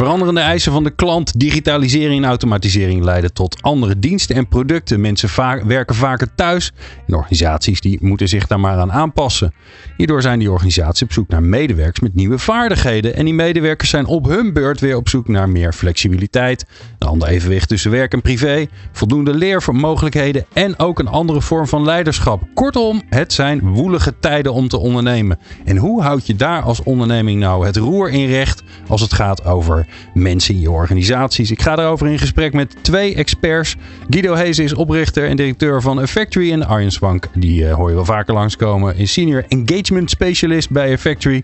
Veranderende 0.00 0.40
eisen 0.40 0.72
van 0.72 0.84
de 0.84 0.90
klant, 0.90 1.40
digitalisering 1.40 2.22
en 2.22 2.28
automatisering 2.28 3.04
leiden 3.04 3.32
tot 3.32 3.62
andere 3.62 3.98
diensten 3.98 4.36
en 4.36 4.48
producten. 4.48 5.00
Mensen 5.00 5.28
werken 5.66 5.94
vaker 5.94 6.34
thuis 6.34 6.72
en 7.06 7.14
organisaties 7.14 7.80
die 7.80 7.98
moeten 8.00 8.28
zich 8.28 8.46
daar 8.46 8.60
maar 8.60 8.78
aan 8.78 8.92
aanpassen. 8.92 9.52
Hierdoor 9.96 10.22
zijn 10.22 10.38
die 10.38 10.50
organisaties 10.50 11.02
op 11.02 11.12
zoek 11.12 11.28
naar 11.28 11.42
medewerkers 11.42 12.00
met 12.00 12.14
nieuwe 12.14 12.38
vaardigheden. 12.38 13.14
En 13.14 13.24
die 13.24 13.34
medewerkers 13.34 13.90
zijn 13.90 14.06
op 14.06 14.26
hun 14.26 14.52
beurt 14.52 14.80
weer 14.80 14.96
op 14.96 15.08
zoek 15.08 15.28
naar 15.28 15.48
meer 15.48 15.72
flexibiliteit, 15.72 16.66
een 16.98 17.08
ander 17.08 17.28
evenwicht 17.28 17.68
tussen 17.68 17.90
werk 17.90 18.12
en 18.12 18.22
privé, 18.22 18.66
voldoende 18.92 19.34
leermogelijkheden 19.34 20.44
en 20.52 20.78
ook 20.78 20.98
een 20.98 21.08
andere 21.08 21.40
vorm 21.40 21.66
van 21.66 21.84
leiderschap. 21.84 22.42
Kortom, 22.54 23.02
het 23.08 23.32
zijn 23.32 23.60
woelige 23.60 24.14
tijden 24.20 24.52
om 24.52 24.68
te 24.68 24.78
ondernemen. 24.78 25.38
En 25.64 25.76
hoe 25.76 26.02
houd 26.02 26.26
je 26.26 26.36
daar 26.36 26.62
als 26.62 26.82
onderneming 26.82 27.40
nou 27.40 27.66
het 27.66 27.76
roer 27.76 28.10
in 28.10 28.28
recht 28.28 28.62
als 28.88 29.00
het 29.00 29.12
gaat 29.12 29.44
over 29.44 29.88
mensen 30.14 30.54
in 30.54 30.60
je 30.60 30.70
organisaties? 30.70 31.50
Ik 31.50 31.62
ga 31.62 31.76
daarover 31.76 32.06
in 32.06 32.18
gesprek 32.18 32.52
met 32.52 32.76
twee 32.80 33.14
experts. 33.14 33.76
Guido 34.08 34.34
Hees 34.34 34.58
is 34.58 34.74
oprichter 34.74 35.28
en 35.28 35.36
directeur 35.36 35.82
van 35.82 35.98
A 35.98 36.06
Factory 36.06 36.52
en 36.52 36.66
Arjen 36.66 36.90
Swank. 36.90 37.26
Die 37.34 37.62
uh, 37.62 37.74
hoor 37.74 37.88
je 37.88 37.94
wel 37.94 38.04
vaker 38.04 38.34
langskomen. 38.34 38.96
Is 38.96 39.12
senior 39.12 39.44
engagement 39.48 40.10
specialist 40.10 40.70
bij 40.70 40.92
A 40.92 40.98
Factory. 40.98 41.42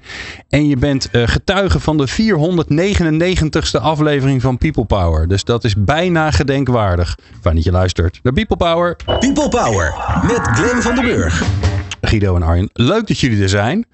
En 0.48 0.68
je 0.68 0.76
bent 0.76 1.08
uh, 1.12 1.22
getuige 1.26 1.80
van 1.80 1.96
de 1.96 2.08
499ste 2.08 3.80
aflevering 3.80 4.42
van 4.42 4.58
People 4.58 4.84
Power. 4.84 5.28
Dus 5.28 5.44
dat 5.44 5.64
is 5.64 5.74
bijna 5.76 6.30
gedenkwaardig. 6.30 7.18
Fijn 7.40 7.54
dat 7.54 7.64
je 7.64 7.70
luistert 7.70 8.20
naar 8.22 8.32
People 8.32 8.56
Power. 8.56 8.96
People 9.18 9.48
Power 9.48 9.94
met 10.22 10.40
Glenn 10.40 10.82
van 10.82 10.94
den 10.94 11.04
Burg. 11.04 11.42
Guido 12.00 12.36
en 12.36 12.42
Arjen, 12.42 12.70
leuk 12.72 13.06
dat 13.06 13.20
jullie 13.20 13.42
er 13.42 13.48
zijn. 13.48 13.86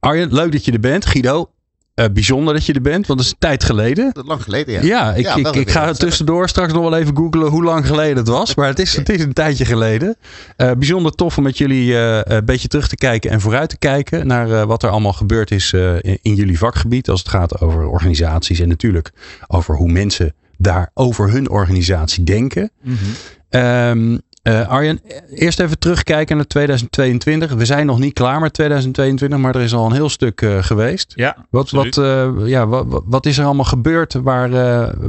Arjen, 0.00 0.34
leuk 0.34 0.52
dat 0.52 0.64
je 0.64 0.72
er 0.72 0.80
bent. 0.80 1.06
Guido, 1.06 1.50
uh, 1.98 2.04
bijzonder 2.12 2.54
dat 2.54 2.66
je 2.66 2.72
er 2.72 2.80
bent, 2.80 3.06
want 3.06 3.18
dat 3.18 3.28
is 3.28 3.32
een 3.32 3.38
tijd 3.38 3.64
geleden. 3.64 4.10
Dat 4.12 4.26
lang 4.26 4.42
geleden, 4.42 4.74
ja. 4.74 4.80
Ja, 4.82 5.14
ik, 5.14 5.24
ja, 5.24 5.36
ik, 5.36 5.46
ik 5.46 5.70
ga 5.70 5.92
tussendoor 5.92 6.48
straks 6.48 6.72
nog 6.72 6.82
wel 6.82 6.96
even 6.96 7.16
googlen 7.16 7.48
hoe 7.48 7.64
lang 7.64 7.86
geleden 7.86 8.16
het 8.16 8.28
was. 8.28 8.54
Maar 8.54 8.68
het 8.68 8.78
is, 8.78 8.90
okay. 8.90 9.04
het 9.04 9.14
is 9.14 9.22
een 9.22 9.32
tijdje 9.32 9.64
geleden. 9.64 10.16
Uh, 10.56 10.70
bijzonder 10.72 11.12
tof 11.12 11.36
om 11.38 11.42
met 11.42 11.58
jullie 11.58 11.92
uh, 11.92 12.20
een 12.22 12.44
beetje 12.44 12.68
terug 12.68 12.88
te 12.88 12.96
kijken 12.96 13.30
en 13.30 13.40
vooruit 13.40 13.68
te 13.68 13.78
kijken 13.78 14.26
naar 14.26 14.66
wat 14.66 14.82
er 14.82 14.90
allemaal 14.90 15.12
gebeurd 15.12 15.50
is 15.50 15.72
in, 15.72 16.18
in, 16.22 16.34
jullie 16.34 16.58
vakgebied. 16.58 17.08
Als 17.08 17.20
het 17.20 17.28
gaat 17.28 17.60
over 17.60 17.86
organisaties 17.86 18.60
en 18.60 18.68
natuurlijk 18.68 19.10
over 19.46 19.76
hoe 19.76 19.92
mensen 19.92 20.34
daar 20.56 20.90
over 20.94 21.30
hun 21.30 21.50
organisatie 21.50 22.24
denken. 22.24 22.70
Mm 22.82 22.96
-hmm. 22.96 23.60
um, 23.60 24.20
uh, 24.48 24.68
Arjen, 24.68 25.00
eerst 25.30 25.60
even 25.60 25.78
terugkijken 25.78 26.36
naar 26.36 26.46
2022. 26.46 27.52
We 27.52 27.64
zijn 27.64 27.86
nog 27.86 27.98
niet 27.98 28.12
klaar 28.12 28.40
met 28.40 28.52
2022, 28.52 29.38
maar 29.38 29.54
er 29.54 29.60
is 29.60 29.74
al 29.74 29.86
een 29.86 29.92
heel 29.92 30.08
stuk 30.08 30.40
uh, 30.40 30.62
geweest. 30.62 31.12
Ja, 31.16 31.46
wat, 31.50 31.70
wat, 31.70 31.96
uh, 31.96 32.30
ja, 32.44 32.66
wat, 32.66 33.02
wat, 33.06 33.26
is 33.26 33.38
er 33.38 33.44
allemaal 33.44 33.64
gebeurd 33.64 34.12
waar, 34.12 34.50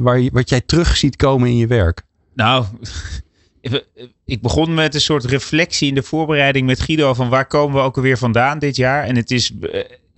waar 0.02 0.30
wat 0.32 0.50
jij 0.50 0.62
terug 0.62 0.98
ziet 0.98 1.16
komen 1.16 1.50
in 1.50 1.58
je 1.58 1.68
werk? 1.68 2.02
Nou, 2.34 2.66
ik 4.26 4.42
begon 4.42 4.74
met 4.74 4.94
een 4.94 5.02
soort 5.02 5.26
reflectie 5.26 5.88
in 5.88 5.96
de 5.96 6.04
voorbereiding 6.04 6.66
met 6.66 6.80
Guido 6.80 7.14
van 7.14 7.30
waar 7.30 7.46
komen 7.46 7.76
we 7.76 7.82
ook 7.82 7.96
alweer 7.96 8.18
vandaan 8.18 8.60
dit 8.60 8.76
jaar. 8.76 9.04
En 9.04 9.16
het 9.16 9.32
is 9.32 9.52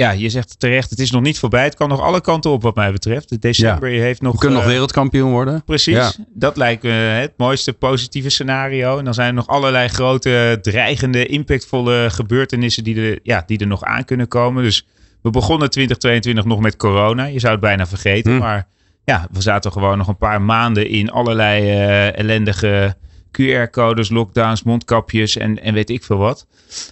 ja, 0.01 0.11
je 0.11 0.29
zegt 0.29 0.59
terecht, 0.59 0.89
het 0.89 0.99
is 0.99 1.11
nog 1.11 1.21
niet 1.21 1.39
voorbij. 1.39 1.63
Het 1.63 1.75
kan 1.75 1.89
nog 1.89 2.01
alle 2.01 2.21
kanten 2.21 2.51
op 2.51 2.61
wat 2.61 2.75
mij 2.75 2.91
betreft. 2.91 3.29
De 3.29 3.39
december 3.39 3.89
ja. 3.89 4.01
heeft 4.01 4.21
nog... 4.21 4.33
We 4.33 4.39
kunnen 4.39 4.57
uh, 4.57 4.63
nog 4.63 4.73
wereldkampioen 4.73 5.31
worden. 5.31 5.63
Precies. 5.63 5.95
Ja. 5.95 6.11
Dat 6.33 6.57
lijkt 6.57 6.83
me 6.83 6.89
het 6.89 7.33
mooiste 7.37 7.73
positieve 7.73 8.29
scenario. 8.29 8.97
En 8.97 9.05
dan 9.05 9.13
zijn 9.13 9.27
er 9.27 9.33
nog 9.33 9.47
allerlei 9.47 9.87
grote, 9.87 10.59
dreigende, 10.61 11.25
impactvolle 11.25 12.09
gebeurtenissen 12.09 12.83
die 12.83 13.01
er, 13.01 13.19
ja, 13.23 13.43
die 13.45 13.59
er 13.59 13.67
nog 13.67 13.83
aan 13.83 14.05
kunnen 14.05 14.27
komen. 14.27 14.63
Dus 14.63 14.87
we 15.21 15.29
begonnen 15.29 15.69
2022 15.69 16.45
nog 16.45 16.59
met 16.59 16.75
corona. 16.75 17.25
Je 17.25 17.39
zou 17.39 17.51
het 17.51 17.61
bijna 17.61 17.87
vergeten. 17.87 18.33
Hm. 18.33 18.39
Maar 18.39 18.67
ja, 19.03 19.27
we 19.31 19.41
zaten 19.41 19.71
gewoon 19.71 19.97
nog 19.97 20.07
een 20.07 20.17
paar 20.17 20.41
maanden 20.41 20.89
in 20.89 21.11
allerlei 21.11 21.63
uh, 21.63 22.17
ellendige 22.17 22.95
QR-codes, 23.31 24.09
lockdowns, 24.09 24.63
mondkapjes 24.63 25.37
en, 25.37 25.61
en 25.61 25.73
weet 25.73 25.89
ik 25.89 26.03
veel 26.03 26.17
wat. 26.17 26.47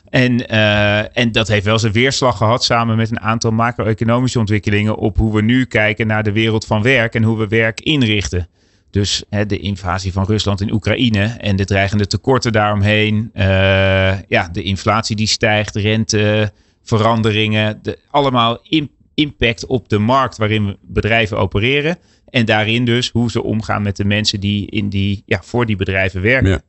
En, 0.09 0.53
uh, 0.53 1.17
en 1.17 1.31
dat 1.31 1.47
heeft 1.47 1.65
wel 1.65 1.79
zijn 1.79 1.93
weerslag 1.93 2.37
gehad 2.37 2.63
samen 2.63 2.97
met 2.97 3.11
een 3.11 3.19
aantal 3.19 3.51
macro-economische 3.51 4.39
ontwikkelingen 4.39 4.95
op 4.95 5.17
hoe 5.17 5.33
we 5.33 5.41
nu 5.41 5.65
kijken 5.65 6.07
naar 6.07 6.23
de 6.23 6.31
wereld 6.31 6.65
van 6.65 6.81
werk 6.81 7.15
en 7.15 7.23
hoe 7.23 7.37
we 7.37 7.47
werk 7.47 7.79
inrichten. 7.79 8.47
Dus 8.91 9.23
hè, 9.29 9.45
de 9.45 9.59
invasie 9.59 10.13
van 10.13 10.25
Rusland 10.25 10.61
in 10.61 10.73
Oekraïne 10.73 11.23
en 11.23 11.55
de 11.55 11.65
dreigende 11.65 12.07
tekorten 12.07 12.51
daaromheen. 12.51 13.31
Uh, 13.33 13.43
ja, 14.21 14.49
de 14.51 14.63
inflatie 14.63 15.15
die 15.15 15.27
stijgt, 15.27 15.75
renteveranderingen. 15.75 17.79
De, 17.81 17.99
allemaal 18.09 18.59
in, 18.63 18.91
impact 19.19 19.65
op 19.65 19.89
de 19.89 19.97
markt 19.99 20.37
waarin 20.37 20.77
bedrijven 20.81 21.37
opereren. 21.37 21.97
En 22.29 22.45
daarin 22.45 22.85
dus 22.85 23.09
hoe 23.09 23.31
ze 23.31 23.43
omgaan 23.43 23.81
met 23.81 23.95
de 23.95 24.05
mensen 24.05 24.39
die, 24.39 24.67
in 24.69 24.89
die 24.89 25.23
ja, 25.25 25.41
voor 25.43 25.65
die 25.65 25.75
bedrijven 25.75 26.21
werken. 26.21 26.49
Ja. 26.49 26.61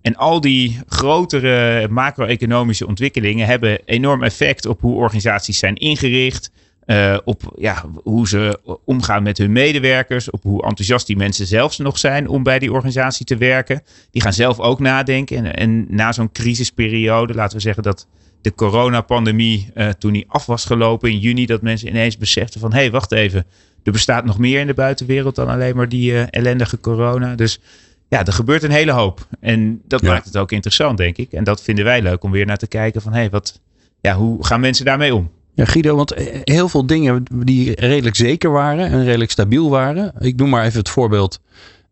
En 0.00 0.16
al 0.16 0.40
die 0.40 0.80
grotere 0.86 1.88
macro-economische 1.88 2.86
ontwikkelingen 2.86 3.46
hebben 3.46 3.80
enorm 3.84 4.22
effect 4.22 4.66
op 4.66 4.80
hoe 4.80 4.94
organisaties 4.94 5.58
zijn 5.58 5.74
ingericht. 5.74 6.50
Uh, 6.86 7.18
op 7.24 7.54
ja, 7.58 7.84
hoe 8.02 8.28
ze 8.28 8.58
omgaan 8.84 9.22
met 9.22 9.38
hun 9.38 9.52
medewerkers. 9.52 10.30
Op 10.30 10.42
hoe 10.42 10.62
enthousiast 10.62 11.06
die 11.06 11.16
mensen 11.16 11.46
zelfs 11.46 11.78
nog 11.78 11.98
zijn 11.98 12.28
om 12.28 12.42
bij 12.42 12.58
die 12.58 12.72
organisatie 12.72 13.26
te 13.26 13.36
werken. 13.36 13.82
Die 14.10 14.22
gaan 14.22 14.32
zelf 14.32 14.60
ook 14.60 14.78
nadenken. 14.80 15.36
En, 15.36 15.54
en 15.54 15.86
na 15.88 16.12
zo'n 16.12 16.32
crisisperiode, 16.32 17.34
laten 17.34 17.56
we 17.56 17.62
zeggen 17.62 17.82
dat 17.82 18.06
de 18.44 18.54
coronapandemie, 18.54 19.70
uh, 19.74 19.88
toen 19.88 20.12
die 20.12 20.24
af 20.28 20.46
was 20.46 20.64
gelopen 20.64 21.10
in 21.10 21.18
juni, 21.18 21.46
dat 21.46 21.62
mensen 21.62 21.88
ineens 21.88 22.18
beseften 22.18 22.60
van 22.60 22.72
hé, 22.72 22.78
hey, 22.78 22.90
wacht 22.90 23.12
even 23.12 23.46
er 23.84 23.92
bestaat 23.92 24.24
nog 24.24 24.38
meer 24.38 24.60
in 24.60 24.66
de 24.66 24.74
buitenwereld 24.74 25.34
dan 25.34 25.48
alleen 25.48 25.76
maar 25.76 25.88
die 25.88 26.12
uh, 26.12 26.22
ellendige 26.30 26.80
corona. 26.80 27.34
Dus 27.34 27.60
ja, 28.08 28.24
er 28.24 28.32
gebeurt 28.32 28.62
een 28.62 28.70
hele 28.70 28.92
hoop. 28.92 29.26
En 29.40 29.80
dat 29.86 30.00
ja. 30.00 30.08
maakt 30.08 30.24
het 30.24 30.36
ook 30.36 30.52
interessant, 30.52 30.98
denk 30.98 31.16
ik. 31.16 31.32
En 31.32 31.44
dat 31.44 31.62
vinden 31.62 31.84
wij 31.84 32.02
leuk 32.02 32.22
om 32.22 32.30
weer 32.30 32.46
naar 32.46 32.56
te 32.56 32.66
kijken 32.66 33.02
van 33.02 33.12
hé, 33.12 33.18
hey, 33.18 33.30
wat, 33.30 33.60
ja, 34.00 34.14
hoe 34.14 34.46
gaan 34.46 34.60
mensen 34.60 34.84
daarmee 34.84 35.14
om? 35.14 35.30
Ja, 35.54 35.64
Guido, 35.64 35.96
want 35.96 36.12
eh, 36.12 36.40
heel 36.44 36.68
veel 36.68 36.86
dingen 36.86 37.24
die 37.44 37.80
redelijk 37.80 38.16
zeker 38.16 38.50
waren 38.50 38.86
en 38.90 39.04
redelijk 39.04 39.30
stabiel 39.30 39.70
waren. 39.70 40.12
Ik 40.18 40.36
noem 40.36 40.48
maar 40.48 40.64
even 40.64 40.78
het 40.78 40.88
voorbeeld. 40.88 41.40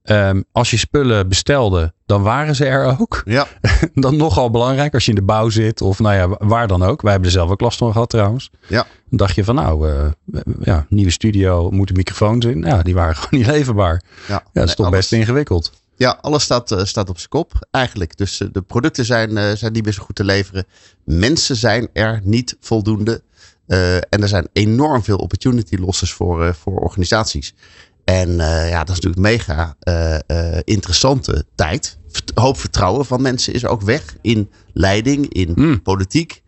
Um, 0.04 0.44
als 0.52 0.70
je 0.70 0.76
spullen 0.76 1.28
bestelde, 1.28 1.92
dan 2.12 2.22
waren 2.22 2.54
ze 2.54 2.64
er 2.64 3.00
ook. 3.00 3.22
Ja. 3.24 3.46
dan 3.94 4.16
nogal 4.16 4.50
belangrijk 4.50 4.94
als 4.94 5.04
je 5.04 5.10
in 5.10 5.16
de 5.16 5.22
bouw 5.22 5.48
zit 5.48 5.80
of 5.80 5.98
nou 5.98 6.14
ja, 6.14 6.46
waar 6.46 6.68
dan 6.68 6.82
ook. 6.82 7.02
Wij 7.02 7.10
hebben 7.10 7.28
er 7.28 7.36
zelf 7.36 7.50
ook 7.50 7.60
last 7.60 7.78
van 7.78 7.92
gehad 7.92 8.10
trouwens. 8.10 8.50
Ja. 8.66 8.86
Dan 9.08 9.18
dacht 9.18 9.34
je 9.34 9.44
van 9.44 9.54
nou, 9.54 9.90
uh, 9.90 10.06
ja, 10.60 10.86
nieuwe 10.88 11.10
studio, 11.10 11.70
moeten 11.70 11.96
microfoons 11.96 12.44
in. 12.44 12.62
Ja, 12.62 12.82
die 12.82 12.94
waren 12.94 13.16
gewoon 13.20 13.40
niet 13.40 13.50
leverbaar. 13.50 14.02
Ja, 14.28 14.34
ja 14.34 14.42
dat 14.52 14.68
is 14.68 14.74
toch 14.74 14.86
alles, 14.86 14.98
best 14.98 15.12
ingewikkeld. 15.12 15.72
Ja, 15.96 16.18
alles 16.20 16.42
staat, 16.42 16.72
uh, 16.72 16.84
staat 16.84 17.08
op 17.08 17.16
zijn 17.16 17.28
kop 17.28 17.66
eigenlijk. 17.70 18.16
Dus 18.16 18.40
uh, 18.40 18.48
de 18.52 18.62
producten 18.62 19.04
zijn, 19.04 19.56
zijn 19.58 19.72
niet 19.72 19.84
meer 19.84 19.92
zo 19.92 20.02
goed 20.02 20.16
te 20.16 20.24
leveren. 20.24 20.64
Mensen 21.04 21.56
zijn 21.56 21.88
er 21.92 22.20
niet 22.24 22.56
voldoende. 22.60 23.22
en 24.08 24.22
er 24.22 24.28
zijn 24.28 24.48
enorm 24.52 25.02
veel 25.02 25.16
opportunity 25.16 25.76
losses 25.76 26.12
voor, 26.12 26.54
voor 26.54 26.78
organisaties. 26.78 27.54
En 28.04 28.28
uh, 28.28 28.68
ja, 28.68 28.84
dat 28.84 28.96
is 28.96 29.00
natuurlijk 29.00 29.22
mega 29.22 29.76
uh, 29.88 30.18
uh, 30.26 30.58
interessante 30.64 31.44
tijd. 31.54 31.98
Hoop 32.34 32.58
vertrouwen 32.58 33.06
van 33.06 33.22
mensen 33.22 33.54
is 33.54 33.66
ook 33.66 33.82
weg 33.82 34.16
in 34.20 34.50
leiding, 34.72 35.32
in 35.32 35.52
mm. 35.54 35.82
politiek. 35.82 36.42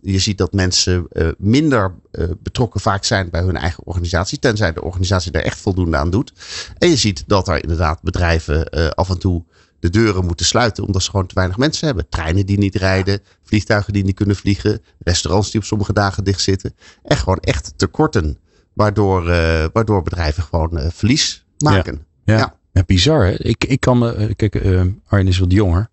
je 0.00 0.18
ziet 0.18 0.38
dat 0.38 0.52
mensen 0.52 1.08
minder 1.38 1.94
betrokken 2.42 2.80
vaak 2.80 3.04
zijn 3.04 3.30
bij 3.30 3.42
hun 3.42 3.56
eigen 3.56 3.86
organisatie, 3.86 4.38
tenzij 4.38 4.72
de 4.72 4.82
organisatie 4.82 5.30
daar 5.30 5.42
echt 5.42 5.60
voldoende 5.60 5.96
aan 5.96 6.10
doet. 6.10 6.32
En 6.78 6.88
je 6.88 6.96
ziet 6.96 7.24
dat 7.26 7.48
er 7.48 7.62
inderdaad 7.62 8.02
bedrijven 8.02 8.70
af 8.94 9.10
en 9.10 9.18
toe 9.18 9.44
de 9.84 9.90
deuren 9.90 10.24
moeten 10.24 10.46
sluiten 10.46 10.84
omdat 10.84 11.02
ze 11.02 11.10
gewoon 11.10 11.26
te 11.26 11.34
weinig 11.34 11.56
mensen 11.56 11.86
hebben. 11.86 12.08
Treinen 12.08 12.46
die 12.46 12.58
niet 12.58 12.74
rijden, 12.74 13.20
vliegtuigen 13.42 13.92
die 13.92 14.04
niet 14.04 14.14
kunnen 14.14 14.36
vliegen, 14.36 14.82
restaurants 14.98 15.50
die 15.50 15.60
op 15.60 15.66
sommige 15.66 15.92
dagen 15.92 16.24
dicht 16.24 16.40
zitten. 16.40 16.74
En 17.02 17.16
gewoon 17.16 17.38
echt 17.38 17.72
tekorten. 17.76 18.38
Waardoor, 18.72 19.24
waardoor 19.72 20.02
bedrijven 20.02 20.42
gewoon 20.42 20.90
verlies 20.92 21.44
maken. 21.58 22.06
Ja, 22.24 22.34
ja. 22.34 22.38
ja. 22.38 22.58
Bizar. 22.86 23.24
Hè? 23.24 23.32
Ik, 23.32 23.64
ik 23.64 23.80
kan 23.80 23.98
me. 23.98 24.34
Kijk, 24.36 24.54
uh, 24.64 24.80
Arjen 25.06 25.28
is 25.28 25.38
wat 25.38 25.52
jonger. 25.52 25.88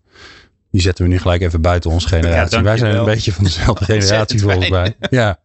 Die 0.70 0.80
zetten 0.80 1.04
we 1.04 1.10
nu 1.10 1.18
gelijk 1.18 1.42
even 1.42 1.60
buiten 1.60 1.90
onze 1.90 2.08
generatie. 2.08 2.60
Wij 2.60 2.76
zijn 2.76 2.96
een 2.96 3.04
beetje 3.04 3.32
van 3.32 3.44
dezelfde 3.44 3.84
generatie 3.94 4.40
volgens 4.40 4.68
mij. 4.68 4.96
Ja, 5.10 5.38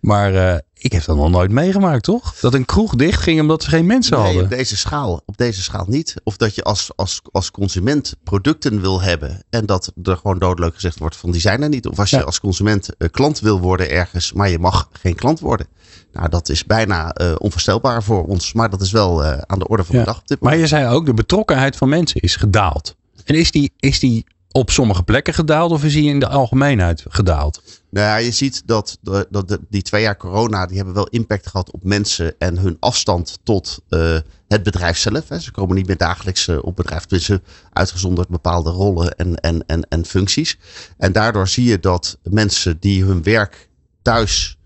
maar 0.00 0.60
ik 0.74 0.92
heb 0.92 1.04
dat 1.04 1.16
nog 1.16 1.30
nooit 1.30 1.50
meegemaakt, 1.50 2.02
toch? 2.02 2.34
Dat 2.40 2.54
een 2.54 2.64
kroeg 2.64 2.94
dicht 2.94 3.22
ging 3.22 3.40
omdat 3.40 3.62
ze 3.62 3.68
geen 3.68 3.86
mensen 3.86 4.16
Nee, 4.16 4.24
hadden. 4.24 4.42
op 4.44 4.50
deze 4.50 4.76
schaal. 4.76 5.22
Op 5.26 5.36
deze 5.36 5.62
schaal 5.62 5.84
niet. 5.88 6.14
Of 6.24 6.36
dat 6.36 6.54
je 6.54 6.62
als, 6.62 6.90
als, 6.96 7.20
als 7.32 7.50
consument 7.50 8.14
producten 8.24 8.80
wil 8.80 9.00
hebben. 9.00 9.44
En 9.50 9.66
dat 9.66 9.92
er 10.02 10.16
gewoon 10.16 10.38
doodleuk 10.38 10.74
gezegd 10.74 10.98
wordt 10.98 11.16
van 11.16 11.30
die 11.30 11.40
zijn 11.40 11.62
er 11.62 11.68
niet. 11.68 11.86
Of 11.86 11.98
als 11.98 12.10
je 12.10 12.16
Ja. 12.16 12.22
als 12.22 12.40
consument 12.40 12.96
eh, 12.98 13.08
klant 13.10 13.40
wil 13.40 13.60
worden 13.60 13.90
ergens. 13.90 14.32
Maar 14.32 14.48
je 14.50 14.58
mag 14.58 14.88
geen 14.92 15.14
klant 15.14 15.40
worden. 15.40 15.66
Nou, 16.12 16.28
dat 16.28 16.48
is 16.48 16.64
bijna 16.64 17.12
eh, 17.12 17.34
onvoorstelbaar 17.38 18.02
voor 18.02 18.24
ons. 18.26 18.52
Maar 18.52 18.70
dat 18.70 18.80
is 18.80 18.90
wel 18.92 19.24
eh, 19.24 19.38
aan 19.46 19.58
de 19.58 19.68
orde 19.68 19.84
van 19.84 19.94
Ja. 19.94 20.00
de 20.00 20.06
dag 20.06 20.18
op 20.20 20.28
dit 20.28 20.40
Maar 20.40 20.56
je 20.56 20.66
zei 20.66 20.86
ook, 20.94 21.06
de 21.06 21.14
betrokkenheid 21.14 21.76
van 21.76 21.88
mensen 21.88 22.20
is 22.20 22.36
gedaald. 22.36 22.96
En 23.24 23.34
is 23.34 23.50
die, 23.50 23.72
is 23.78 23.98
die 23.98 24.24
op 24.50 24.70
sommige 24.70 25.02
plekken 25.02 25.34
gedaald 25.34 25.70
of 25.70 25.84
is 25.84 25.92
die 25.92 26.08
in 26.08 26.20
de 26.20 26.28
algemeenheid 26.28 27.04
gedaald? 27.08 27.62
Nou 27.90 28.06
ja, 28.06 28.16
je 28.16 28.30
ziet 28.30 28.62
dat, 28.66 28.98
de, 29.00 29.26
dat 29.30 29.48
de- 29.48 29.60
die 29.70 29.82
twee 29.82 30.02
jaar 30.02 30.16
corona, 30.16 30.66
die 30.66 30.76
hebben 30.76 30.94
wel 30.94 31.06
impact 31.06 31.46
gehad 31.46 31.70
op 31.70 31.84
mensen 31.84 32.34
en 32.38 32.58
hun 32.58 32.76
afstand 32.80 33.38
tot 33.42 33.78
eh, 33.88 34.16
het 34.48 34.62
bedrijf 34.62 34.98
zelf. 34.98 35.28
Hè. 35.28 35.40
Ze 35.40 35.50
komen 35.50 35.76
niet 35.76 35.86
meer 35.86 35.96
dagelijks 35.96 36.48
op 36.48 36.76
bedrijf, 36.76 37.04
tussen 37.04 37.42
uitgezonderd 37.72 38.28
bepaalde 38.28 38.70
rollen 38.70 39.16
en, 39.16 39.36
en, 39.36 39.64
en, 39.66 39.86
en 39.88 40.04
functies. 40.04 40.58
En 40.98 41.12
daardoor 41.12 41.48
zie 41.48 41.64
je 41.64 41.80
dat 41.80 42.18
mensen 42.22 42.76
die 42.80 43.04
hun 43.04 43.22
werk 43.22 43.68
thuis 44.02 44.56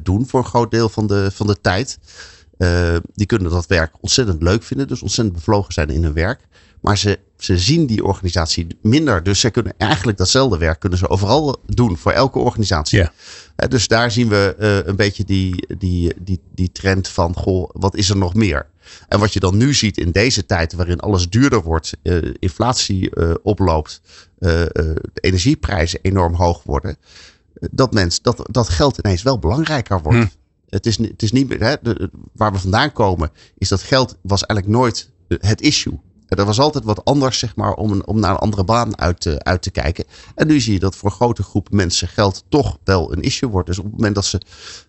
doen 0.00 0.26
voor 0.26 0.40
een 0.40 0.46
groot 0.46 0.70
deel 0.70 0.88
van 0.88 1.06
de, 1.06 1.30
van 1.30 1.46
de 1.46 1.60
tijd, 1.60 1.98
eh, 2.58 2.96
die 3.14 3.26
kunnen 3.26 3.50
dat 3.50 3.66
werk 3.66 3.92
ontzettend 4.00 4.42
leuk 4.42 4.62
vinden, 4.62 4.88
dus 4.88 5.02
ontzettend 5.02 5.36
bevlogen 5.36 5.72
zijn 5.72 5.90
in 5.90 6.02
hun 6.02 6.12
werk. 6.12 6.40
Maar 6.80 6.98
ze, 6.98 7.18
ze 7.38 7.58
zien 7.58 7.86
die 7.86 8.04
organisatie 8.04 8.66
minder. 8.82 9.22
Dus 9.22 9.40
ze 9.40 9.50
kunnen 9.50 9.74
eigenlijk 9.76 10.18
datzelfde 10.18 10.58
werk 10.58 10.80
kunnen 10.80 10.98
ze 10.98 11.08
overal 11.08 11.56
doen 11.66 11.96
voor 11.96 12.12
elke 12.12 12.38
organisatie. 12.38 12.98
Ja. 12.98 13.12
Eh, 13.56 13.68
dus 13.68 13.88
daar 13.88 14.10
zien 14.10 14.28
we 14.28 14.54
eh, 14.58 14.86
een 14.86 14.96
beetje 14.96 15.24
die, 15.24 15.66
die, 15.78 16.14
die, 16.20 16.40
die 16.54 16.72
trend 16.72 17.08
van, 17.08 17.34
goh, 17.34 17.70
wat 17.72 17.96
is 17.96 18.10
er 18.10 18.16
nog 18.16 18.34
meer? 18.34 18.66
En 19.08 19.18
wat 19.18 19.32
je 19.32 19.40
dan 19.40 19.56
nu 19.56 19.74
ziet 19.74 19.98
in 19.98 20.10
deze 20.10 20.46
tijd 20.46 20.72
waarin 20.72 21.00
alles 21.00 21.28
duurder 21.28 21.62
wordt, 21.62 21.92
eh, 22.02 22.16
inflatie 22.38 23.10
eh, 23.10 23.34
oploopt, 23.42 24.00
eh, 24.38 24.62
eh, 24.62 24.68
de 25.12 25.20
energieprijzen 25.20 25.98
enorm 26.02 26.34
hoog 26.34 26.62
worden, 26.62 26.90
eh, 26.90 26.96
dat, 27.54 27.92
mens, 27.92 28.22
dat, 28.22 28.48
dat 28.50 28.68
geld 28.68 28.98
ineens 28.98 29.22
wel 29.22 29.38
belangrijker 29.38 30.02
wordt. 30.02 30.18
Hm. 30.18 30.26
Het, 30.68 30.86
is, 30.86 30.98
het 30.98 31.22
is 31.22 31.32
niet 31.32 31.48
meer, 31.48 31.62
hè, 31.62 31.74
de, 31.82 32.10
waar 32.32 32.52
we 32.52 32.58
vandaan 32.58 32.92
komen, 32.92 33.30
is 33.58 33.68
dat 33.68 33.82
geld 33.82 34.16
was 34.22 34.46
eigenlijk 34.46 34.78
nooit 34.78 35.10
het 35.28 35.60
issue. 35.60 36.00
Er 36.28 36.44
was 36.44 36.60
altijd 36.60 36.84
wat 36.84 37.04
anders, 37.04 37.38
zeg 37.38 37.56
maar, 37.56 37.74
om, 37.74 37.92
een, 37.92 38.06
om 38.06 38.20
naar 38.20 38.30
een 38.30 38.36
andere 38.36 38.64
baan 38.64 38.98
uit 38.98 39.20
te, 39.20 39.44
uit 39.44 39.62
te 39.62 39.70
kijken. 39.70 40.04
En 40.34 40.46
nu 40.46 40.60
zie 40.60 40.72
je 40.72 40.78
dat 40.78 40.96
voor 40.96 41.10
een 41.10 41.16
grote 41.16 41.42
groep 41.42 41.70
mensen 41.70 42.08
geld 42.08 42.44
toch 42.48 42.78
wel 42.84 43.12
een 43.12 43.22
issue 43.22 43.50
wordt. 43.50 43.66
Dus 43.66 43.78
op 43.78 43.84
het 43.84 43.92
moment 43.92 44.14
dat 44.14 44.24
ze 44.24 44.40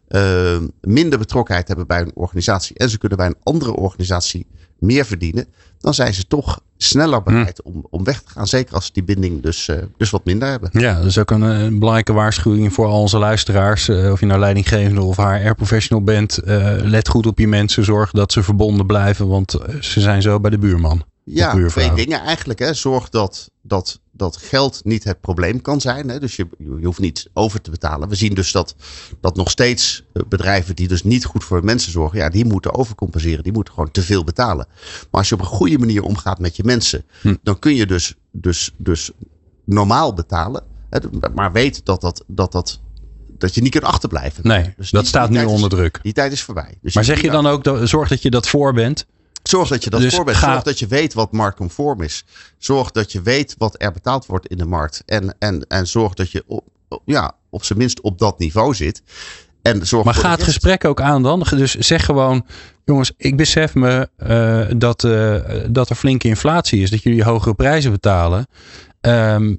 eh, 0.07 0.57
minder 0.81 1.19
betrokkenheid 1.19 1.67
hebben 1.67 1.87
bij 1.87 2.01
een 2.01 2.15
organisatie 2.15 2.77
en 2.77 2.89
ze 2.89 2.97
kunnen 2.97 3.17
bij 3.17 3.27
een 3.27 3.37
andere 3.43 3.75
organisatie 3.75 4.47
meer 4.85 5.05
verdienen, 5.05 5.45
dan 5.79 5.93
zijn 5.93 6.13
ze 6.13 6.27
toch 6.27 6.59
sneller 6.77 7.23
bereid 7.23 7.61
om, 7.61 7.85
om 7.89 8.03
weg 8.03 8.21
te 8.21 8.31
gaan. 8.31 8.47
Zeker 8.47 8.75
als 8.75 8.85
ze 8.85 8.91
die 8.93 9.03
binding 9.03 9.41
dus, 9.41 9.67
eh, 9.67 9.77
dus 9.97 10.09
wat 10.09 10.25
minder 10.25 10.49
hebben. 10.49 10.69
Ja, 10.73 10.95
dat 10.95 11.05
is 11.05 11.17
ook 11.17 11.31
een, 11.31 11.43
eh, 11.43 11.67
belangrijke 11.67 12.13
waarschuwing 12.13 12.73
voor 12.73 12.85
al 12.87 12.99
onze 12.99 13.17
luisteraars. 13.17 13.89
Eh, 13.89 14.11
of 14.11 14.19
je 14.19 14.25
nou 14.25 14.39
leidinggevende 14.39 15.01
of 15.01 15.17
HR-professional 15.17 16.03
bent. 16.03 16.39
let 16.83 17.07
goed 17.07 17.25
op 17.25 17.39
je 17.39 17.47
mensen. 17.47 17.83
Zorg 17.83 18.11
dat 18.11 18.31
ze 18.31 18.43
verbonden 18.43 18.85
blijven, 18.85 19.27
want 19.27 19.57
ze 19.79 20.01
zijn 20.01 20.21
zo 20.21 20.39
bij 20.39 20.51
de 20.51 20.57
buurman. 20.57 21.03
Ja, 21.23 21.67
twee 21.67 21.93
dingen 21.93 22.21
eigenlijk. 22.21 22.59
Hè. 22.59 22.73
Zorg 22.73 23.09
dat, 23.09 23.49
dat, 23.61 23.99
dat 24.17 24.37
geld 24.37 24.81
niet 24.83 25.03
het 25.03 25.21
probleem 25.21 25.61
kan 25.61 25.81
zijn. 25.81 26.09
Hè. 26.09 26.19
Dus 26.19 26.35
je, 26.35 26.47
je 26.57 26.85
hoeft 26.85 26.99
niet 26.99 27.29
over 27.33 27.61
te 27.61 27.71
betalen. 27.71 28.09
We 28.09 28.15
zien 28.15 28.33
dus 28.33 28.51
dat, 28.51 28.75
dat 29.21 29.35
nog 29.35 29.49
steeds 29.49 30.03
eh, 30.13 30.21
bedrijven 30.27 30.75
die 30.75 30.87
dus 30.87 31.03
niet 31.03 31.25
goed 31.25 31.43
voor 31.43 31.63
mensen 31.63 31.91
zorgen, 31.91 32.17
ja, 32.19 32.29
die 32.29 32.45
moeten 32.45 32.73
overcompenseren. 32.73 33.43
Die 33.43 33.53
moeten 33.53 33.73
gewoon 33.73 33.91
te 33.91 34.01
veel 34.01 34.23
betalen. 34.23 34.67
Maar 34.99 35.07
als 35.21 35.29
je 35.29 35.35
op 35.35 35.41
een 35.41 35.47
goede 35.47 35.77
manier 35.77 36.03
omgaat 36.03 36.39
met 36.39 36.55
je 36.55 36.63
mensen, 36.63 37.03
Hm. 37.21 37.35
dan 37.43 37.59
kun 37.59 37.75
je 37.75 37.85
dus, 37.85 38.15
dus, 38.31 38.71
dus 38.77 39.11
normaal 39.65 40.13
betalen. 40.13 40.63
Hè. 40.89 40.99
Maar 41.35 41.51
weet 41.51 41.85
dat, 41.85 42.01
dat, 42.01 42.23
dat, 42.27 42.51
dat, 42.51 42.79
dat 43.37 43.55
je 43.55 43.61
niet 43.61 43.71
kunt 43.71 43.83
achterblijven. 43.83 44.47
Nee, 44.47 44.73
Dus 44.77 44.89
dat 44.91 45.07
staat 45.07 45.29
nu 45.29 45.39
is- 45.39 45.45
onder 45.45 45.69
druk. 45.69 45.99
Die 46.01 46.13
tijd 46.13 46.31
is 46.31 46.41
voorbij. 46.41 46.77
Dus 46.81 46.95
Maar 46.95 47.03
zeg 47.03 47.21
je 47.21 47.29
dan 47.31 47.47
ook, 47.47 47.79
zorg 47.83 48.09
dat 48.09 48.21
je 48.21 48.29
dat 48.29 48.47
voor 48.47 48.73
bent? 48.73 49.05
Zorg 49.47 49.69
dat 49.69 49.83
je 49.83 49.89
dat 49.89 50.01
Dus 50.01 50.15
voor 50.15 50.25
bent. 50.25 50.37
ga- 50.37 50.51
Zorg 50.51 50.63
dat 50.63 50.79
je 50.79 50.87
weet 50.87 51.13
wat 51.13 51.31
marktconform 51.31 52.01
is. 52.01 52.25
Zorg 52.57 52.91
dat 52.91 53.11
je 53.11 53.21
weet 53.21 53.55
wat 53.57 53.75
er 53.77 53.91
betaald 53.91 54.25
wordt 54.25 54.47
in 54.47 54.57
de 54.57 54.65
markt. 54.65 55.03
En, 55.05 55.35
en, 55.39 55.65
en 55.67 55.87
zorg 55.87 56.13
dat 56.13 56.31
je 56.31 56.43
op, 56.47 56.63
ja, 57.05 57.35
op 57.49 57.63
zijn 57.63 57.79
minst 57.79 58.01
op 58.01 58.19
dat 58.19 58.39
niveau 58.39 58.73
zit. 58.75 59.01
En 59.61 59.87
zorg 59.87 60.05
Maar 60.05 60.13
ga 60.13 60.31
het 60.31 60.43
gesprek 60.43 60.85
ook 60.85 61.01
aan 61.01 61.23
dan. 61.23 61.45
Dus 61.49 61.75
zeg 61.75 62.05
gewoon, 62.05 62.45
jongens, 62.85 63.11
ik 63.17 63.37
besef 63.37 63.73
me 63.75 64.09
eh, 64.17 64.65
dat, 64.77 65.03
eh, 65.03 65.35
dat 65.69 65.89
er 65.89 65.95
flinke 65.95 66.27
inflatie 66.27 66.81
is. 66.81 66.89
Dat 66.89 67.03
jullie 67.03 67.23
hogere 67.23 67.55
prijzen 67.55 67.91
betalen. 67.91 68.47
Ehm, 69.01 69.55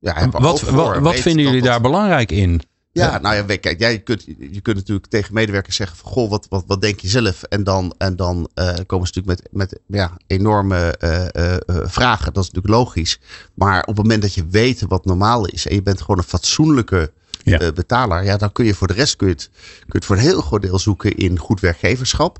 Ja, 0.00 0.28
wat 0.30 0.60
wat, 0.60 0.98
wat 0.98 1.14
vinden 1.16 1.44
jullie 1.44 1.60
dat- 1.60 1.70
daar 1.70 1.80
belangrijk 1.80 2.30
in? 2.32 2.60
Ja, 2.92 3.18
nou 3.18 3.34
ja, 3.34 3.56
kijk, 3.56 3.78
jij 3.78 3.98
kunt, 3.98 4.24
je 4.38 4.60
kunt 4.60 4.76
natuurlijk 4.76 5.06
tegen 5.06 5.34
medewerkers 5.34 5.76
zeggen 5.76 5.96
van, 5.96 6.10
goh, 6.10 6.30
wat, 6.30 6.46
wat, 6.48 6.64
wat 6.66 6.80
denk 6.80 7.00
je 7.00 7.08
zelf? 7.08 7.42
En 7.42 7.64
dan, 7.64 7.94
en 7.98 8.16
dan 8.16 8.48
eh, 8.54 8.74
komen 8.86 9.06
ze 9.06 9.12
natuurlijk 9.14 9.26
met, 9.26 9.48
met 9.52 9.80
ja, 9.86 10.16
enorme 10.26 10.96
eh, 10.96 11.54
eh, 11.54 11.60
vragen. 11.66 12.32
Dat 12.32 12.44
is 12.44 12.50
natuurlijk 12.50 12.74
logisch. 12.82 13.20
Maar 13.54 13.80
op 13.80 13.86
het 13.86 13.96
moment 13.96 14.22
dat 14.22 14.34
je 14.34 14.46
weet 14.46 14.84
wat 14.88 15.04
normaal 15.04 15.46
is 15.46 15.66
en 15.66 15.74
je 15.74 15.82
bent 15.82 16.00
gewoon 16.00 16.18
een 16.18 16.24
fatsoenlijke 16.24 17.12
Ja. 17.42 17.72
betaler, 17.72 18.24
ja, 18.24 18.36
dan 18.36 18.52
kun 18.52 18.64
je 18.64 18.74
voor 18.74 18.86
de 18.86 18.92
rest 18.92 19.16
kun 19.16 19.26
je 19.26 19.32
het, 19.32 19.50
kun 19.52 19.86
je 19.86 19.96
het 19.96 20.04
voor 20.04 20.16
een 20.16 20.22
heel 20.22 20.40
groot 20.40 20.62
deel 20.62 20.78
zoeken 20.78 21.16
in 21.16 21.38
goed 21.38 21.60
werkgeverschap. 21.60 22.38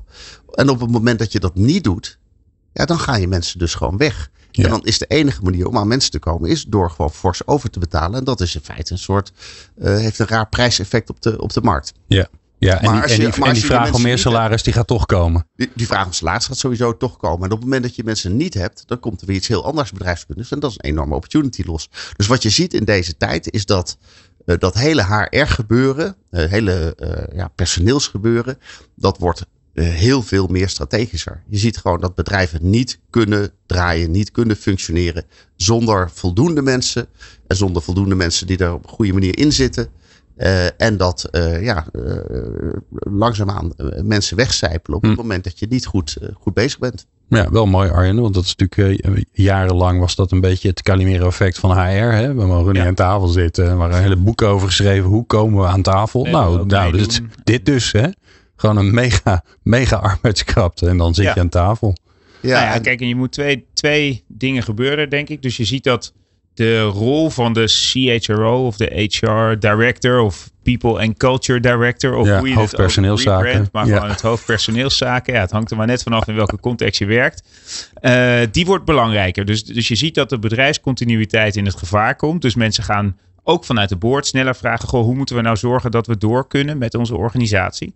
En 0.54 0.68
op 0.68 0.80
het 0.80 0.90
moment 0.90 1.18
dat 1.18 1.32
je 1.32 1.40
dat 1.40 1.54
niet 1.54 1.84
doet, 1.84 2.18
ja, 2.72 2.84
dan 2.84 2.98
gaan 2.98 3.20
je 3.20 3.28
mensen 3.28 3.58
dus 3.58 3.74
gewoon 3.74 3.96
weg. 3.96 4.30
Ja. 4.50 4.64
En 4.64 4.70
dan 4.70 4.84
is 4.84 4.98
de 4.98 5.06
enige 5.06 5.42
manier 5.42 5.66
om 5.66 5.76
aan 5.76 5.88
mensen 5.88 6.10
te 6.10 6.18
komen, 6.18 6.50
is 6.50 6.64
door 6.64 6.90
gewoon 6.90 7.10
fors 7.10 7.46
over 7.46 7.70
te 7.70 7.78
betalen. 7.78 8.18
En 8.18 8.24
dat 8.24 8.40
is 8.40 8.54
in 8.54 8.60
feite 8.60 8.92
een 8.92 8.98
soort, 8.98 9.32
eh, 9.76 9.96
heeft 9.96 10.18
een 10.18 10.26
raar 10.26 10.48
prijseffect 10.48 11.10
op 11.10 11.22
de, 11.22 11.40
op 11.40 11.52
de 11.52 11.60
markt. 11.60 11.92
Ja, 12.06 12.28
ja 12.58 12.80
en 12.80 12.90
Maar 12.90 13.06
die, 13.06 13.24
en 13.24 13.30
die, 13.30 13.44
en 13.44 13.56
vraag 13.56 13.92
om 13.92 14.02
meer 14.02 14.18
salaris, 14.18 14.62
die 14.62 14.72
gaat 14.72 14.86
toch 14.86 15.06
komen. 15.06 15.46
Die, 15.56 15.70
die 15.74 15.86
vraag 15.86 16.06
om 16.06 16.12
salaris 16.12 16.46
gaat 16.46 16.58
sowieso 16.58 16.96
toch 16.96 17.16
komen. 17.16 17.44
En 17.44 17.52
op 17.52 17.56
het 17.56 17.64
moment 17.64 17.82
dat 17.82 17.96
je 17.96 18.04
mensen 18.04 18.36
niet 18.36 18.54
hebt, 18.54 18.82
dan 18.86 19.00
komt 19.00 19.20
er 19.20 19.26
weer 19.26 19.36
iets 19.36 19.48
heel 19.48 19.64
anders 19.64 19.92
bedrijfskundigs. 19.92 20.50
En 20.50 20.60
dat 20.60 20.70
is 20.70 20.76
een 20.78 20.90
enorme 20.90 21.14
opportunity 21.14 21.62
los. 21.66 21.90
Dus 22.16 22.26
wat 22.26 22.42
je 22.42 22.50
ziet 22.50 22.74
in 22.74 22.84
deze 22.84 23.16
tijd 23.16 23.52
is 23.52 23.66
dat 23.66 23.98
eh, 24.44 24.58
dat 24.58 24.74
hele 24.74 25.04
HR 25.04 25.46
gebeuren, 25.46 26.16
eh, 26.30 26.50
hele 26.50 26.96
ja, 27.34 27.48
personeelsgebeuren, 27.48 28.58
dat 28.94 29.18
wordt 29.18 29.46
heel 29.82 30.22
veel 30.22 30.46
meer 30.46 30.68
strategischer. 30.68 31.42
Je 31.48 31.58
ziet 31.58 31.76
gewoon 31.76 32.00
dat 32.00 32.14
bedrijven 32.14 32.70
niet 32.70 32.98
kunnen 33.10 33.50
draaien, 33.66 34.10
niet 34.10 34.30
kunnen 34.30 34.56
functioneren 34.56 35.24
zonder 35.56 36.10
voldoende 36.14 36.62
mensen. 36.62 37.06
En 37.46 37.56
zonder 37.56 37.82
voldoende 37.82 38.14
mensen 38.14 38.46
die 38.46 38.58
er 38.58 38.72
op 38.72 38.84
een 38.84 38.90
goede 38.90 39.12
manier 39.12 39.38
in 39.38 39.52
zitten. 39.52 39.88
Eh, 40.36 40.80
en 40.80 40.96
dat 40.96 41.24
eh, 41.24 41.62
ja, 41.62 41.86
eh, 41.92 42.16
langzaamaan 42.88 43.72
eh, 43.76 44.02
mensen 44.02 44.36
wegcijpelen 44.36 44.96
op 44.96 45.02
het 45.02 45.12
Hm. 45.12 45.16
moment 45.18 45.44
dat 45.44 45.58
je 45.58 45.66
niet 45.68 45.86
goed, 45.86 46.16
eh, 46.20 46.28
goed 46.40 46.54
bezig 46.54 46.78
bent. 46.78 47.06
Ja, 47.28 47.50
wel 47.50 47.66
mooi 47.66 47.90
Arjen, 47.90 48.20
want 48.20 48.34
dat 48.34 48.44
is 48.44 48.54
natuurlijk 48.56 49.04
eh, 49.04 49.22
jarenlang 49.32 50.00
was 50.00 50.14
dat 50.14 50.32
een 50.32 50.40
beetje 50.40 50.68
het 50.68 50.82
Calimero 50.82 51.26
effect 51.26 51.58
van 51.58 51.70
HR. 51.70 52.12
Hè? 52.12 52.34
We 52.34 52.46
mogen 52.46 52.72
niet 52.72 52.82
Ja. 52.82 52.88
aan 52.88 52.94
tafel 52.94 53.26
zitten. 53.28 53.64
Er 53.66 53.76
waren 53.76 54.02
hele 54.02 54.16
boeken 54.16 54.48
over 54.48 54.66
geschreven. 54.66 55.08
Hoe 55.10 55.26
komen 55.26 55.60
we 55.62 55.66
aan 55.68 55.82
tafel? 55.82 56.22
Nee, 56.22 56.32
nou, 56.32 56.66
nou 56.66 56.92
dit, 56.96 57.20
dit 57.44 57.66
dus. 57.66 57.92
Hè? 57.92 58.08
Gewoon 58.60 58.76
een 58.76 58.94
mega, 58.94 59.44
mega 59.62 59.96
arbeidskrapte. 59.96 60.88
En 60.88 60.96
dan 60.96 61.14
zit 61.14 61.24
Ja. 61.24 61.32
je 61.34 61.40
aan 61.40 61.48
tafel. 61.48 61.96
Ja, 62.40 62.48
nou 62.52 62.64
ja, 62.64 62.74
en- 62.74 62.82
kijk, 62.82 63.00
en 63.00 63.08
je 63.08 63.16
moet 63.16 63.32
twee, 63.32 63.66
twee 63.74 64.24
dingen 64.28 64.62
gebeuren, 64.62 65.10
denk 65.10 65.28
ik. 65.28 65.42
Dus 65.42 65.56
je 65.56 65.64
ziet 65.64 65.84
dat 65.84 66.12
de 66.54 66.80
rol 66.82 67.30
van 67.30 67.52
de 67.52 67.64
CHRO 67.66 68.66
of 68.66 68.76
de 68.76 69.08
HR 69.10 69.58
Director 69.58 70.20
of 70.20 70.50
People 70.62 71.00
and 71.06 71.16
Culture 71.16 71.60
Director, 71.60 72.14
of 72.16 72.26
Ja, 72.26 72.32
hoe 72.38 72.40
je 72.42 72.48
het 72.48 72.52
ook 72.54 72.58
hoofdpersoneelszaken. 72.60 73.46
rebrandt, 73.46 73.72
maar 73.72 73.86
Ja. 73.86 73.94
gewoon 73.94 74.10
het 74.10 74.20
hoofdpersoneelszaken. 74.20 75.34
Ja, 75.34 75.40
het 75.40 75.50
hangt 75.50 75.70
er 75.70 75.76
maar 75.76 75.86
net 75.86 76.02
vanaf 76.02 76.26
in 76.26 76.34
welke 76.34 76.60
context 76.60 76.98
je 76.98 77.06
werkt. 77.06 77.42
Eh, 77.94 78.40
die 78.50 78.66
wordt 78.66 78.84
belangrijker. 78.84 79.44
Dus, 79.44 79.64
dus 79.64 79.88
je 79.88 79.94
ziet 79.94 80.14
dat 80.14 80.28
de 80.28 80.38
bedrijfscontinuïteit 80.38 81.56
in 81.56 81.64
het 81.64 81.76
gevaar 81.76 82.16
komt. 82.16 82.42
Dus 82.42 82.54
mensen 82.54 82.84
gaan 82.84 83.16
ook 83.48 83.64
vanuit 83.64 83.88
de 83.88 83.96
boord 83.96 84.26
sneller 84.26 84.56
vragen: 84.56 84.88
goh, 84.88 85.02
hoe 85.02 85.14
moeten 85.14 85.36
we 85.36 85.42
nou 85.42 85.56
zorgen 85.56 85.90
dat 85.90 86.06
we 86.06 86.18
door 86.18 86.48
kunnen 86.48 86.78
met 86.78 86.94
onze 86.94 87.16
organisatie? 87.16 87.94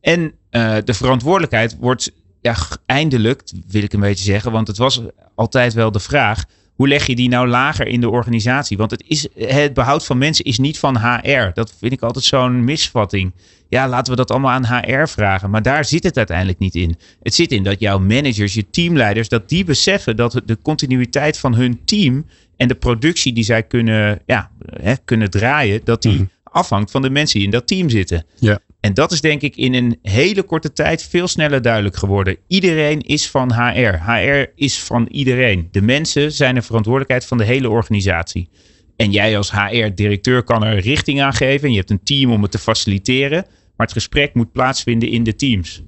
En 0.00 0.32
eh, 0.50 0.76
de 0.84 0.94
verantwoordelijkheid 0.94 1.76
wordt 1.80 2.12
ja, 2.40 2.56
eindelijk, 2.86 3.42
wil 3.68 3.82
ik 3.82 3.92
een 3.92 4.00
beetje 4.00 4.24
zeggen, 4.24 4.52
want 4.52 4.66
het 4.66 4.76
was 4.76 5.02
altijd 5.34 5.72
wel 5.72 5.90
de 5.90 6.00
vraag. 6.00 6.44
Hoe 6.74 6.88
leg 6.88 7.06
je 7.06 7.14
die 7.14 7.28
nou 7.28 7.48
lager 7.48 7.86
in 7.86 8.00
de 8.00 8.10
organisatie? 8.10 8.76
Want 8.76 8.90
het, 8.90 9.04
is, 9.06 9.28
het 9.34 9.74
behoud 9.74 10.04
van 10.04 10.18
mensen 10.18 10.44
is 10.44 10.58
niet 10.58 10.78
van 10.78 10.98
HR. 10.98 11.50
Dat 11.54 11.74
vind 11.78 11.92
ik 11.92 12.02
altijd 12.02 12.24
zo'n 12.24 12.64
misvatting. 12.64 13.32
Ja, 13.68 13.88
laten 13.88 14.10
we 14.12 14.16
dat 14.18 14.30
allemaal 14.30 14.50
aan 14.50 14.66
HR 14.66 15.06
vragen. 15.06 15.50
Maar 15.50 15.62
daar 15.62 15.84
zit 15.84 16.04
het 16.04 16.16
uiteindelijk 16.16 16.58
niet 16.58 16.74
in. 16.74 16.96
Het 17.22 17.34
zit 17.34 17.52
in 17.52 17.62
dat 17.62 17.80
jouw 17.80 17.98
managers, 17.98 18.54
je 18.54 18.70
teamleiders, 18.70 19.28
dat 19.28 19.48
die 19.48 19.64
beseffen 19.64 20.16
dat 20.16 20.40
de 20.44 20.58
continuïteit 20.62 21.38
van 21.38 21.54
hun 21.54 21.84
team 21.84 22.26
en 22.56 22.68
de 22.68 22.74
productie 22.74 23.32
die 23.32 23.44
zij 23.44 23.62
kunnen, 23.62 24.20
ja, 24.26 24.50
hè, 24.80 24.94
kunnen 25.04 25.30
draaien, 25.30 25.80
dat 25.84 26.02
die 26.02 26.12
Mhm. 26.14 26.24
afhangt 26.42 26.90
van 26.90 27.02
de 27.02 27.10
mensen 27.10 27.36
die 27.38 27.44
in 27.46 27.52
dat 27.52 27.66
team 27.66 27.88
zitten. 27.90 28.26
Ja. 28.38 28.58
En 28.80 28.94
dat 28.94 29.12
is 29.12 29.20
denk 29.20 29.42
ik 29.42 29.56
in 29.56 29.74
een 29.74 29.98
hele 30.02 30.42
korte 30.42 30.72
tijd 30.72 31.02
veel 31.02 31.28
sneller 31.28 31.62
duidelijk 31.62 31.96
geworden. 31.96 32.36
Iedereen 32.46 33.00
is 33.00 33.30
van 33.30 33.52
HR. 33.52 34.10
HR 34.10 34.46
is 34.54 34.78
van 34.82 35.08
iedereen. 35.10 35.68
De 35.70 35.82
mensen 35.82 36.32
zijn 36.32 36.54
de 36.54 36.62
verantwoordelijkheid 36.62 37.26
van 37.26 37.38
de 37.38 37.44
hele 37.44 37.68
organisatie. 37.70 38.48
En 38.96 39.10
jij 39.10 39.36
als 39.36 39.52
HR-directeur 39.52 40.42
kan 40.42 40.64
er 40.64 40.78
richting 40.78 41.22
aan 41.22 41.32
geven. 41.34 41.64
En 41.64 41.70
je 41.72 41.78
hebt 41.78 41.90
een 41.90 42.02
team 42.02 42.32
om 42.32 42.42
het 42.42 42.50
te 42.50 42.58
faciliteren. 42.58 43.44
Maar 43.76 43.86
het 43.86 43.92
gesprek 43.92 44.34
moet 44.34 44.52
plaatsvinden 44.52 45.08
in 45.08 45.22
de 45.24 45.34
teams. 45.36 45.82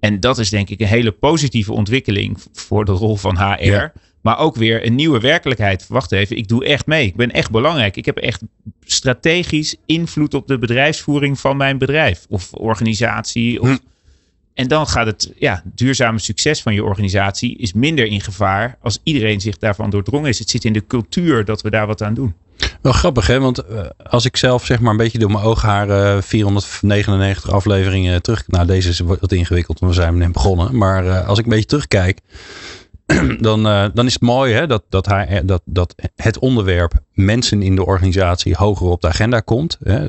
En 0.00 0.20
dat 0.20 0.38
is 0.38 0.50
denk 0.50 0.70
ik 0.70 0.80
een 0.80 0.86
hele 0.86 1.12
positieve 1.12 1.72
ontwikkeling 1.72 2.38
voor 2.52 2.84
de 2.84 2.92
rol 2.92 3.16
van 3.16 3.36
HR. 3.36 3.64
Ja. 3.64 3.92
Maar 4.26 4.38
ook 4.38 4.56
weer 4.56 4.86
een 4.86 4.94
nieuwe 4.94 5.20
werkelijkheid. 5.20 5.86
Wacht 5.88 6.12
even, 6.12 6.36
ik 6.36 6.48
doe 6.48 6.64
echt 6.64 6.86
mee. 6.86 7.06
Ik 7.06 7.16
ben 7.16 7.30
echt 7.30 7.50
belangrijk. 7.50 7.96
Ik 7.96 8.04
heb 8.04 8.16
echt 8.16 8.42
strategisch 8.84 9.76
invloed 9.84 10.34
op 10.34 10.46
de 10.46 10.58
bedrijfsvoering 10.58 11.40
van 11.40 11.56
mijn 11.56 11.78
bedrijf 11.78 12.26
of 12.28 12.52
organisatie. 12.52 13.60
Of, 13.60 13.68
Hm. 13.68 13.76
En 14.54 14.68
dan 14.68 14.86
gaat 14.86 15.06
het 15.06 15.32
ja, 15.38 15.62
duurzame 15.64 16.18
succes 16.18 16.62
van 16.62 16.74
je 16.74 16.84
organisatie 16.84 17.56
is 17.56 17.72
minder 17.72 18.06
in 18.06 18.20
gevaar 18.20 18.78
als 18.80 18.98
iedereen 19.02 19.40
zich 19.40 19.58
daarvan 19.58 19.90
doordrongen 19.90 20.28
is. 20.28 20.38
Het 20.38 20.50
zit 20.50 20.64
in 20.64 20.72
de 20.72 20.86
cultuur 20.86 21.44
dat 21.44 21.62
we 21.62 21.70
daar 21.70 21.86
wat 21.86 22.02
aan 22.02 22.14
doen. 22.14 22.34
Wel 22.82 22.92
grappig, 22.92 23.26
hè? 23.26 23.40
Want 23.40 23.58
eh, 23.58 23.80
als 24.10 24.24
ik 24.24 24.36
zelf 24.36 24.64
zeg 24.64 24.80
maar 24.80 24.90
een 24.90 24.96
beetje 24.96 25.18
door 25.18 25.30
mijn 25.30 25.44
oogharen 25.44 26.22
499 26.22 27.50
afleveringen 27.50 28.22
terug... 28.22 28.44
Nou, 28.46 28.66
deze 28.66 28.88
is 28.88 29.00
wat 29.00 29.32
ingewikkeld, 29.32 29.78
want 29.78 29.94
we 29.94 30.00
zijn 30.00 30.18
net 30.18 30.32
begonnen. 30.32 30.76
Maar 30.76 31.06
eh, 31.06 31.28
als 31.28 31.38
ik 31.38 31.44
een 31.44 31.50
beetje 31.50 31.66
terugkijk, 31.66 32.20
dan, 33.40 33.66
eh, 33.66 33.86
dan 33.94 34.06
is 34.06 34.12
het 34.12 34.22
mooi 34.22 34.54
hè, 34.54 34.66
dat, 34.66 34.84
dat, 34.88 35.06
haar, 35.06 35.46
dat, 35.46 35.62
dat 35.64 35.94
het 36.14 36.38
onderwerp 36.38 36.92
mensen 37.12 37.62
in 37.62 37.76
de 37.76 37.86
organisatie 37.86 38.54
hoger 38.54 38.86
op 38.86 39.00
de 39.00 39.08
agenda 39.08 39.40
komt. 39.40 39.78
Hè. 39.82 40.08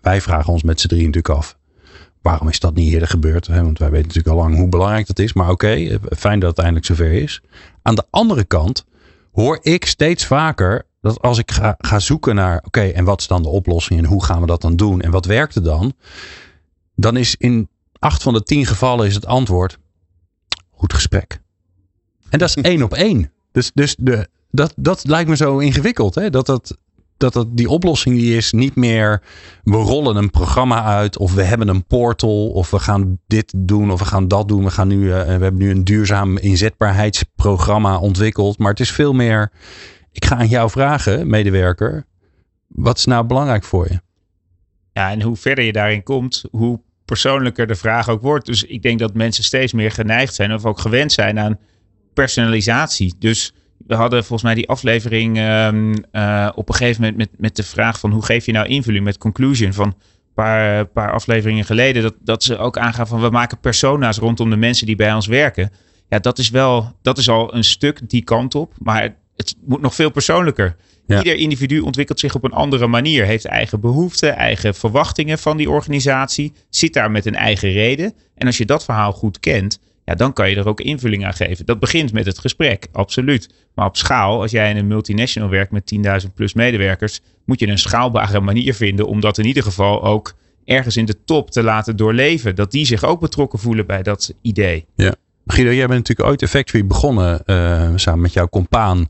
Wij 0.00 0.20
vragen 0.20 0.52
ons 0.52 0.62
met 0.62 0.80
z'n 0.80 0.88
drieën 0.88 1.06
natuurlijk 1.06 1.34
af. 1.34 1.58
Waarom 2.22 2.48
is 2.48 2.60
dat 2.60 2.74
niet 2.74 2.92
eerder 2.92 3.08
gebeurd? 3.08 3.46
Want 3.46 3.78
wij 3.78 3.90
weten 3.90 4.06
natuurlijk 4.06 4.36
al 4.36 4.42
lang 4.42 4.56
hoe 4.56 4.68
belangrijk 4.68 5.06
dat 5.06 5.18
is. 5.18 5.32
Maar 5.32 5.50
oké, 5.50 5.72
eh, 5.72 5.96
fijn 6.16 6.40
dat 6.40 6.48
het 6.50 6.58
eindelijk 6.58 6.86
zover 6.86 7.12
is. 7.12 7.40
Aan 7.82 7.94
de 7.94 8.04
andere 8.10 8.44
kant 8.44 8.84
hoor 9.32 9.58
ik 9.62 9.86
steeds 9.86 10.26
vaker 10.26 10.86
dat 11.00 11.20
als 11.20 11.38
ik 11.38 11.50
ga, 11.50 11.74
ga 11.78 11.98
zoeken 11.98 12.34
naar, 12.34 12.62
oké, 12.66 12.80
en 12.80 13.04
wat 13.04 13.20
is 13.20 13.26
dan 13.26 13.42
de 13.42 13.48
oplossing 13.48 14.00
en 14.00 14.04
hoe 14.04 14.24
gaan 14.24 14.40
we 14.40 14.46
dat 14.46 14.60
dan 14.60 14.76
doen 14.76 15.00
en 15.00 15.10
wat 15.10 15.24
werkt 15.24 15.54
er 15.54 15.62
dan? 15.62 15.92
Dan 16.94 17.16
is 17.16 17.36
in 17.36 17.68
acht 17.98 18.22
van 18.22 18.32
de 18.32 18.42
tien 18.42 18.66
gevallen 18.66 19.06
is 19.06 19.14
het 19.14 19.26
antwoord 19.26 19.78
goed 20.70 20.92
gesprek. 20.92 21.40
En 22.30 22.38
dat 22.38 22.48
is 22.48 22.54
één 22.72 22.82
op 22.82 22.94
één. 22.94 23.32
Dus, 23.52 23.70
dus 23.74 23.96
de, 23.98 24.28
dat, 24.50 24.72
dat 24.76 25.04
lijkt 25.04 25.28
me 25.28 25.36
zo 25.36 25.58
ingewikkeld. 25.58 26.14
Hè? 26.14 26.30
Dat, 26.30 26.46
dat, 26.46 26.76
dat, 27.16 27.32
dat 27.32 27.56
die 27.56 27.68
oplossing 27.68 28.16
die 28.16 28.36
is 28.36 28.52
niet 28.52 28.74
meer 28.74 29.22
we 29.62 29.76
rollen 29.76 30.16
een 30.16 30.30
programma 30.30 30.84
uit 30.84 31.18
of 31.18 31.34
we 31.34 31.42
hebben 31.42 31.68
een 31.68 31.84
portal 31.84 32.48
of 32.48 32.70
we 32.70 32.78
gaan 32.78 33.18
dit 33.26 33.52
doen 33.56 33.90
of 33.90 33.98
we 33.98 34.04
gaan 34.04 34.28
dat 34.28 34.48
doen. 34.48 34.64
We, 34.64 34.70
gaan 34.70 34.88
nu, 34.88 35.12
eh, 35.12 35.24
we 35.24 35.30
hebben 35.30 35.56
nu 35.56 35.70
een 35.70 35.84
duurzaam 35.84 36.36
inzetbaarheidsprogramma 36.38 37.98
ontwikkeld. 37.98 38.58
Maar 38.58 38.70
het 38.70 38.80
is 38.80 38.90
veel 38.90 39.12
meer, 39.12 39.50
ik 40.12 40.24
ga 40.24 40.36
aan 40.36 40.48
jou 40.48 40.70
vragen, 40.70 41.30
medewerker, 41.30 42.06
wat 42.66 42.98
is 42.98 43.04
nou 43.04 43.24
belangrijk 43.24 43.64
voor 43.64 43.86
je? 43.90 44.00
Ja, 44.92 45.10
en 45.10 45.22
hoe 45.22 45.36
verder 45.36 45.64
je 45.64 45.72
daarin 45.72 46.02
komt, 46.02 46.44
hoe 46.50 46.80
persoonlijker 47.04 47.66
de 47.66 47.74
vraag 47.74 48.08
ook 48.08 48.22
wordt. 48.22 48.46
Dus 48.46 48.64
ik 48.64 48.82
denk 48.82 48.98
dat 48.98 49.14
mensen 49.14 49.44
steeds 49.44 49.72
meer 49.72 49.90
geneigd 49.90 50.34
zijn 50.34 50.54
of 50.54 50.64
ook 50.64 50.78
gewend 50.78 51.12
zijn 51.12 51.38
aan 51.38 51.58
personalisatie. 52.14 53.14
Dus 53.18 53.52
we 53.86 53.94
hadden 53.94 54.18
volgens 54.18 54.42
mij 54.42 54.54
die 54.54 54.68
aflevering 54.68 55.38
ehm, 55.38 55.94
eh, 56.10 56.48
op 56.54 56.68
een 56.68 56.74
gegeven 56.74 57.00
moment 57.00 57.18
met, 57.18 57.28
met 57.36 57.56
de 57.56 57.62
vraag 57.62 58.00
van 58.00 58.10
hoe 58.10 58.24
geef 58.24 58.46
je 58.46 58.52
nou 58.52 58.66
invulling 58.66 59.04
met 59.04 59.18
conclusion 59.18 59.72
van 59.72 59.86
een 59.86 59.94
paar, 60.34 60.86
paar 60.86 61.12
afleveringen 61.12 61.64
geleden. 61.64 62.02
Dat, 62.02 62.14
dat 62.20 62.42
ze 62.42 62.58
ook 62.58 62.78
aangaan 62.78 63.06
van 63.06 63.20
we 63.20 63.30
maken 63.30 63.60
persona's 63.60 64.18
rondom 64.18 64.50
de 64.50 64.56
mensen 64.56 64.86
die 64.86 64.96
bij 64.96 65.14
ons 65.14 65.26
werken. 65.26 65.72
Ja, 66.08 66.18
dat 66.18 66.38
is 66.38 66.50
wel, 66.50 66.92
dat 67.02 67.18
is 67.18 67.28
al 67.28 67.54
een 67.54 67.64
stuk 67.64 68.08
die 68.08 68.24
kant 68.24 68.54
op. 68.54 68.74
Maar 68.78 69.16
het 69.36 69.56
moet 69.64 69.80
nog 69.80 69.94
veel 69.94 70.10
persoonlijker. 70.10 70.76
Ja. 71.06 71.18
Ieder 71.18 71.36
individu 71.36 71.80
ontwikkelt 71.80 72.20
zich 72.20 72.34
op 72.34 72.44
een 72.44 72.52
andere 72.52 72.86
manier. 72.86 73.24
Heeft 73.24 73.44
eigen 73.44 73.80
behoeften, 73.80 74.36
eigen 74.36 74.74
verwachtingen 74.74 75.38
van 75.38 75.56
die 75.56 75.70
organisatie. 75.70 76.52
Zit 76.68 76.92
daar 76.92 77.10
met 77.10 77.26
een 77.26 77.34
eigen 77.34 77.72
reden. 77.72 78.12
En 78.34 78.46
als 78.46 78.58
je 78.58 78.64
dat 78.64 78.84
verhaal 78.84 79.12
goed 79.12 79.40
kent, 79.40 79.80
ja, 80.10 80.16
dan 80.16 80.32
kan 80.32 80.50
je 80.50 80.56
er 80.56 80.68
ook 80.68 80.80
invulling 80.80 81.24
aan 81.26 81.34
geven. 81.34 81.66
Dat 81.66 81.78
begint 81.80 82.12
met 82.12 82.26
het 82.26 82.38
gesprek, 82.38 82.86
absoluut. 82.92 83.48
Maar 83.74 83.86
op 83.86 83.96
schaal, 83.96 84.40
als 84.40 84.50
jij 84.50 84.70
in 84.70 84.76
een 84.76 84.86
multinational 84.86 85.48
werkt 85.48 85.72
met 85.72 85.92
10.000 86.26 86.34
plus 86.34 86.54
medewerkers, 86.54 87.20
moet 87.44 87.60
je 87.60 87.66
een 87.66 87.78
schaalbare 87.78 88.40
manier 88.40 88.74
vinden 88.74 89.06
om 89.06 89.20
dat 89.20 89.38
in 89.38 89.46
ieder 89.46 89.62
geval 89.62 90.02
ook 90.04 90.34
ergens 90.64 90.96
in 90.96 91.04
de 91.04 91.16
top 91.24 91.50
te 91.50 91.62
laten 91.62 91.96
doorleven. 91.96 92.54
Dat 92.54 92.70
die 92.70 92.86
zich 92.86 93.04
ook 93.04 93.20
betrokken 93.20 93.58
voelen 93.58 93.86
bij 93.86 94.02
dat 94.02 94.34
idee. 94.42 94.86
Guido, 95.46 95.70
jij 95.72 95.86
bent 95.86 95.98
natuurlijk 95.98 96.28
ooit 96.28 96.40
de 96.40 96.48
Factory 96.48 96.86
begonnen 96.86 97.44
eh, 97.46 97.90
samen 97.94 98.20
met 98.20 98.32
jouw 98.32 98.48
compaan. 98.48 99.08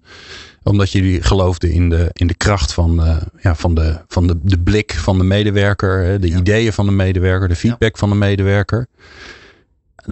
Omdat 0.63 0.93
jullie 0.93 1.23
geloofden 1.23 1.71
in 1.71 1.89
de, 1.89 2.11
in 2.13 2.27
de 2.27 2.35
kracht 2.35 2.73
van, 2.73 3.03
eh, 3.05 3.17
ja, 3.41 3.55
van, 3.55 3.75
de, 3.75 3.97
van 4.09 4.27
de, 4.27 4.39
de 4.43 4.59
blik 4.59 4.93
van 4.93 5.19
de 5.19 5.25
medewerker. 5.25 6.21
De 6.21 6.29
Ja. 6.29 6.39
ideeën 6.39 6.73
van 6.73 6.87
de 6.87 6.93
medewerker. 6.93 7.49
De 7.49 7.55
feedback 7.57 7.99
van 7.99 8.09
de 8.09 8.15
medewerker. 8.17 8.87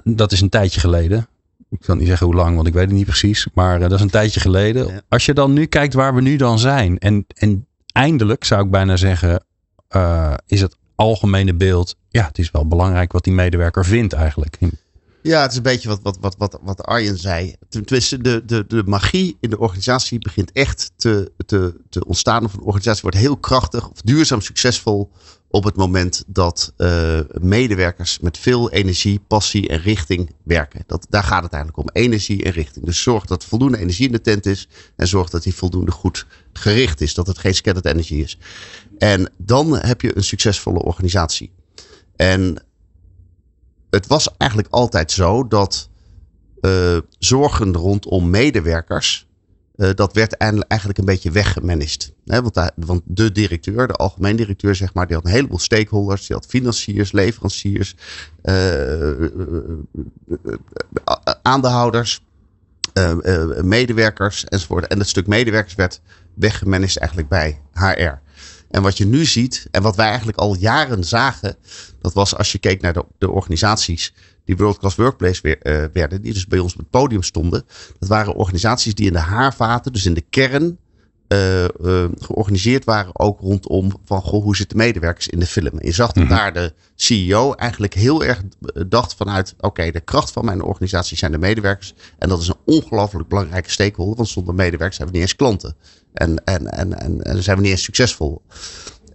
Dat 0.05 0.33
is 0.33 0.41
een 0.41 0.49
tijdje 0.49 0.81
geleden. 0.81 1.29
Ik 1.71 1.79
kan 1.81 1.99
niet 1.99 2.07
zeggen 2.07 2.27
hoe 2.27 2.35
lang, 2.37 2.55
want 2.57 2.67
ik 2.67 2.73
weet 2.73 2.85
het 2.85 2.93
niet 2.93 3.07
precies. 3.07 3.47
Maar 3.55 3.75
eh, 3.75 3.81
dat 3.81 3.93
is 3.93 4.01
een 4.01 4.11
tijdje 4.11 4.41
geleden. 4.41 4.87
Ja. 4.87 5.01
Als 5.09 5.27
je 5.27 5.35
dan 5.35 5.53
nu 5.53 5.67
kijkt 5.67 5.95
waar 5.95 6.15
we 6.15 6.21
nu 6.21 6.37
dan 6.37 6.59
zijn. 6.59 6.99
En, 6.99 7.25
en 7.35 7.67
eindelijk 7.93 8.45
zou 8.45 8.65
ik 8.65 8.71
bijna 8.71 8.97
zeggen. 8.97 9.45
eh, 9.89 10.35
is 10.47 10.61
het 10.61 10.77
algemene 10.95 11.55
beeld. 11.55 11.97
Ja, 12.09 12.27
het 12.27 12.39
is 12.39 12.51
wel 12.51 12.67
belangrijk 12.67 13.13
wat 13.13 13.25
die 13.25 13.33
medewerker 13.33 13.85
vindt 13.85 14.13
eigenlijk. 14.13 14.59
Ja, 15.23 15.43
het 15.43 15.51
is 15.51 15.57
een 15.57 15.63
beetje 15.63 15.89
wat, 15.89 16.01
wat, 16.03 16.19
wat, 16.21 16.35
wat, 16.39 16.59
wat 16.63 16.83
Arjen 16.83 17.19
zei. 17.19 17.55
Tenminste, 17.69 18.19
de, 18.21 18.43
de, 18.47 18.65
de 18.69 18.83
magie 18.87 19.37
in 19.41 19.51
de 19.51 19.59
organisatie 19.59 20.19
begint 20.19 20.53
echt 20.53 20.93
te, 20.97 21.33
te, 21.47 21.75
te 21.89 22.05
ontstaan. 22.05 22.45
Of 22.45 22.55
een 22.55 22.61
organisatie 22.61 23.03
wordt 23.03 23.17
heel 23.17 23.37
krachtig 23.37 23.89
of 23.91 24.01
duurzaam 24.01 24.41
succesvol 24.41 25.11
op 25.51 25.65
het 25.65 25.77
moment 25.77 26.25
dat 26.27 26.73
eh, 26.77 27.21
medewerkers 27.41 28.19
met 28.19 28.39
veel 28.39 28.71
energie, 28.71 29.21
passie 29.27 29.69
en 29.69 29.81
richting 29.81 30.35
werken. 30.43 30.83
Dat, 30.87 31.07
daar 31.09 31.23
gaat 31.23 31.43
het 31.43 31.53
eigenlijk 31.53 31.83
om. 31.83 32.03
Energie 32.03 32.45
en 32.45 32.53
richting. 32.53 32.85
Dus 32.85 33.03
zorg 33.03 33.25
dat 33.25 33.45
voldoende 33.45 33.79
energie 33.79 34.07
in 34.07 34.13
de 34.13 34.21
tent 34.21 34.47
is. 34.47 34.69
En 34.97 35.09
zorg 35.09 35.31
dat 35.31 35.43
die 35.43 35.55
voldoende 35.55 35.91
goed 35.91 36.27
gericht 36.53 37.01
is. 37.01 37.15
Dat 37.15 37.27
het 37.27 37.39
geen 37.39 37.55
scattered 37.55 37.93
energie 37.93 38.23
is. 38.23 38.39
En 38.99 39.33
dan 39.37 39.77
heb 39.77 40.01
je 40.01 40.17
een 40.17 40.25
succesvolle 40.25 40.83
organisatie. 40.83 41.53
En 42.17 42.63
het 43.91 44.07
was 44.07 44.37
eigenlijk 44.37 44.73
altijd 44.73 45.13
zo 45.13 45.49
dat 45.49 45.89
eh, 46.61 46.99
zorgen 47.19 47.75
rondom 47.75 48.31
medewerkers. 48.31 49.28
Eh, 49.79 49.91
dat 49.95 50.13
werd 50.13 50.37
eigenlijk 50.37 50.99
een 50.99 51.05
beetje 51.05 51.31
weggemanaged. 51.31 52.13
Want, 52.25 52.71
want 52.75 53.03
de 53.05 53.33
directeur, 53.33 53.87
de 53.87 53.93
algemeen 53.93 54.37
directeur, 54.37 54.75
zeg 54.75 54.95
maar, 54.95 55.07
die 55.07 55.17
had 55.17 55.25
een 55.25 55.31
heleboel 55.31 55.59
stakeholders. 55.59 56.27
Die 56.27 56.37
had 56.37 56.47
financiers, 56.47 57.13
leveranciers, 57.13 57.95
eh, 58.43 59.13
aandeelhouders, 61.43 62.21
medewerkers 63.63 64.45
enzovoort. 64.45 64.87
En 64.87 64.99
dat 64.99 65.09
stuk 65.09 65.27
medewerkers 65.27 65.75
werd 65.75 66.01
weggemanaged 66.35 66.99
eigenlijk 66.99 67.29
bij 67.29 67.61
HR. 67.73 68.21
En 68.71 68.83
wat 68.83 68.97
je 68.97 69.07
nu 69.07 69.25
ziet, 69.25 69.67
en 69.71 69.83
wat 69.83 69.97
wij 69.97 70.07
eigenlijk 70.07 70.39
al 70.39 70.57
jaren 70.57 71.05
zagen, 71.05 71.57
dat 72.01 72.13
was 72.13 72.37
als 72.37 72.53
je 72.53 72.59
keek 72.59 72.81
naar 72.81 72.93
de, 72.93 73.05
de 73.19 73.31
organisaties 73.31 74.15
die 74.49 74.57
World 74.57 74.79
Class 74.79 74.97
Workplace 74.97 75.43
weer, 75.43 75.59
eh, 75.59 75.85
werden, 75.93 76.23
die 76.23 76.33
dus 76.33 76.47
bij 76.47 76.59
ons 76.59 76.73
op 76.73 76.79
het 76.79 76.91
podium 76.91 77.23
stonden. 77.23 77.65
Dat 77.99 78.09
waren 78.09 78.35
organisaties 78.35 78.95
die 78.95 79.07
in 79.07 79.13
de 79.13 79.19
haarvaten, 79.19 79.93
dus 79.93 80.07
in 80.07 80.15
de 80.15 80.25
kern, 80.31 80.79
eh, 81.29 81.65
eh, 81.65 81.71
georganiseerd 82.19 82.85
waren 82.85 83.19
ook 83.19 83.41
rondom 83.41 83.93
van 84.05 84.23
goh, 84.23 84.43
hoe 84.43 84.57
zitten 84.57 84.77
medewerkers 84.77 85.29
in 85.29 85.39
de 85.39 85.47
film. 85.47 85.79
En 85.79 85.87
je 85.87 85.93
zag 85.93 86.13
dat 86.13 86.25
Mhm. 86.25 86.35
daar 86.35 86.53
de 86.53 86.73
CEO 86.95 87.53
eigenlijk 87.53 87.95
heel 87.95 88.25
erg 88.25 88.43
dacht 88.89 89.15
vanuit, 89.15 89.55
oké, 89.61 89.91
de 89.91 90.01
kracht 90.01 90.33
van 90.33 90.45
mijn 90.45 90.63
organisatie 90.63 91.17
zijn 91.17 91.33
de 91.33 91.39
medewerkers. 91.39 91.95
En 92.19 92.29
dat 92.29 92.41
is 92.41 92.49
een 92.49 92.61
ongelooflijk 92.65 93.29
belangrijke 93.29 93.71
stakeholder, 93.71 94.17
want 94.17 94.29
zonder 94.29 94.55
medewerkers 94.55 94.97
zijn 94.97 95.09
we 95.09 95.15
niet 95.15 95.23
eens 95.23 95.37
klanten. 95.37 95.77
En, 96.13 96.45
en, 96.45 96.67
en, 96.67 96.99
en, 97.01 97.23
en 97.23 97.43
zijn 97.43 97.57
we 97.57 97.63
niet 97.63 97.73
eens 97.73 97.83
succesvol. 97.83 98.43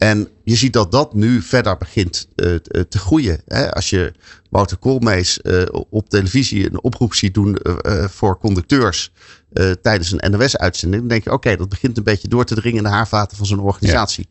En 0.03 0.27
je 0.43 0.55
ziet 0.55 0.73
dat 0.73 0.91
dat 0.91 1.13
nu 1.13 1.41
verder 1.41 1.77
begint 1.77 2.27
eh, 2.35 2.55
te- 2.55 2.87
te 2.87 2.97
groeien. 2.97 3.41
Hè? 3.45 3.73
Als 3.73 3.89
je 3.89 4.13
Wouter 4.49 4.77
Koolmees 4.77 5.41
eh, 5.41 5.61
op 5.89 6.09
televisie 6.09 6.65
een 6.69 6.83
oproep 6.83 7.13
ziet 7.13 7.33
doen 7.33 7.55
eh, 7.57 7.75
eh, 8.03 8.09
voor 8.09 8.37
conducteurs 8.39 9.11
eh, 9.53 9.71
tijdens 9.71 10.11
een 10.11 10.31
NOS-uitzending, 10.31 11.01
dan 11.01 11.09
denk 11.11 11.23
je, 11.23 11.31
oké, 11.31 11.55
dat 11.55 11.69
begint 11.69 11.97
een 11.97 12.03
beetje 12.03 12.27
door 12.27 12.45
te 12.45 12.55
dringen 12.55 12.77
in 12.77 12.83
de 12.83 12.89
haarvaten 12.89 13.37
van 13.37 13.45
zo'n 13.45 13.59
organisatie. 13.59 14.27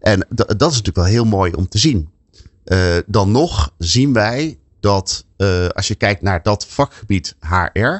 En 0.00 0.26
da- 0.28 0.44
dat 0.44 0.70
is 0.70 0.76
natuurlijk 0.76 0.96
wel 0.96 1.04
heel 1.04 1.24
mooi 1.24 1.52
om 1.52 1.68
te 1.68 1.78
zien. 1.78 2.10
Eh, 2.64 2.96
dan 3.06 3.30
nog 3.30 3.72
zien 3.78 4.12
wij 4.12 4.58
dat 4.80 5.24
eh, 5.36 5.66
als 5.68 5.88
je 5.88 5.94
kijkt 5.94 6.22
naar 6.22 6.42
dat 6.42 6.66
vakgebied 6.66 7.36
HR, 7.40 7.96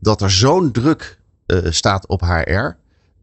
dat 0.00 0.20
er 0.22 0.30
zo'n 0.30 0.72
druk 0.72 1.18
eh, 1.46 1.58
staat 1.70 2.06
op 2.06 2.20
HR, 2.20 2.76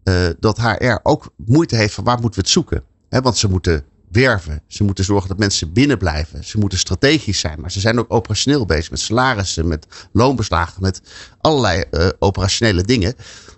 eh, 0.03 0.27
dat 0.39 0.57
HR 0.61 0.99
ook 1.03 1.33
moeite 1.45 1.75
heeft 1.75 1.93
van 1.93 2.03
waar 2.03 2.19
moeten 2.19 2.33
we 2.39 2.45
het 2.45 2.49
zoeken. 2.55 2.83
Want 3.19 3.37
ze 3.37 3.49
moeten 3.49 3.83
werven. 4.11 4.61
Ze 4.67 4.83
moeten 4.83 5.03
zorgen 5.03 5.29
dat 5.29 5.37
mensen 5.37 5.73
binnen 5.73 5.97
blijven. 5.97 6.43
Ze 6.43 6.57
moeten 6.57 6.79
strategisch 6.79 7.39
zijn. 7.39 7.61
Maar 7.61 7.71
ze 7.71 7.79
zijn 7.79 7.99
ook 7.99 8.13
operationeel 8.13 8.65
bezig 8.65 8.91
met 8.91 8.99
salarissen, 8.99 9.67
met 9.67 9.87
loonbeslagen, 10.11 10.81
met 10.81 11.01
allerlei 11.41 11.83
uh, 11.91 12.07
operationele 12.19 12.83
dingen. 12.83 13.15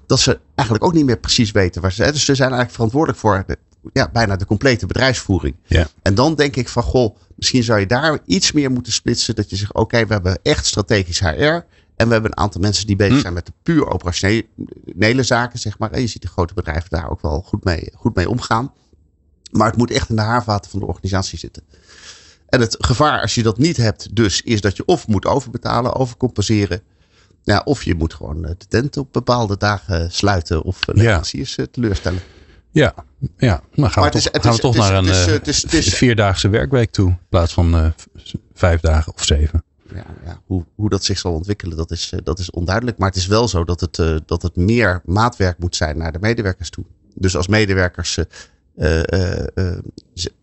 Dat 0.08 0.20
ze 0.20 0.40
eigenlijk 0.56 0.88
ook 0.88 0.94
niet 0.94 1.06
meer 1.06 1.20
precies 1.20 1.52
weten 1.52 1.82
waar 1.82 1.92
ze 1.92 1.96
zijn. 1.96 2.12
Dus 2.12 2.26
ze 2.26 2.36
zijn 2.36 2.50
eigenlijk 2.50 2.74
verantwoordelijk 2.74 3.20
voor 3.20 3.44
de, 3.48 3.58
ja, 3.94 4.10
bijna 4.14 4.36
de 4.36 4.46
complete 4.46 4.86
bedrijfsvoering. 4.86 5.56
Ja. 5.66 5.88
En 6.02 6.16
dan 6.16 6.36
denk 6.36 6.56
ik 6.56 6.70
van, 6.70 6.84
goh, 6.84 7.18
misschien 7.36 7.64
zou 7.64 7.80
je 7.80 7.86
daar 7.86 8.20
iets 8.26 8.52
meer 8.52 8.72
moeten 8.72 8.94
splitsen. 8.94 9.36
Dat 9.36 9.50
je 9.50 9.56
zegt, 9.56 9.74
oké, 9.74 10.06
we 10.06 10.14
hebben 10.14 10.40
echt 10.44 10.66
strategisch 10.66 11.20
HR. 11.20 11.66
En 11.96 12.08
we 12.08 12.14
hebben 12.14 12.32
een 12.32 12.38
aantal 12.38 12.62
mensen 12.62 12.88
die 12.88 12.96
bezig 12.96 13.16
hm. 13.16 13.22
zijn 13.22 13.34
met 13.34 13.46
de 13.46 13.54
puur 13.64 13.88
operationele 13.88 15.24
zaken, 15.24 15.60
zeg 15.60 15.78
maar. 15.78 15.92
En 15.92 16.02
je 16.02 16.08
ziet 16.08 16.22
de 16.22 16.28
grote 16.28 16.54
bedrijven 16.54 16.90
daar 16.90 17.10
ook 17.10 17.22
wel 17.22 17.42
goed 17.42 17.64
mee, 17.64 17.92
goed 17.96 18.16
mee 18.16 18.30
omgaan. 18.30 18.72
Maar 19.54 19.68
het 19.68 19.78
moet 19.78 19.92
echt 19.92 20.10
in 20.10 20.16
de 20.16 20.22
haarvaten 20.22 20.72
van 20.72 20.80
de 20.80 20.86
organisatie 20.86 21.40
zitten. 21.40 21.64
En 22.54 22.60
het 22.60 22.76
gevaar 22.80 23.22
als 23.22 23.36
je 23.36 23.44
dat 23.44 23.58
niet 23.58 23.78
hebt, 23.78 24.16
dus, 24.16 24.42
is 24.42 24.62
dat 24.62 24.78
je 24.78 24.86
of 24.86 25.08
moet 25.08 25.26
overbetalen, 25.26 25.96
overcompenseren. 25.96 26.82
Ja, 27.44 27.62
of 27.66 27.84
je 27.84 27.96
moet 27.96 28.14
gewoon 28.14 28.46
eh, 28.46 28.52
de 28.58 28.68
tent 28.68 28.98
op 28.98 29.14
bepaalde 29.14 29.58
dagen 29.58 30.12
sluiten 30.12 30.64
of 30.64 30.80
leveranciers 30.86 31.56
ja. 31.56 31.66
teleurstellen. 31.72 32.22
Ja, 32.72 32.94
ja. 33.38 33.62
dan 33.76 33.92
gaan 33.92 34.04
we 34.04 34.10
toch, 34.10 34.30
gaan 34.32 34.54
we 34.54 34.60
toch 34.60 34.76
naar 34.76 34.94
een 34.94 35.06
uh, 35.06 35.82
vierdaagse 35.82 36.50
werkweek 36.50 36.92
toe. 36.92 37.10
In 37.10 37.20
plaats 37.30 37.54
van 37.54 37.76
uh, 37.76 37.88
vijf 38.54 38.80
dagen 38.82 39.14
of 39.14 39.24
zeven. 39.24 39.64
Ja, 39.94 40.06
ja. 40.26 40.42
Hoe, 40.46 40.66
hoe 40.76 40.90
dat 40.90 41.04
zich 41.04 41.20
zal 41.20 41.34
ontwikkelen, 41.34 41.78
dat 41.78 41.92
is, 41.92 42.14
dat 42.24 42.40
is 42.40 42.52
onduidelijk. 42.52 42.98
Maar 42.98 43.08
het 43.08 43.18
is 43.18 43.28
wel 43.28 43.48
zo 43.48 43.64
dat 43.64 43.80
het, 43.80 44.22
dat 44.26 44.42
het 44.42 44.56
meer 44.56 45.02
maatwerk 45.06 45.60
moet 45.60 45.76
zijn 45.76 45.98
naar 45.98 46.12
de 46.12 46.20
medewerkers 46.20 46.70
toe. 46.70 46.86
Dus 47.16 47.36
als 47.36 47.48
medewerkers 47.48 48.18
uh, 48.76 49.78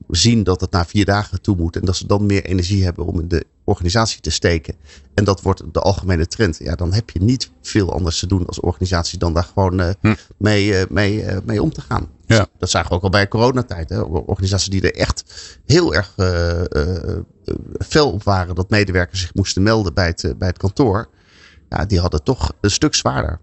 zien 0.09 0.43
dat 0.43 0.61
het 0.61 0.71
na 0.71 0.85
vier 0.85 1.05
dagen 1.05 1.43
toe 1.43 1.57
moet. 1.57 1.77
En 1.77 1.85
dat 1.85 1.97
ze 1.97 2.07
dan 2.07 2.27
meer 2.27 2.45
energie 2.45 2.85
hebben 2.85 3.07
om 3.07 3.21
in 3.21 3.29
de 3.29 3.47
organisatie 3.65 4.21
te 4.21 4.31
steken. 4.31 4.75
En 5.15 5.25
dat 5.25 5.43
wordt 5.43 5.63
de 5.73 5.81
algemene 5.81 6.27
trend. 6.27 6.59
Ja, 6.59 6.75
dan 6.75 6.93
heb 6.93 7.11
je 7.11 7.23
niet 7.23 7.51
veel 7.63 7.93
anders 7.93 8.19
te 8.19 8.27
doen 8.27 8.47
als 8.47 8.61
organisatie 8.61 9.19
dan 9.19 9.35
daar 9.35 9.51
gewoon 9.55 9.81
hm. 10.01 10.15
mee, 10.37 10.85
mee, 10.89 11.25
mee 11.45 11.63
om 11.63 11.73
te 11.73 11.81
gaan. 11.81 12.09
Ja. 12.27 12.47
Dat 12.59 12.71
zagen 12.71 12.89
we 12.89 12.95
ook 12.95 13.03
al 13.03 13.11
bij 13.11 13.29
coronatijd. 13.29 13.89
Hè? 13.89 14.01
Organisaties 14.01 14.71
die 14.71 14.91
er 14.91 14.95
echt 14.95 15.25
heel 15.67 15.95
erg 15.95 16.15
fel 17.79 18.13
op 18.13 18.23
waren 18.23 18.55
dat 18.55 18.71
medewerkers 18.71 19.21
zich 19.21 19.35
moesten 19.35 19.63
melden 19.63 19.95
bij 19.95 20.07
het, 20.07 20.35
bij 20.39 20.49
het 20.49 20.59
kantoor. 20.59 21.09
Ja, 21.69 21.85
die 21.85 22.01
hadden 22.01 22.23
toch 22.23 22.53
een 22.61 22.71
stuk 22.71 22.95
zwaarder. 22.95 23.41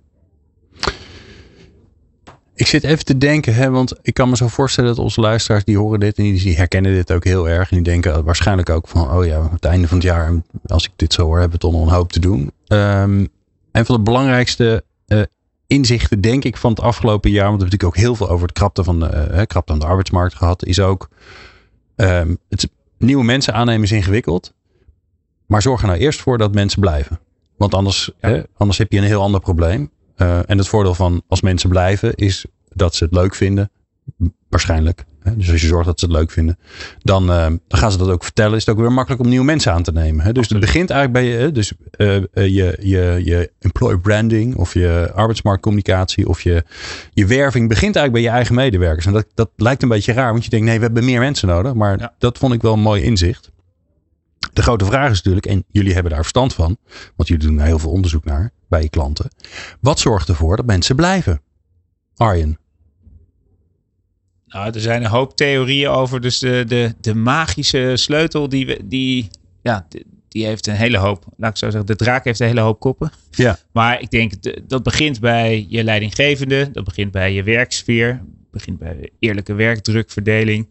Ik 2.58 2.68
zit 2.68 2.84
even 2.84 3.06
te 3.06 3.18
denken, 3.18 3.56
hè, 3.56 3.70
want 3.70 3.94
ik 4.02 4.14
kan 4.14 4.30
me 4.30 4.36
zo 4.36 4.48
voorstellen 4.48 4.96
dat 4.96 5.04
onze 5.04 5.22
luisteraars 5.22 5.64
die 5.64 5.78
horen 5.78 6.00
dit 6.00 6.18
en 6.18 6.24
die 6.24 6.56
herkennen 6.56 6.94
dit 6.94 7.12
ook 7.12 7.24
heel 7.24 7.50
erg. 7.50 7.70
En 7.70 7.76
die 7.76 7.86
denken 7.86 8.24
waarschijnlijk 8.24 8.70
ook 8.70 8.88
van, 8.88 9.12
oh 9.12 9.26
ja, 9.26 9.50
het 9.52 9.66
einde 9.66 9.88
van 9.88 9.98
het 9.98 10.06
jaar, 10.06 10.42
als 10.66 10.86
ik 10.86 10.92
dit 10.96 11.14
zo 11.14 11.26
hoor, 11.26 11.40
hebben 11.40 11.60
we 11.60 11.66
toch 11.66 11.72
nog 11.72 11.82
een 11.82 11.94
hoop 11.94 12.12
te 12.12 12.20
doen. 12.20 12.52
Um, 12.68 13.28
een 13.72 13.86
van 13.86 13.96
de 13.96 14.02
belangrijkste 14.02 14.84
uh, 15.08 15.22
inzichten, 15.68 16.22
denk 16.22 16.44
ik, 16.44 16.58
van 16.58 16.70
het 16.70 16.80
afgelopen 16.80 17.32
jaar, 17.32 17.48
want 17.50 17.62
we 17.62 17.68
hebben 17.68 17.80
natuurlijk 17.80 17.98
ook 17.98 18.06
heel 18.06 18.16
veel 18.16 18.36
over 18.36 18.48
het 18.48 18.58
krapte 18.58 18.84
van 18.84 19.00
de, 19.00 19.28
uh, 19.32 19.42
krapte 19.42 19.74
aan 19.74 19.80
de 19.80 19.86
arbeidsmarkt 19.86 20.36
gehad, 20.36 20.66
is 20.66 20.80
ook 20.80 21.10
um, 21.96 22.38
het, 22.50 22.70
nieuwe 22.98 23.24
mensen 23.24 23.54
aannemen 23.54 23.84
is 23.84 23.92
ingewikkeld. 23.92 24.54
Maar 25.46 25.62
zorg 25.62 25.82
er 25.82 25.88
nou 25.88 26.00
eerst 26.00 26.22
voor 26.22 26.38
dat 26.38 26.54
mensen 26.54 26.80
blijven. 26.80 27.20
Want 27.58 27.74
anders, 27.74 28.12
ja. 28.22 28.30
hè, 28.30 28.42
anders 28.58 28.78
heb 28.78 28.92
je 28.92 28.98
een 28.98 29.04
heel 29.04 29.22
ander 29.22 29.40
probleem. 29.40 29.92
Uh, 30.18 30.50
en 30.50 30.58
het 30.58 30.68
voordeel 30.68 30.94
van 30.94 31.22
als 31.28 31.42
mensen 31.42 31.70
blijven 31.70 32.16
is 32.16 32.46
dat 32.74 32.96
ze 32.96 33.04
het 33.04 33.14
leuk 33.14 33.36
vinden. 33.36 33.72
Waarschijnlijk. 34.50 35.06
Hè? 35.20 35.36
Dus 35.36 35.52
als 35.52 35.62
je 35.62 35.68
zorgt 35.68 35.86
dat 35.86 36.00
ze 36.00 36.06
het 36.06 36.16
leuk 36.16 36.32
vinden, 36.32 36.58
dan, 37.00 37.24
uh, 37.24 37.46
dan 37.46 37.80
gaan 37.80 37.92
ze 37.92 37.98
dat 37.98 38.10
ook 38.10 38.24
vertellen. 38.24 38.56
Is 38.56 38.66
het 38.66 38.76
ook 38.76 38.82
weer 38.82 38.92
makkelijk 38.92 39.22
om 39.22 39.30
nieuwe 39.30 39.46
mensen 39.46 39.72
aan 39.72 39.84
te 39.84 39.92
nemen. 39.92 40.26
Hè? 40.26 40.32
Dus 40.32 40.50
het 40.50 40.60
begint 40.60 40.90
eigenlijk 40.90 41.26
bij 41.26 41.42
je, 41.42 41.52
dus, 41.52 41.74
uh, 41.98 42.16
je, 42.34 42.78
je, 42.82 43.22
je 43.24 43.52
employer 43.60 44.00
branding 44.00 44.56
of 44.56 44.74
je 44.74 45.12
arbeidsmarktcommunicatie 45.16 46.28
of 46.28 46.42
je, 46.42 46.64
je 47.14 47.26
werving 47.26 47.68
begint 47.68 47.96
eigenlijk 47.96 48.14
bij 48.14 48.22
je 48.22 48.38
eigen 48.38 48.56
medewerkers. 48.56 49.06
En 49.06 49.14
dat, 49.14 49.26
dat 49.34 49.50
lijkt 49.56 49.84
een 49.84 49.90
beetje 49.90 50.14
raar, 50.14 50.32
want 50.32 50.44
je 50.44 50.50
denkt 50.50 50.66
nee, 50.66 50.78
we 50.78 50.84
hebben 50.84 51.06
meer 51.06 51.20
mensen 51.20 51.48
nodig. 51.48 51.74
Maar 51.74 52.00
ja. 52.00 52.14
dat 52.18 52.38
vond 52.38 52.54
ik 52.54 52.62
wel 52.62 52.74
een 52.74 52.80
mooi 52.80 53.04
inzicht. 53.04 53.52
De 54.54 54.62
grote 54.62 54.86
vraag 54.86 55.12
is 55.12 55.18
natuurlijk, 55.18 55.46
en 55.46 55.64
jullie 55.72 55.94
hebben 55.94 56.12
daar 56.12 56.22
verstand 56.22 56.54
van, 56.54 56.78
want 57.16 57.30
jullie 57.30 57.48
doen 57.48 57.58
daar 57.58 57.66
heel 57.66 57.80
veel 57.80 57.92
onderzoek 57.92 58.26
naar 58.26 58.52
bij 58.70 58.82
je 58.82 58.90
klanten. 58.90 59.30
Wat 59.80 60.00
zorgt 60.00 60.30
ervoor 60.30 60.56
dat 60.56 60.66
mensen 60.66 60.96
blijven? 60.96 61.42
Arjen. 62.16 62.58
Nou, 64.48 64.72
er 64.74 64.80
zijn 64.80 65.04
een 65.04 65.10
hoop 65.10 65.36
theorieën 65.36 65.90
over. 65.90 66.22
Dus 66.22 66.40
de, 66.40 66.64
de, 66.68 66.96
de 67.02 67.16
magische 67.16 67.92
sleutel, 67.96 68.50
die, 68.50 68.88
die, 68.88 69.30
ja, 69.62 69.88
die 70.28 70.46
heeft 70.46 70.68
een 70.68 70.76
hele 70.76 70.98
hoop, 70.98 71.26
laat 71.38 71.50
ik 71.50 71.58
zo 71.58 71.70
zeggen, 71.70 71.86
de 71.86 71.96
draak 71.96 72.24
heeft 72.24 72.40
een 72.40 72.48
hele 72.48 72.60
hoop 72.60 72.80
koppen. 72.80 73.12
Ja. 73.32 73.58
Maar 73.72 74.02
ik 74.02 74.10
denk, 74.10 74.34
dat 74.70 74.84
begint 74.84 75.20
bij 75.20 75.66
je 75.70 75.84
leidinggevende, 75.84 76.72
dat 76.72 76.84
begint 76.84 77.12
bij 77.12 77.34
je 77.34 77.44
werksfeer, 77.44 78.24
begint 78.52 78.80
bij 78.80 79.10
eerlijke 79.20 79.54
werkdrukverdeling. 79.54 80.68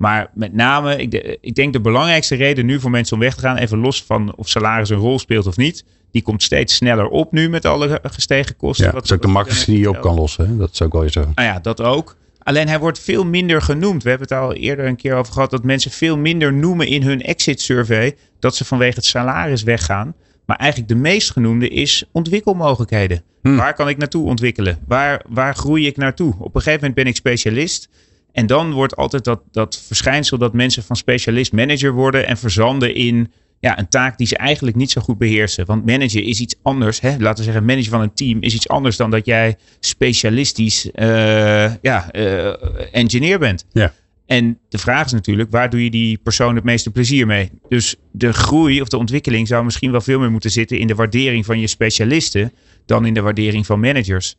Maar 0.00 0.30
met 0.34 0.52
name, 0.52 0.96
ik, 0.96 1.38
ik, 1.40 1.54
denk 1.54 1.72
de 1.72 1.80
belangrijkste 1.80 2.34
reden 2.34 2.66
nu 2.66 2.80
voor 2.80 2.90
mensen 2.90 3.16
om 3.16 3.22
weg 3.22 3.34
te 3.34 3.40
gaan, 3.40 3.56
even 3.56 3.78
los 3.78 4.02
van 4.02 4.34
of 4.36 4.48
salaris 4.48 4.88
een 4.88 4.96
rol 4.96 5.18
speelt 5.18 5.46
of 5.46 5.56
niet, 5.56 5.84
die 6.10 6.22
komt 6.22 6.42
steeds 6.42 6.74
sneller 6.74 7.08
op 7.08 7.32
nu 7.32 7.48
met 7.48 7.64
alle 7.64 8.00
gestegen 8.02 8.56
kosten. 8.56 8.86
Ja, 8.86 8.92
dat 8.92 9.04
is 9.04 9.12
ook 9.12 9.22
de 9.22 9.28
makkelijkste 9.28 9.70
die 9.70 9.80
je 9.80 9.88
op 9.88 10.00
kan 10.00 10.14
lossen. 10.14 10.48
Hè? 10.48 10.56
Dat 10.56 10.70
is 10.72 10.82
ook 10.82 10.92
wel 10.92 11.02
je 11.02 11.10
zo. 11.10 11.20
Nou 11.20 11.48
ja, 11.48 11.58
dat 11.58 11.80
ook. 11.80 12.16
Alleen 12.38 12.68
hij 12.68 12.78
wordt 12.78 12.98
veel 12.98 13.24
minder 13.24 13.62
genoemd. 13.62 14.02
We 14.02 14.08
hebben 14.08 14.28
het 14.28 14.38
al 14.38 14.52
eerder 14.52 14.86
een 14.86 14.96
keer 14.96 15.14
over 15.14 15.32
gehad 15.32 15.50
dat 15.50 15.64
mensen 15.64 15.90
veel 15.90 16.16
minder 16.16 16.52
noemen 16.52 16.86
in 16.86 17.02
hun 17.02 17.22
exit 17.22 17.60
survey 17.60 18.16
dat 18.38 18.56
ze 18.56 18.64
vanwege 18.64 18.94
het 18.94 19.04
salaris 19.04 19.62
weggaan. 19.62 20.14
Maar 20.44 20.56
eigenlijk 20.56 20.92
de 20.92 20.98
meest 20.98 21.30
genoemde 21.30 21.68
is 21.68 22.04
ontwikkelmogelijkheden. 22.12 23.22
Hmm. 23.42 23.56
Waar 23.56 23.74
kan 23.74 23.88
ik 23.88 23.96
naartoe 23.96 24.26
ontwikkelen? 24.26 24.78
Waar, 24.86 25.24
waar 25.28 25.54
groei 25.54 25.86
ik 25.86 25.96
naartoe? 25.96 26.34
Op 26.38 26.54
een 26.54 26.60
gegeven 26.60 26.80
moment 26.80 26.94
ben 26.94 27.06
ik 27.06 27.16
specialist. 27.16 27.88
En 28.32 28.46
dan 28.46 28.72
wordt 28.72 28.96
altijd 28.96 29.24
dat, 29.24 29.42
dat 29.50 29.82
verschijnsel 29.86 30.38
dat 30.38 30.52
mensen 30.52 30.82
van 30.82 30.96
specialist 30.96 31.52
manager 31.52 31.92
worden 31.92 32.26
en 32.26 32.36
verzanden 32.36 32.94
in 32.94 33.32
ja, 33.60 33.78
een 33.78 33.88
taak 33.88 34.18
die 34.18 34.26
ze 34.26 34.36
eigenlijk 34.36 34.76
niet 34.76 34.90
zo 34.90 35.00
goed 35.00 35.18
beheersen. 35.18 35.66
Want 35.66 35.86
manager 35.86 36.22
is 36.22 36.40
iets 36.40 36.54
anders. 36.62 37.00
Hè? 37.00 37.16
Laten 37.18 37.38
we 37.38 37.44
zeggen, 37.44 37.64
manager 37.64 37.90
van 37.90 38.00
een 38.00 38.14
team 38.14 38.42
is 38.42 38.54
iets 38.54 38.68
anders 38.68 38.96
dan 38.96 39.10
dat 39.10 39.26
jij 39.26 39.56
specialistisch 39.80 40.90
uh, 40.94 41.74
ja, 41.82 42.08
uh, 42.12 42.52
engineer 42.92 43.38
bent. 43.38 43.66
Ja. 43.72 43.92
En 44.26 44.58
de 44.68 44.78
vraag 44.78 45.06
is 45.06 45.12
natuurlijk, 45.12 45.50
waar 45.50 45.70
doe 45.70 45.84
je 45.84 45.90
die 45.90 46.18
persoon 46.18 46.54
het 46.54 46.64
meeste 46.64 46.90
plezier 46.90 47.26
mee? 47.26 47.50
Dus 47.68 47.96
de 48.10 48.32
groei 48.32 48.80
of 48.80 48.88
de 48.88 48.96
ontwikkeling 48.96 49.48
zou 49.48 49.64
misschien 49.64 49.90
wel 49.90 50.00
veel 50.00 50.18
meer 50.18 50.30
moeten 50.30 50.50
zitten 50.50 50.78
in 50.78 50.86
de 50.86 50.94
waardering 50.94 51.44
van 51.44 51.60
je 51.60 51.66
specialisten 51.66 52.52
dan 52.86 53.06
in 53.06 53.14
de 53.14 53.20
waardering 53.20 53.66
van 53.66 53.80
managers. 53.80 54.36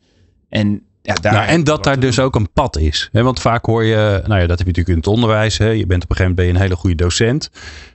En 0.48 0.82
ja, 1.02 1.14
daar 1.14 1.32
nou, 1.32 1.46
en 1.46 1.64
dat 1.64 1.84
daar 1.84 2.00
dus 2.00 2.18
ook 2.18 2.34
een 2.34 2.52
pad 2.52 2.76
is. 2.76 3.08
Hè? 3.12 3.22
Want 3.22 3.40
vaak 3.40 3.64
hoor 3.64 3.84
je, 3.84 4.22
nou 4.26 4.40
ja, 4.40 4.46
dat 4.46 4.58
heb 4.58 4.66
je 4.66 4.72
natuurlijk 4.74 4.88
in 4.88 4.96
het 4.96 5.06
onderwijs. 5.06 5.58
Hè? 5.58 5.68
Je 5.68 5.86
bent 5.86 6.04
op 6.04 6.10
een 6.10 6.16
gegeven 6.16 6.18
moment 6.18 6.36
ben 6.36 6.46
je 6.46 6.52
een 6.52 6.60
hele 6.60 6.76
goede 6.76 6.96
docent. 6.96 7.50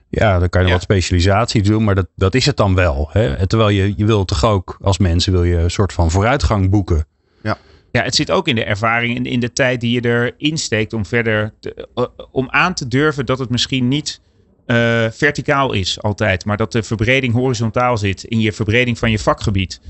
Ja, 0.09 0.39
dan 0.39 0.49
kan 0.49 0.61
je 0.61 0.67
ja. 0.67 0.73
wat 0.73 0.81
specialisatie 0.81 1.61
doen, 1.61 1.83
maar 1.83 1.95
dat, 1.95 2.07
dat 2.15 2.35
is 2.35 2.45
het 2.45 2.57
dan 2.57 2.75
wel. 2.75 3.09
Hè? 3.11 3.47
Terwijl 3.47 3.69
je, 3.69 3.93
je 3.97 4.05
wil 4.05 4.25
toch 4.25 4.45
ook 4.45 4.77
als 4.81 4.97
mensen 4.97 5.31
wil 5.31 5.43
je 5.43 5.57
een 5.57 5.71
soort 5.71 5.93
van 5.93 6.11
vooruitgang 6.11 6.69
boeken. 6.69 7.05
Ja. 7.43 7.57
Ja, 7.91 8.03
het 8.03 8.15
zit 8.15 8.31
ook 8.31 8.47
in 8.47 8.55
de 8.55 8.63
ervaring 8.63 9.17
en 9.17 9.25
in, 9.25 9.39
de 9.39 9.53
tijd 9.53 9.81
die 9.81 10.01
je 10.01 10.09
erin 10.09 10.57
steekt 10.57 10.93
om 10.93 11.05
verder 11.05 11.53
te, 11.59 11.87
uh, 11.95 12.05
om 12.31 12.49
aan 12.49 12.73
te 12.73 12.87
durven 12.87 13.25
dat 13.25 13.39
het 13.39 13.49
misschien 13.49 13.87
niet 13.87 14.21
uh, 14.67 15.05
verticaal 15.11 15.73
is 15.73 16.01
altijd, 16.01 16.45
maar 16.45 16.57
dat 16.57 16.71
de 16.71 16.83
verbreding 16.83 17.33
horizontaal 17.33 17.97
zit 17.97 18.23
in 18.23 18.39
je 18.39 18.53
verbreding 18.53 18.97
van 18.97 19.11
je 19.11 19.19
vakgebied. 19.19 19.81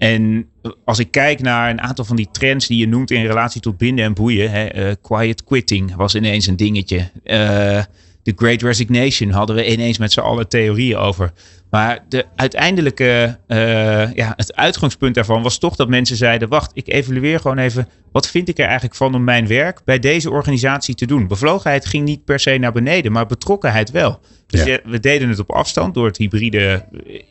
En 0.00 0.48
als 0.84 0.98
ik 0.98 1.10
kijk 1.10 1.40
naar 1.40 1.70
een 1.70 1.80
aantal 1.80 2.04
van 2.04 2.16
die 2.16 2.28
trends 2.32 2.66
die 2.66 2.78
je 2.78 2.88
noemt 2.88 3.10
in 3.10 3.26
relatie 3.26 3.60
tot 3.60 3.78
binden 3.78 4.04
en 4.04 4.14
boeien. 4.14 4.50
Hè, 4.50 4.88
uh, 4.88 4.94
quiet 5.02 5.44
quitting 5.44 5.94
was 5.94 6.14
ineens 6.14 6.46
een 6.46 6.56
dingetje. 6.56 6.98
Uh, 7.24 7.82
de 8.22 8.32
Great 8.36 8.62
Resignation 8.62 9.30
hadden 9.30 9.56
we 9.56 9.72
ineens 9.72 9.98
met 9.98 10.12
z'n 10.12 10.20
allen 10.20 10.48
theorieën 10.48 10.96
over. 10.96 11.32
Maar 11.70 12.04
de 12.08 12.26
uiteindelijke, 12.36 13.38
uh, 13.48 14.12
ja, 14.12 14.32
het 14.36 14.56
uitgangspunt 14.56 15.14
daarvan 15.14 15.42
was 15.42 15.58
toch 15.58 15.76
dat 15.76 15.88
mensen 15.88 16.16
zeiden: 16.16 16.48
Wacht, 16.48 16.70
ik 16.74 16.88
evalueer 16.88 17.40
gewoon 17.40 17.58
even. 17.58 17.88
Wat 18.12 18.28
vind 18.28 18.48
ik 18.48 18.58
er 18.58 18.64
eigenlijk 18.64 18.94
van 18.94 19.14
om 19.14 19.24
mijn 19.24 19.46
werk 19.46 19.80
bij 19.84 19.98
deze 19.98 20.30
organisatie 20.30 20.94
te 20.94 21.06
doen? 21.06 21.28
Bevlogenheid 21.28 21.86
ging 21.86 22.04
niet 22.04 22.24
per 22.24 22.40
se 22.40 22.58
naar 22.58 22.72
beneden, 22.72 23.12
maar 23.12 23.26
betrokkenheid 23.26 23.90
wel. 23.90 24.20
Dus 24.46 24.64
ja. 24.64 24.78
we 24.84 25.00
deden 25.00 25.28
het 25.28 25.38
op 25.38 25.50
afstand 25.50 25.94
door 25.94 26.06
het 26.06 26.16
hybride, 26.16 26.84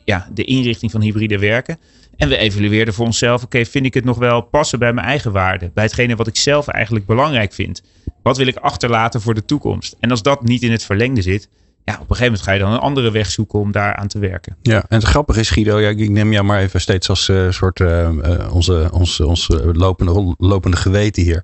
ja, 0.06 0.30
de 0.34 0.44
inrichting 0.44 0.92
van 0.92 1.02
hybride 1.02 1.40
werken. 1.40 1.78
En 2.20 2.30
we 2.30 2.38
evalueerden 2.38 2.94
voor 2.94 3.06
onszelf: 3.06 3.44
oké, 3.44 3.66
vind 3.66 3.86
ik 3.86 3.94
het 3.94 4.04
nog 4.04 4.18
wel 4.18 4.42
passen 4.42 4.80
bij 4.80 4.94
mijn 4.94 5.08
eigen 5.08 5.32
waarden? 5.32 5.72
Bij 5.74 5.84
hetgene 5.84 6.16
wat 6.16 6.28
ik 6.28 6.36
zelf 6.36 6.68
eigenlijk 6.68 7.06
belangrijk 7.06 7.54
vind. 7.54 7.82
Wat 8.24 8.38
wil 8.38 8.48
ik 8.48 8.56
achterlaten 8.56 9.22
voor 9.22 9.34
de 9.34 9.46
toekomst? 9.46 9.96
En 10.00 10.12
als 10.12 10.22
dat 10.22 10.44
niet 10.44 10.62
in 10.62 10.72
het 10.72 10.84
verlengde 10.84 11.22
zit, 11.22 11.50
ja, 11.84 11.94
op 11.94 12.00
een 12.00 12.16
gegeven 12.16 12.26
moment 12.26 12.42
ga 12.42 12.52
je 12.52 12.60
dan 12.60 12.72
een 12.72 12.80
andere 12.80 13.12
weg 13.12 13.30
zoeken 13.30 13.60
om 13.60 13.72
daar 13.72 13.96
aan 13.96 14.08
te 14.08 14.20
werken. 14.20 14.56
Ja, 14.62 14.86
en 14.88 14.98
het 14.98 15.04
grappige 15.04 15.40
is, 15.40 15.50
Guido, 15.50 15.80
ja, 15.80 15.90
ik 15.90 16.10
neem 16.10 16.32
jou 16.34 16.46
maar 16.46 16.60
even 16.60 16.82
steeds 16.82 17.10
als 17.10 17.28
uh, 17.28 17.52
soort 17.52 17.80
uh, 17.80 18.10
onze, 18.52 18.90
onze, 18.94 19.26
onze 19.26 19.72
lopende, 19.74 20.36
lopende 20.38 20.78
geweten 20.78 21.24
hier. 21.24 21.44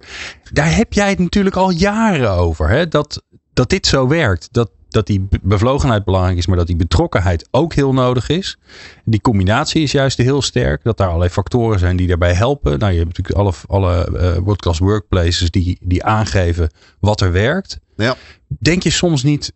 Daar 0.52 0.76
heb 0.76 0.94
jij 0.94 1.10
het 1.10 1.20
natuurlijk 1.20 1.56
al 1.56 1.72
jaren 1.72 2.32
over. 2.32 2.70
Hè? 2.70 2.88
Dat 2.88 3.24
dat 3.56 3.70
dit 3.70 3.88
zo 3.88 4.08
werkt. 4.08 4.48
Dat, 4.52 4.70
dat 4.95 5.08
die 5.08 5.27
bevlogenheid 5.41 6.05
belangrijk 6.05 6.38
is, 6.38 6.45
maar 6.45 6.58
dat 6.58 6.67
die 6.67 6.75
betrokkenheid 6.75 7.47
ook 7.51 7.73
heel 7.73 7.93
nodig 7.93 8.29
is. 8.29 8.58
Die 9.03 9.21
combinatie 9.21 9.84
is 9.84 9.91
juist 9.91 10.17
heel 10.17 10.41
sterk. 10.41 10.84
Dat 10.84 10.97
daar 10.97 11.08
allerlei 11.08 11.31
factoren 11.31 11.79
zijn 11.79 11.95
die 11.95 12.08
daarbij 12.08 12.34
helpen. 12.34 12.79
Nou, 12.79 12.91
je 12.91 12.97
hebt 12.97 13.17
natuurlijk 13.17 13.38
alle, 13.38 13.53
alle 13.67 14.10
uh, 14.12 14.38
world-class 14.38 14.79
workplaces 14.79 15.51
die, 15.51 15.77
die 15.81 16.03
aangeven 16.03 16.69
wat 16.99 17.21
er 17.21 17.31
werkt. 17.31 17.79
Ja. 17.95 18.15
Denk 18.47 18.84
je 18.84 18.89
soms 18.89 19.23
niet. 19.23 19.53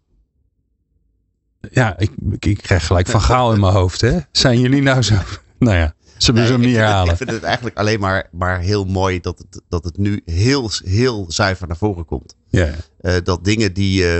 Ja, 1.71 1.97
ik, 1.97 2.11
ik 2.39 2.57
krijg 2.57 2.85
gelijk 2.85 3.07
van 3.07 3.21
Gaal 3.21 3.53
in 3.53 3.59
mijn 3.59 3.73
hoofd. 3.73 4.01
Hè? 4.01 4.17
Zijn 4.31 4.59
jullie 4.59 4.81
nou 4.81 5.01
zo. 5.01 5.15
Nou 5.59 5.77
ja. 5.77 5.93
Ze 6.17 6.31
nee, 6.31 6.45
hem 6.45 6.59
niet 6.59 6.75
herhalen. 6.75 7.11
ik 7.11 7.17
vind 7.17 7.31
het 7.31 7.43
eigenlijk 7.43 7.77
alleen 7.77 7.99
maar, 7.99 8.27
maar 8.31 8.59
heel 8.59 8.85
mooi 8.85 9.19
dat 9.19 9.37
het, 9.37 9.61
dat 9.69 9.83
het 9.83 9.97
nu 9.97 10.21
heel, 10.25 10.69
heel 10.83 11.25
zuiver 11.27 11.67
naar 11.67 11.77
voren 11.77 12.05
komt. 12.05 12.35
Ja. 12.49 12.69
Uh, 13.01 13.15
dat 13.23 13.43
dingen 13.43 13.73
die, 13.73 14.15
uh, 14.15 14.19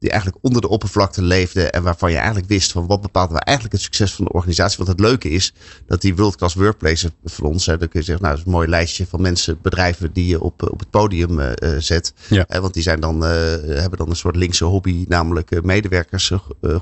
die 0.00 0.10
eigenlijk 0.10 0.44
onder 0.44 0.60
de 0.60 0.68
oppervlakte 0.68 1.22
leefden 1.22 1.72
en 1.72 1.82
waarvan 1.82 2.10
je 2.10 2.16
eigenlijk 2.16 2.48
wist 2.48 2.72
van 2.72 2.86
wat 2.86 3.00
bepaalt 3.00 3.30
nou 3.30 3.42
eigenlijk 3.44 3.76
het 3.76 3.84
succes 3.84 4.12
van 4.12 4.24
de 4.24 4.32
organisatie. 4.32 4.76
Want 4.76 4.88
het 4.88 5.00
leuke 5.00 5.30
is 5.30 5.52
dat 5.86 6.00
die 6.00 6.16
World 6.16 6.36
Class 6.36 6.54
Workplaces 6.54 7.10
voor 7.24 7.48
ons, 7.48 7.66
hè, 7.66 7.76
dan 7.76 7.88
kun 7.88 8.00
je 8.00 8.06
zeggen, 8.06 8.24
nou 8.24 8.36
dat 8.36 8.46
is 8.46 8.52
een 8.52 8.58
mooi 8.58 8.68
lijstje 8.68 9.06
van 9.06 9.20
mensen, 9.20 9.58
bedrijven 9.62 10.12
die 10.12 10.26
je 10.26 10.40
op, 10.40 10.70
op 10.70 10.78
het 10.78 10.90
podium 10.90 11.38
uh, 11.38 11.50
zet. 11.78 12.12
Ja. 12.28 12.44
Hè, 12.48 12.60
want 12.60 12.74
die 12.74 12.82
zijn 12.82 13.00
dan, 13.00 13.16
uh, 13.16 13.30
hebben 13.58 13.98
dan 13.98 14.10
een 14.10 14.16
soort 14.16 14.36
linkse 14.36 14.64
hobby, 14.64 15.04
namelijk 15.08 15.50
uh, 15.50 15.60
medewerkers 15.60 16.32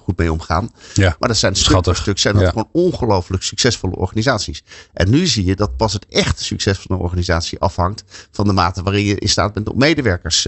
goed 0.02 0.18
mee 0.18 0.32
omgaan. 0.32 0.70
Ja. 0.94 1.16
Maar 1.18 1.28
dat 1.28 1.38
zijn 1.38 1.54
stuk 1.54 1.84
voor 1.84 1.96
stuk 1.96 2.18
zijn 2.18 2.34
dat 2.34 2.42
ja. 2.42 2.48
gewoon 2.48 2.68
ongelooflijk 2.72 3.42
succesvolle 3.42 3.96
organisaties. 3.96 4.64
En 4.92 5.10
nu 5.10 5.26
zie 5.26 5.44
je 5.44 5.56
dat 5.56 5.76
pas 5.76 5.92
het 5.92 6.06
echte 6.08 6.44
succes 6.44 6.78
van 6.78 6.96
een 6.96 7.02
organisatie 7.02 7.58
afhangt 7.58 8.04
van 8.30 8.46
de 8.46 8.52
mate 8.52 8.82
waarin 8.82 9.04
je 9.04 9.18
in 9.18 9.28
staat 9.28 9.52
bent 9.52 9.68
om 9.68 9.78
medewerkers 9.78 10.46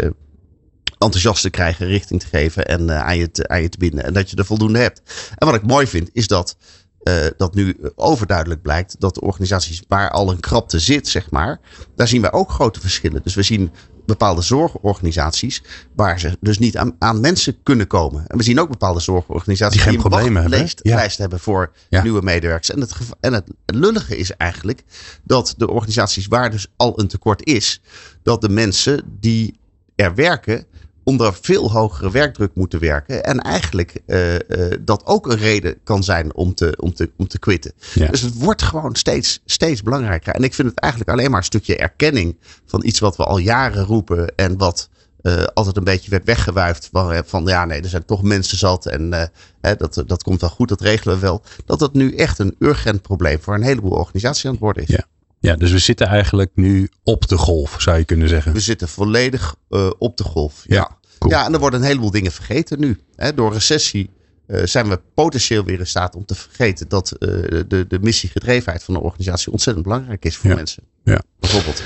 enthousiast 0.99 1.43
te 1.43 1.51
krijgen, 1.51 1.87
richting 1.87 2.21
te 2.21 2.27
geven 2.27 2.67
en 2.67 2.83
uh, 2.83 3.05
aan, 3.05 3.17
je 3.17 3.31
te, 3.31 3.49
aan 3.49 3.63
je 3.63 3.69
te 3.69 3.79
binden. 3.79 4.05
En 4.05 4.13
dat 4.13 4.31
je 4.31 4.37
er 4.37 4.45
voldoende 4.45 4.79
hebt. 4.79 5.03
En 5.37 5.47
wat 5.47 5.57
ik 5.57 5.67
mooi 5.67 5.87
vind, 5.87 6.11
is 6.13 6.27
dat, 6.27 6.57
uh, 7.03 7.27
dat 7.37 7.55
nu 7.55 7.77
overduidelijk 7.95 8.63
blijkt 8.63 8.97
dat 8.99 9.15
de 9.15 9.21
organisaties 9.21 9.83
waar 9.89 10.11
al 10.11 10.31
een 10.31 10.41
krapte 10.41 10.79
zit, 10.79 11.09
zeg 11.09 11.31
maar, 11.31 11.61
daar 11.97 12.09
zien 12.09 12.21
wij 12.21 12.33
ook 12.33 12.51
grote 12.51 12.81
verschillen. 12.81 13.23
Dus 13.23 13.35
we 13.35 13.43
zien 13.43 13.71
bepaalde 14.07 14.43
zorgorganisaties 14.43 15.63
waar 15.95 16.21
ze 16.21 16.37
dus 16.41 16.59
niet 16.59 16.77
aan, 16.77 16.97
aan 16.99 17.21
mensen 17.21 17.63
kunnen 17.63 17.87
komen. 17.87 18.27
En 18.27 18.37
we 18.37 18.43
zien 18.43 18.61
ook 18.61 18.69
bepaalde 18.69 19.01
zorgorganisaties 19.01 19.75
die, 19.75 19.83
geen 19.83 20.01
die 20.01 20.09
problemen 20.09 20.43
hebben. 20.43 20.59
Lijst, 20.59 20.81
ja. 20.83 20.95
lijst 20.95 21.19
hebben 21.19 21.41
voor 21.41 21.73
ja. 21.89 22.03
nieuwe 22.03 22.23
medewerkers. 22.23 22.71
En 22.71 22.81
het, 22.81 22.95
en 23.21 23.33
het 23.33 23.45
lullige 23.67 24.17
is 24.17 24.31
eigenlijk 24.31 24.85
dat 25.23 25.55
de 25.57 25.71
organisaties 25.71 26.27
waar 26.27 26.51
dus 26.51 26.67
al 26.77 27.01
een 27.01 27.09
tekort 27.09 27.47
is, 27.47 27.81
dat 28.23 28.41
de 28.41 28.49
mensen 28.49 29.03
die 29.21 29.60
er 30.01 30.15
werken, 30.15 30.67
onder 31.05 31.35
veel 31.41 31.71
hogere 31.71 32.11
werkdruk 32.11 32.51
moeten 32.55 32.81
werken. 32.81 33.25
En 33.25 33.41
eigenlijk 33.41 34.01
uh, 34.07 34.35
uh, 34.35 34.39
dat 34.81 35.07
ook 35.07 35.27
een 35.27 35.39
reden 35.39 35.79
kan 35.85 36.05
zijn 36.05 36.35
om 36.35 36.55
te, 36.55 36.75
om 36.77 36.95
te, 36.95 37.11
om 37.17 37.29
te 37.29 37.39
quitten. 37.39 37.73
Ja. 37.95 38.07
Dus 38.07 38.21
het 38.21 38.35
wordt 38.35 38.63
gewoon 38.63 38.95
steeds, 38.95 39.41
steeds 39.45 39.83
belangrijker. 39.83 40.35
En 40.35 40.43
ik 40.43 40.55
vind 40.55 40.69
het 40.69 40.79
eigenlijk 40.79 41.13
alleen 41.13 41.31
maar 41.31 41.39
een 41.39 41.45
stukje 41.45 41.77
erkenning 41.77 42.37
van 42.67 42.85
iets 42.85 42.99
wat 42.99 43.17
we 43.17 43.25
al 43.25 43.39
jaren 43.39 43.85
roepen. 43.85 44.35
En 44.37 44.59
wat 44.59 44.89
uh, 45.23 45.45
altijd 45.55 45.77
een 45.77 45.85
beetje 45.85 46.11
werd 46.11 46.25
weggewuifd. 46.25 46.89
Van, 46.93 47.23
van 47.27 47.45
ja, 47.45 47.65
nee, 47.65 47.81
er 47.81 47.89
zijn 47.89 48.05
toch 48.05 48.23
mensen 48.23 48.59
zat. 48.59 48.87
En 48.87 49.31
hè, 49.61 49.77
dat, 49.77 50.03
dat 50.07 50.23
komt 50.23 50.41
wel 50.41 50.51
goed, 50.51 50.69
dat 50.69 50.81
regelen 50.81 51.15
we 51.15 51.21
wel. 51.21 51.43
Dat 51.65 51.81
het 51.81 51.93
nu 51.93 52.15
echt 52.15 52.39
een 52.39 52.55
urgent 52.59 53.03
probleem 53.03 53.41
voor 53.41 53.55
een 53.55 53.63
heleboel 53.63 53.99
organisaties 53.99 54.45
aan 54.45 54.51
het 54.51 54.61
worden 54.61 54.83
is. 54.83 54.89
Ja. 54.89 55.05
Ja, 55.41 55.57
dus 55.57 55.73
we 55.73 55.79
zitten 55.79 56.07
eigenlijk 56.07 56.51
nu 56.55 56.89
op 57.03 57.29
de 57.29 57.37
golf, 57.37 57.77
zou 57.79 57.99
je 57.99 58.05
kunnen 58.05 58.29
zeggen. 58.29 58.53
We 58.53 58.61
zitten 58.61 58.89
volledig 58.89 59.55
uh, 59.71 59.91
op 59.99 60.17
de 60.17 60.25
golf. 60.25 60.65
Ja. 60.67 60.77
ja. 60.77 60.99
Cool. 61.19 61.33
Ja, 61.33 61.47
en 61.47 61.53
er 61.53 61.59
worden 61.59 61.81
een 61.81 61.87
heleboel 61.87 62.11
dingen 62.11 62.33
vergeten 62.33 62.81
nu. 62.81 63.01
Hè, 63.17 63.35
door 63.35 63.53
recessie 63.53 64.11
uh, 64.47 64.65
zijn 64.65 64.89
we 64.89 65.01
potentieel 65.15 65.65
weer 65.65 65.79
in 65.79 65.87
staat 65.87 66.15
om 66.17 66.25
te 66.25 66.35
vergeten 66.35 66.89
dat 66.89 67.13
uh, 67.13 67.29
de, 67.69 67.85
de 67.89 67.99
missiegedrevenheid 68.01 68.83
van 68.83 68.95
de 68.95 69.01
organisatie 69.01 69.53
ontzettend 69.53 69.87
belangrijk 69.87 70.25
is 70.25 70.37
voor 70.37 70.51
ja. 70.51 70.57
mensen. 70.57 70.83
Ja. 71.05 71.23
Bijvoorbeeld. 71.41 71.83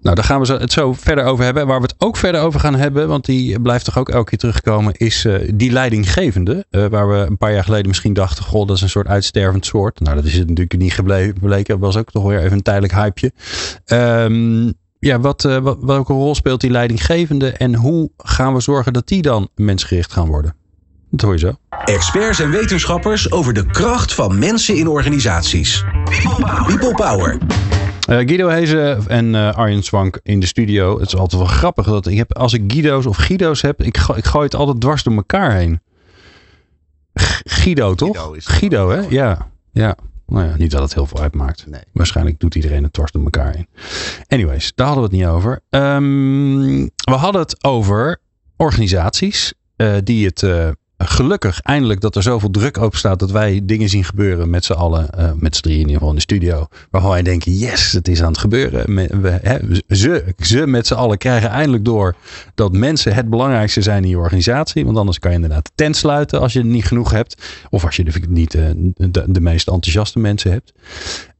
Nou, 0.00 0.14
daar 0.14 0.24
gaan 0.24 0.40
we 0.40 0.52
het 0.52 0.72
zo 0.72 0.92
verder 0.92 1.24
over 1.24 1.44
hebben. 1.44 1.66
Waar 1.66 1.80
we 1.80 1.86
het 1.86 1.94
ook 1.98 2.16
verder 2.16 2.40
over 2.40 2.60
gaan 2.60 2.74
hebben, 2.74 3.08
want 3.08 3.24
die 3.24 3.60
blijft 3.60 3.84
toch 3.84 3.98
ook 3.98 4.08
elke 4.08 4.28
keer 4.28 4.38
terugkomen, 4.38 4.94
is 4.94 5.24
uh, 5.24 5.50
die 5.54 5.72
leidinggevende. 5.72 6.66
Uh, 6.70 6.86
waar 6.86 7.08
we 7.08 7.16
een 7.16 7.36
paar 7.36 7.52
jaar 7.52 7.64
geleden 7.64 7.86
misschien 7.86 8.12
dachten, 8.12 8.44
goh, 8.44 8.66
dat 8.66 8.76
is 8.76 8.82
een 8.82 8.88
soort 8.88 9.06
uitstervend 9.06 9.66
soort. 9.66 10.00
Nou, 10.00 10.16
dat 10.16 10.24
is 10.24 10.32
het 10.32 10.48
natuurlijk 10.48 10.78
niet 10.78 10.92
gebleken. 10.92 11.64
Dat 11.66 11.78
was 11.78 11.96
ook 11.96 12.10
toch 12.10 12.24
weer 12.24 12.38
even 12.38 12.52
een 12.52 12.62
tijdelijk 12.62 12.92
hypeje. 12.92 13.32
Um, 13.86 14.74
ja, 14.98 15.20
wat, 15.20 15.44
uh, 15.44 15.58
wat, 15.58 15.78
welke 15.80 16.12
rol 16.12 16.34
speelt 16.34 16.60
die 16.60 16.70
leidinggevende 16.70 17.50
en 17.50 17.74
hoe 17.74 18.10
gaan 18.16 18.54
we 18.54 18.60
zorgen 18.60 18.92
dat 18.92 19.08
die 19.08 19.22
dan 19.22 19.48
mensgericht 19.54 20.12
gaan 20.12 20.26
worden? 20.26 20.54
Dat 21.10 21.20
hoor 21.20 21.32
je 21.32 21.38
zo. 21.38 21.56
Experts 21.84 22.40
en 22.40 22.50
wetenschappers 22.50 23.30
over 23.30 23.52
de 23.52 23.66
kracht 23.66 24.14
van 24.14 24.38
mensen 24.38 24.76
in 24.76 24.88
organisaties. 24.88 25.84
People 26.04 26.44
Power. 26.44 26.64
People 26.64 26.94
Power. 26.94 27.38
Uh, 28.06 28.16
Guido 28.16 28.48
Hezen 28.48 29.08
en 29.08 29.34
uh, 29.34 29.52
Arjen 29.52 29.82
Swank 29.82 30.20
in 30.22 30.40
de 30.40 30.46
studio. 30.46 30.98
Het 30.98 31.06
is 31.06 31.16
altijd 31.16 31.42
wel 31.42 31.50
grappig 31.50 31.86
dat 31.86 32.06
ik 32.06 32.16
heb, 32.16 32.36
als 32.36 32.52
ik 32.52 32.72
Guido's 32.72 33.06
of 33.06 33.16
Guido's 33.16 33.62
heb, 33.62 33.82
ik, 33.82 33.96
ik 33.96 34.26
gooi 34.26 34.44
het 34.44 34.54
altijd 34.54 34.80
dwars 34.80 35.02
door 35.02 35.14
elkaar 35.14 35.52
heen. 35.52 35.80
G 37.14 37.40
Guido, 37.44 37.94
toch? 37.94 38.16
Guido, 38.16 38.32
is 38.32 38.46
Guido 38.46 38.90
hè? 38.90 39.00
Ja. 39.08 39.48
ja. 39.72 39.96
Nou 40.26 40.46
ja, 40.46 40.56
niet 40.56 40.70
dat 40.70 40.82
het 40.82 40.94
heel 40.94 41.06
veel 41.06 41.20
uitmaakt. 41.20 41.66
Nee. 41.66 41.80
Waarschijnlijk 41.92 42.40
doet 42.40 42.54
iedereen 42.54 42.82
het 42.82 42.92
dwars 42.92 43.12
door 43.12 43.24
elkaar 43.24 43.54
heen. 43.54 43.68
Anyways, 44.28 44.72
daar 44.74 44.86
hadden 44.86 45.04
we 45.04 45.16
het 45.16 45.20
niet 45.20 45.34
over. 45.34 45.60
Um, 45.70 46.84
we 46.84 47.14
hadden 47.14 47.40
het 47.40 47.64
over 47.64 48.20
organisaties 48.56 49.54
uh, 49.76 49.94
die 50.04 50.26
het 50.26 50.42
gelukkig 50.98 51.60
eindelijk 51.60 52.00
dat 52.00 52.16
er 52.16 52.22
zoveel 52.22 52.50
druk 52.50 52.76
op 52.76 52.96
staat 52.96 53.18
dat 53.18 53.30
wij 53.30 53.60
dingen 53.64 53.88
zien 53.88 54.04
gebeuren 54.04 54.50
met 54.50 54.64
z'n 54.64 54.72
allen, 54.72 55.08
uh, 55.18 55.30
met 55.38 55.56
z'n 55.56 55.62
drieën 55.62 55.80
in 55.80 55.86
ieder 55.86 55.98
geval 55.98 56.10
in 56.10 56.16
de 56.16 56.22
studio. 56.22 56.66
Waarvan 56.90 57.10
wij 57.10 57.22
denken, 57.22 57.52
yes, 57.52 57.92
het 57.92 58.08
is 58.08 58.22
aan 58.22 58.28
het 58.28 58.38
gebeuren. 58.38 58.94
We, 59.20 59.82
ze, 59.88 60.34
ze 60.38 60.66
met 60.66 60.86
z'n 60.86 60.94
allen 60.94 61.18
krijgen 61.18 61.50
eindelijk 61.50 61.84
door 61.84 62.16
dat 62.54 62.72
mensen 62.72 63.14
het 63.14 63.30
belangrijkste 63.30 63.82
zijn 63.82 64.02
in 64.02 64.08
je 64.08 64.18
organisatie. 64.18 64.84
Want 64.84 64.96
anders 64.96 65.18
kan 65.18 65.30
je 65.30 65.36
inderdaad 65.36 65.64
de 65.64 65.72
tent 65.74 65.96
sluiten 65.96 66.40
als 66.40 66.52
je 66.52 66.64
niet 66.64 66.84
genoeg 66.84 67.10
hebt. 67.10 67.42
Of 67.70 67.84
als 67.84 67.96
je 67.96 68.26
niet 68.28 68.54
uh, 68.54 68.62
de, 68.96 69.24
de 69.26 69.40
meest 69.40 69.68
enthousiaste 69.68 70.18
mensen 70.18 70.50
hebt. 70.50 70.72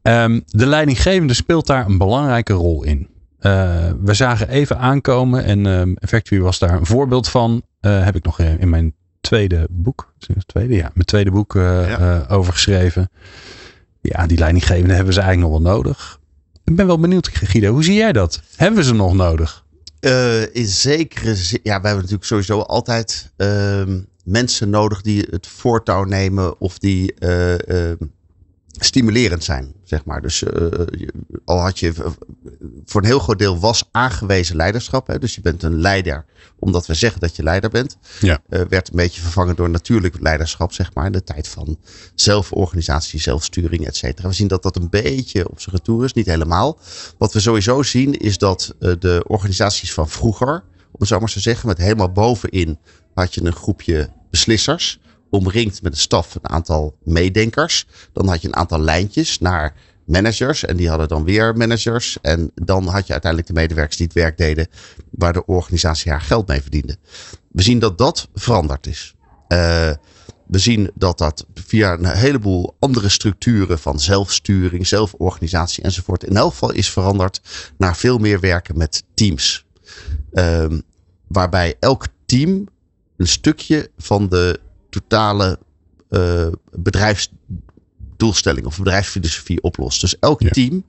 Um, 0.03 0.43
de 0.47 0.67
leidinggevende 0.67 1.35
speelt 1.35 1.67
daar 1.67 1.87
een 1.87 1.99
belangrijke 1.99 2.53
rol 2.53 2.85
in. 2.85 3.09
Uh, 3.41 3.91
we 4.03 4.15
zagen 4.15 4.49
even 4.49 4.79
aankomen 4.79 5.45
en 5.45 5.65
uh, 5.65 5.95
Factory 6.09 6.41
was 6.41 6.59
daar 6.59 6.75
een 6.75 6.87
voorbeeld 6.87 7.29
van. 7.29 7.63
Heb 7.81 8.17
ik 8.17 8.25
nog 8.25 8.41
in 8.41 8.69
mijn 8.69 8.95
tweede 9.27 9.67
boek, 9.71 10.13
tweede, 10.47 10.75
ja, 10.75 10.91
mijn 10.95 11.07
tweede 11.07 11.31
boek 11.31 11.55
uh, 11.55 11.89
ja. 11.89 12.25
uh, 12.29 12.33
over 12.33 12.53
geschreven. 12.53 13.11
Ja, 14.01 14.27
die 14.27 14.39
leidinggevende 14.39 14.95
hebben 14.95 15.15
ze 15.15 15.21
eigenlijk 15.21 15.53
nog 15.53 15.63
wel 15.63 15.73
nodig. 15.73 16.21
Ik 16.65 16.77
ben 16.77 16.87
wel 16.87 16.99
benieuwd, 16.99 17.29
Guido, 17.29 17.73
hoe 17.73 17.85
zie 17.85 17.95
jij 17.95 18.13
dat? 18.13 18.43
Hebben 18.57 18.79
we 18.79 18.85
ze 18.85 18.95
nog 18.95 19.15
nodig? 19.15 19.65
Uh, 20.01 20.55
in 20.55 20.67
zekere 20.67 21.35
zin, 21.35 21.61
ja, 21.63 21.81
we 21.81 21.87
hebben 21.87 21.97
natuurlijk 21.97 22.25
sowieso 22.25 22.61
altijd 22.61 23.33
mensen 24.25 24.71
nodig 24.71 25.03
die 25.03 25.27
het 25.31 25.47
voortouw 25.47 26.05
nemen 26.05 26.61
of 26.61 26.79
die 26.79 27.15
stimulerend 28.79 29.45
zijn, 29.45 29.75
zeg 29.85 30.05
maar. 30.05 30.23
Dus 30.23 30.43
uh, 30.43 30.67
al 31.45 31.61
had 31.61 31.79
je 31.79 31.93
voor 32.85 33.01
een 33.01 33.07
heel 33.07 33.19
groot 33.19 33.39
deel 33.39 33.59
was 33.59 33.89
aangewezen 33.91 34.57
leiderschap. 34.57 35.07
Hè? 35.07 35.19
Dus 35.19 35.35
je 35.35 35.41
bent 35.41 35.63
een 35.63 35.81
leider 35.81 36.25
omdat 36.59 36.87
we 36.87 36.95
zeggen 36.95 37.21
dat 37.21 37.37
je 37.37 37.43
leider 37.43 37.71
bent. 37.71 37.97
Ja. 38.21 38.41
Uh, 38.49 38.61
werd 38.69 38.89
een 38.89 38.97
beetje 38.97 39.21
vervangen 39.21 39.57
door 39.57 39.71
natuurlijk 39.71 40.21
leiderschap, 40.21 40.73
zeg 40.73 40.95
maar. 40.95 41.07
In 41.07 41.13
de 41.13 41.25
tijd 41.25 41.49
van 41.49 41.79
zelforganisatie, 42.15 43.21
zelfsturing, 43.21 43.87
et 43.87 43.97
cetera. 43.97 44.29
We 44.29 44.35
zien 44.35 44.49
dat 44.49 44.63
dat 44.63 44.77
een 44.77 44.91
beetje 44.91 45.49
op 45.49 45.61
zijn 45.61 45.77
retour 45.77 46.05
is, 46.05 46.13
niet 46.13 46.27
helemaal. 46.27 46.79
Wat 47.19 47.33
we 47.33 47.41
sowieso 47.41 47.83
zien 47.83 48.15
is 48.19 48.39
dat 48.39 48.75
de 48.79 49.25
organisaties 49.27 49.93
van 49.93 50.09
vroeger, 50.09 50.55
om 50.75 50.99
het 50.99 51.09
zo 51.09 51.19
maar 51.19 51.29
te 51.29 51.41
zeggen, 51.41 51.69
met 51.69 51.79
helemaal 51.79 52.13
bovenin 52.13 52.79
had 53.15 53.35
je 53.35 53.45
een 53.45 53.53
groepje 53.53 54.09
beslissers 54.31 55.01
omringd 55.31 55.83
met 55.83 55.93
een 55.93 55.99
staf 55.99 56.35
een 56.35 56.49
aantal 56.51 56.97
meedenkers. 57.05 57.87
Dan 58.13 58.29
had 58.29 58.43
je 58.43 58.49
een 58.49 58.57
aantal 58.57 58.81
lijntjes 58.81 59.39
naar 59.39 59.75
managers. 60.05 60.65
En 60.65 60.77
die 60.77 60.89
hadden 60.89 61.09
dan 61.09 61.25
weer 61.25 61.57
managers. 61.57 62.19
En 62.23 62.51
dan 62.55 62.87
had 62.87 63.07
je 63.07 63.13
uiteindelijk 63.13 63.53
de 63.53 63.61
medewerkers 63.61 63.97
die 63.97 64.07
het 64.07 64.15
werk 64.15 64.39
deden. 64.39 64.69
Waar 65.11 65.33
de 65.33 65.47
organisatie 65.47 66.11
haar 66.11 66.21
geld 66.21 66.47
mee 66.47 66.63
verdiende. 66.63 66.97
We 67.53 67.63
zien 67.63 67.79
dat 67.79 67.99
dat 67.99 68.29
veranderd 68.35 68.87
is. 68.87 69.15
Uh, 69.49 69.91
we 70.47 70.59
zien 70.59 70.91
dat 70.95 71.19
dat 71.19 71.47
via 71.55 71.93
een 71.93 72.07
heleboel 72.07 72.77
andere 72.79 73.09
structuren 73.09 73.79
van 73.79 74.01
zelfsturing, 74.01 74.87
zelforganisatie 74.87 75.83
enzovoort. 75.83 76.25
in 76.25 76.37
elk 76.37 76.51
geval 76.51 76.73
is 76.73 76.91
veranderd 76.91 77.41
naar 77.79 77.97
veel 77.97 78.19
meer 78.19 78.41
werken 78.41 78.77
met 78.77 79.03
teams. 79.15 79.65
Uh, 80.33 80.67
waarbij 81.27 81.75
elk 81.81 82.07
team 82.27 82.69
een 83.17 83.27
stukje 83.27 83.91
van 83.97 84.29
de 84.29 84.61
totale 85.01 85.59
uh, 86.11 86.47
bedrijfsdoelstelling 86.71 88.67
of 88.67 88.79
bedrijfsfilosofie 88.79 89.63
oplost. 89.63 90.01
Dus 90.01 90.19
elk 90.19 90.43
Ja. 90.43 90.51
team 90.51 90.85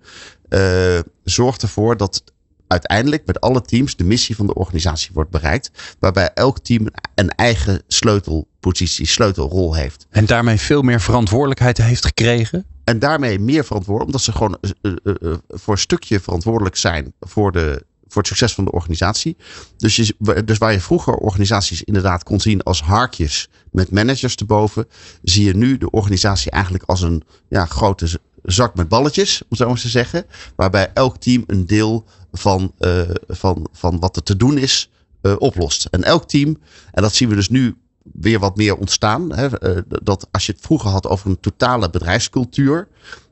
uh, 0.49 0.99
zorgt 1.23 1.61
ervoor 1.61 1.97
dat 1.97 2.23
uiteindelijk 2.67 3.25
met 3.25 3.41
alle 3.41 3.61
teams 3.61 3.95
de 3.95 4.03
missie 4.03 4.35
van 4.35 4.47
de 4.47 4.53
organisatie 4.53 5.11
wordt 5.13 5.29
bereikt. 5.29 5.71
Waarbij 5.99 6.31
elk 6.33 6.59
team 6.59 6.87
een 7.15 7.29
eigen 7.29 7.81
sleutelpositie, 7.87 9.07
sleutelrol 9.07 9.73
heeft. 9.73 10.07
En 10.09 10.25
daarmee 10.25 10.57
veel 10.57 10.81
meer 10.81 11.01
verantwoordelijkheid 11.01 11.77
heeft 11.77 12.05
gekregen. 12.05 12.65
En 12.83 12.99
daarmee 12.99 13.39
meer 13.39 13.65
verantwoordelijk, 13.65 14.15
omdat 14.15 14.21
ze 14.21 14.31
gewoon 14.31 14.57
uh, 14.81 14.93
uh, 15.03 15.33
voor 15.47 15.73
een 15.73 15.79
stukje 15.79 16.19
verantwoordelijk 16.19 16.75
zijn 16.75 17.13
voor, 17.19 17.51
de, 17.51 17.85
voor 18.07 18.21
het 18.21 18.27
succes 18.27 18.53
van 18.53 18.65
de 18.65 18.71
organisatie. 18.71 19.37
Dus, 19.77 19.95
je, 19.95 20.15
dus 20.45 20.57
waar 20.57 20.71
je 20.71 20.79
vroeger 20.79 21.13
organisaties 21.13 21.83
inderdaad 21.83 22.23
kon 22.23 22.39
zien 22.39 22.63
als 22.63 22.81
haakjes 22.81 23.49
met 23.71 23.91
managers 23.91 24.35
erboven, 24.35 24.87
zie 25.21 25.45
je 25.45 25.55
nu 25.55 25.77
de 25.77 25.89
organisatie 25.89 26.51
eigenlijk 26.51 26.83
als 26.83 27.01
een 27.01 27.23
ja, 27.49 27.65
grote 27.65 28.19
zak 28.43 28.75
met 28.75 28.87
balletjes, 28.87 29.41
om 29.49 29.57
zo 29.57 29.67
maar 29.67 29.79
te 29.79 29.89
zeggen. 29.89 30.25
Waarbij 30.55 30.91
elk 30.93 31.17
team 31.17 31.43
een 31.47 31.65
deel 31.65 32.05
van, 32.31 32.71
uh, 32.79 33.01
van, 33.27 33.67
van 33.71 33.99
wat 33.99 34.15
er 34.15 34.23
te 34.23 34.35
doen 34.35 34.57
is, 34.57 34.89
uh, 35.21 35.35
oplost. 35.37 35.85
En 35.85 36.03
elk 36.03 36.27
team, 36.27 36.57
en 36.91 37.01
dat 37.01 37.13
zien 37.13 37.29
we 37.29 37.35
dus 37.35 37.49
nu 37.49 37.75
weer 38.13 38.39
wat 38.39 38.55
meer 38.55 38.75
ontstaan. 38.75 39.33
Hè, 39.33 39.75
uh, 39.75 39.81
dat 40.03 40.27
als 40.31 40.45
je 40.45 40.51
het 40.51 40.61
vroeger 40.61 40.89
had 40.89 41.07
over 41.07 41.29
een 41.29 41.39
totale 41.39 41.89
bedrijfscultuur, 41.89 42.87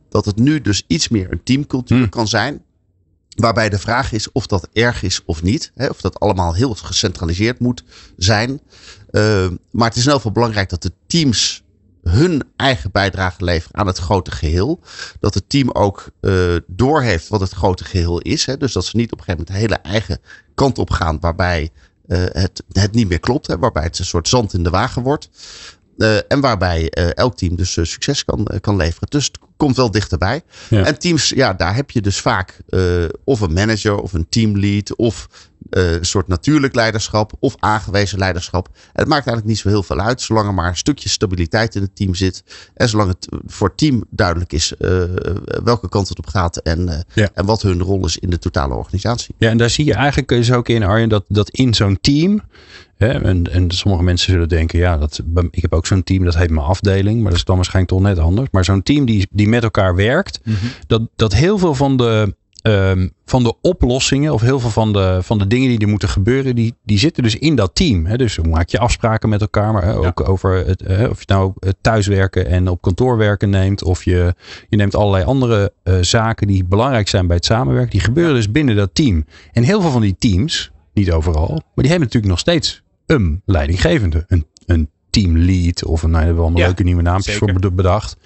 dat 0.09 0.25
het 0.25 0.37
nu 0.37 0.61
dus 0.61 0.83
iets 0.87 1.09
meer 1.09 1.31
een 1.31 1.43
teamcultuur 1.43 1.97
hmm. 1.97 2.09
kan 2.09 2.27
zijn. 2.27 2.63
Waarbij 3.35 3.69
de 3.69 3.79
vraag 3.79 4.11
is 4.11 4.31
of 4.31 4.47
dat 4.47 4.67
erg 4.73 5.03
is 5.03 5.21
of 5.25 5.43
niet. 5.43 5.71
Hè, 5.75 5.87
of 5.87 6.01
dat 6.01 6.19
allemaal 6.19 6.53
heel 6.53 6.75
gecentraliseerd 6.75 7.59
moet 7.59 7.83
zijn. 8.17 8.61
maar 9.71 9.87
het 9.87 9.95
is 9.95 10.05
in 10.05 10.11
ieder 10.11 10.13
geval 10.13 10.31
belangrijk 10.31 10.69
dat 10.69 10.81
de 10.81 10.91
teams 11.07 11.63
hun 12.09 12.43
eigen 12.55 12.91
bijdrage 12.91 13.43
leveren 13.43 13.77
aan 13.77 13.87
het 13.87 13.97
grote 13.97 14.31
geheel. 14.31 14.79
Dat 15.19 15.33
het 15.33 15.49
team 15.49 15.71
ook 15.71 16.11
uh, 16.21 16.55
doorheeft 16.67 17.27
wat 17.27 17.39
het 17.39 17.51
grote 17.51 17.83
geheel 17.83 18.19
is. 18.19 18.45
Hè? 18.45 18.57
Dus 18.57 18.73
dat 18.73 18.85
ze 18.85 18.97
niet 18.97 19.11
op 19.11 19.17
een 19.17 19.23
gegeven 19.23 19.45
moment 19.47 19.69
de 19.69 19.75
hele 19.75 19.95
eigen 19.95 20.19
kant 20.53 20.77
op 20.77 20.89
gaan 20.89 21.19
waarbij 21.19 21.69
uh, 22.07 22.23
het, 22.31 22.63
het 22.71 22.93
niet 22.93 23.09
meer 23.09 23.19
klopt. 23.19 23.47
Hè? 23.47 23.57
Waarbij 23.57 23.83
het 23.83 23.99
een 23.99 24.05
soort 24.05 24.27
zand 24.27 24.53
in 24.53 24.63
de 24.63 24.69
wagen 24.69 25.03
wordt. 25.03 25.29
Uh, 25.97 26.17
en 26.27 26.41
waarbij 26.41 26.89
elk 26.89 27.37
team 27.37 27.55
dus 27.55 27.71
succes 27.71 28.25
kan, 28.25 28.47
kan 28.61 28.75
leveren. 28.75 29.09
Dus 29.09 29.25
het 29.25 29.39
komt 29.57 29.75
wel 29.75 29.91
dichterbij. 29.91 30.41
Ja. 30.69 30.85
En 30.85 30.99
teams, 30.99 31.29
ja, 31.29 31.53
daar 31.53 31.75
heb 31.75 31.91
je 31.91 32.01
dus 32.01 32.19
vaak 32.19 32.57
of 33.23 33.41
een 33.41 33.53
manager 33.53 33.97
of 33.97 34.13
een 34.13 34.29
teamlead 34.29 34.95
of 34.95 35.27
uh, 35.75 35.91
een 35.91 36.05
soort 36.05 36.27
natuurlijk 36.27 36.75
leiderschap 36.75 37.31
of 37.39 37.55
aangewezen 37.59 38.19
leiderschap. 38.19 38.67
En 38.67 38.73
het 38.93 39.07
maakt 39.07 39.27
eigenlijk 39.27 39.47
niet 39.47 39.57
zo 39.57 39.69
heel 39.69 39.83
veel 39.83 39.99
uit, 39.99 40.21
zolang 40.21 40.47
er 40.47 40.53
maar 40.53 40.67
een 40.67 40.77
stukje 40.77 41.09
stabiliteit 41.09 41.75
in 41.75 41.81
het 41.81 41.95
team 41.95 42.15
zit. 42.15 42.43
En 42.73 42.89
zolang 42.89 43.09
het 43.09 43.27
voor 43.45 43.67
het 43.67 43.77
team 43.77 44.03
duidelijk 44.09 44.53
is 44.53 44.73
uh, 44.79 45.03
welke 45.63 45.89
kant 45.89 46.09
het 46.09 46.17
op 46.17 46.27
gaat 46.27 46.57
en, 46.57 46.79
uh, 46.79 46.95
ja. 47.13 47.29
en 47.33 47.45
wat 47.45 47.61
hun 47.61 47.81
rol 47.81 48.05
is 48.05 48.17
in 48.17 48.29
de 48.29 48.39
totale 48.39 48.73
organisatie. 48.73 49.35
Ja, 49.37 49.49
en 49.49 49.57
daar 49.57 49.69
zie 49.69 49.85
je 49.85 49.93
eigenlijk 49.93 50.27
dus 50.27 50.51
ook 50.51 50.69
in, 50.69 50.83
Arjen, 50.83 51.09
dat, 51.09 51.25
dat 51.27 51.49
in 51.49 51.73
zo'n 51.73 51.97
team. 52.01 52.41
Hè, 52.95 53.07
en, 53.07 53.51
en 53.51 53.71
sommige 53.71 54.03
mensen 54.03 54.31
zullen 54.31 54.49
denken, 54.49 54.79
ja, 54.79 54.97
dat, 54.97 55.21
ik 55.51 55.61
heb 55.61 55.73
ook 55.73 55.85
zo'n 55.85 56.03
team, 56.03 56.23
dat 56.23 56.35
heet 56.35 56.49
mijn 56.49 56.65
afdeling, 56.65 57.21
maar 57.21 57.29
dat 57.29 57.39
is 57.39 57.45
dan 57.45 57.55
waarschijnlijk 57.55 57.93
toch 57.93 58.03
net 58.03 58.19
anders. 58.19 58.47
Maar 58.51 58.65
zo'n 58.65 58.83
team 58.83 59.05
die, 59.05 59.27
die 59.31 59.47
met 59.47 59.63
elkaar 59.63 59.95
werkt, 59.95 60.39
mm 60.43 60.55
-hmm. 60.55 60.69
dat, 60.87 61.01
dat 61.15 61.33
heel 61.33 61.57
veel 61.57 61.75
van 61.75 61.97
de 61.97 62.35
Um, 62.67 63.11
van 63.25 63.43
de 63.43 63.53
oplossingen 63.61 64.33
of 64.33 64.41
heel 64.41 64.59
veel 64.59 64.69
van 64.69 64.93
de, 64.93 65.19
van 65.21 65.37
de 65.37 65.47
dingen 65.47 65.69
die 65.69 65.79
er 65.79 65.87
moeten 65.87 66.09
gebeuren, 66.09 66.55
die, 66.55 66.75
die 66.83 66.99
zitten 66.99 67.23
dus 67.23 67.35
in 67.35 67.55
dat 67.55 67.75
team. 67.75 68.05
Hè? 68.05 68.17
Dus 68.17 68.35
hoe 68.35 68.47
maak 68.47 68.69
je 68.69 68.79
afspraken 68.79 69.29
met 69.29 69.41
elkaar, 69.41 69.73
maar 69.73 69.83
hè, 69.83 69.95
ook 69.95 70.19
ja. 70.19 70.25
over 70.25 70.65
het, 70.65 70.81
hè, 70.81 71.07
of 71.07 71.19
je 71.19 71.25
nou 71.27 71.53
het 71.59 71.75
thuiswerken 71.81 72.47
en 72.47 72.67
op 72.67 72.81
kantoor 72.81 73.17
werken 73.17 73.49
neemt, 73.49 73.83
of 73.83 74.03
je, 74.03 74.35
je 74.69 74.77
neemt 74.77 74.95
allerlei 74.95 75.23
andere 75.23 75.73
uh, 75.83 75.97
zaken 76.01 76.47
die 76.47 76.63
belangrijk 76.63 77.07
zijn 77.07 77.27
bij 77.27 77.35
het 77.35 77.45
samenwerken, 77.45 77.91
die 77.91 77.99
gebeuren 77.99 78.33
ja. 78.33 78.37
dus 78.37 78.51
binnen 78.51 78.75
dat 78.75 78.89
team. 78.93 79.25
En 79.51 79.63
heel 79.63 79.81
veel 79.81 79.91
van 79.91 80.01
die 80.01 80.15
teams, 80.19 80.71
niet 80.93 81.11
overal, 81.11 81.49
maar 81.49 81.83
die 81.83 81.89
hebben 81.89 82.07
natuurlijk 82.07 82.31
nog 82.31 82.39
steeds 82.39 82.83
een 83.05 83.41
leidinggevende, 83.45 84.23
een, 84.27 84.45
een 84.65 84.89
teamlead 85.09 85.85
of 85.85 86.03
een, 86.03 86.09
nou, 86.09 86.23
hebben 86.23 86.37
we 86.37 86.43
allemaal 86.43 86.61
ja, 86.61 86.67
leuke 86.67 86.83
nieuwe 86.83 87.01
naampjes 87.01 87.35
voor 87.37 87.73
bedacht. 87.73 88.17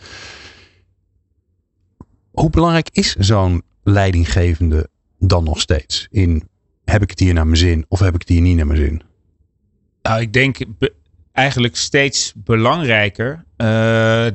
Hoe 2.32 2.50
belangrijk 2.50 2.90
is 2.92 3.16
zo'n 3.16 3.68
leidinggevende 3.84 4.90
dan 5.20 5.44
nog 5.44 5.60
steeds? 5.60 6.08
In 6.12 6.44
heb 6.86 7.02
ik 7.02 7.10
het 7.10 7.20
hier 7.20 7.34
naar 7.34 7.48
mijn 7.48 7.58
zin 7.58 7.86
of 7.88 8.00
heb 8.00 8.14
ik 8.14 8.20
het 8.20 8.30
hier 8.30 8.42
niet 8.42 8.56
naar 8.56 8.68
mijn 8.68 8.80
zin? 8.80 9.02
Nou, 10.02 10.22
ik 10.22 10.34
denk 10.34 10.58
eigenlijk 11.32 11.76
steeds 11.76 12.34
belangrijker 12.36 13.44
uh, 13.58 13.68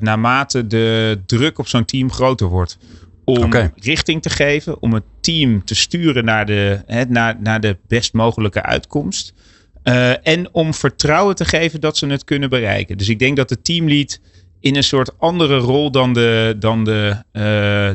naarmate 0.01 0.67
de 0.67 1.19
druk 1.27 1.59
op 1.59 1.69
zo'n 1.69 1.85
team 1.85 2.13
groter 2.13 2.47
wordt. 2.47 2.79
Om 3.25 3.43
okay. 3.43 3.73
richting 3.77 4.23
te 4.23 4.31
geven, 4.31 4.83
om 4.83 4.93
het 4.93 5.05
team 5.21 5.65
te 5.65 5.75
sturen 5.75 6.25
naar 6.25 6.47
de, 6.47 6.83
hè, 6.87 7.05
naar, 7.05 7.37
naar 7.41 7.61
de 7.61 7.77
best 7.87 8.13
mogelijke 8.13 8.63
uitkomst. 8.63 9.35
Uh, 9.85 10.27
en 10.27 10.55
om 10.55 10.75
vertrouwen 10.75 11.35
te 11.35 11.45
geven 11.45 11.81
dat 11.81 11.97
ze 11.97 12.07
het 12.07 12.25
kunnen 12.25 12.51
bereiken. 12.51 12.99
Dus 12.99 13.09
ik 13.09 13.19
denk 13.19 13.37
dat 13.37 13.49
de 13.49 13.63
teamlead 13.63 14.21
in 14.65 14.77
een 14.77 14.85
soort 14.85 15.19
andere 15.19 15.57
rol 15.57 15.91
dan 15.91 16.13
de, 16.13 16.57
dan 16.59 16.85
de, 16.85 17.17
uh, 17.33 17.43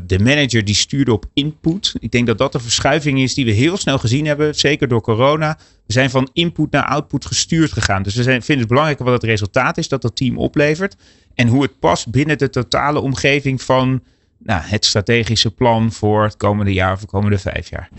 de 0.07 0.19
manager 0.19 0.65
die 0.65 0.75
stuurde 0.75 1.13
op 1.13 1.25
input. 1.33 1.93
Ik 1.99 2.11
denk 2.11 2.27
dat 2.27 2.37
dat 2.37 2.51
de 2.51 2.59
verschuiving 2.59 3.19
is 3.19 3.33
die 3.33 3.45
we 3.45 3.51
heel 3.51 3.77
snel 3.77 3.97
gezien 3.97 4.25
hebben, 4.25 4.55
zeker 4.55 4.87
door 4.87 5.01
corona. 5.01 5.57
We 5.85 5.93
zijn 5.93 6.09
van 6.09 6.29
input 6.33 6.71
naar 6.71 6.85
output 6.85 7.25
gestuurd 7.25 7.71
gegaan. 7.71 8.03
Dus 8.03 8.15
we 8.15 8.23
zijn, 8.23 8.41
vinden 8.41 8.57
het 8.57 8.67
belangrijker 8.67 9.05
wat 9.05 9.13
het 9.13 9.23
resultaat 9.23 9.77
is 9.77 9.87
dat 9.87 10.01
dat 10.01 10.15
team 10.15 10.37
oplevert. 10.37 10.95
En 11.35 11.47
hoe 11.47 11.61
het 11.61 11.79
past 11.79 12.11
binnen 12.11 12.37
de 12.37 12.49
totale 12.49 12.99
omgeving 12.99 13.61
van 13.61 14.03
nou, 14.37 14.61
het 14.63 14.85
strategische 14.85 15.51
plan 15.51 15.91
voor 15.91 16.23
het 16.23 16.37
komende 16.37 16.73
jaar 16.73 16.93
of 16.93 16.99
de 16.99 17.07
komende 17.07 17.37
vijf 17.37 17.69
jaar. 17.69 17.89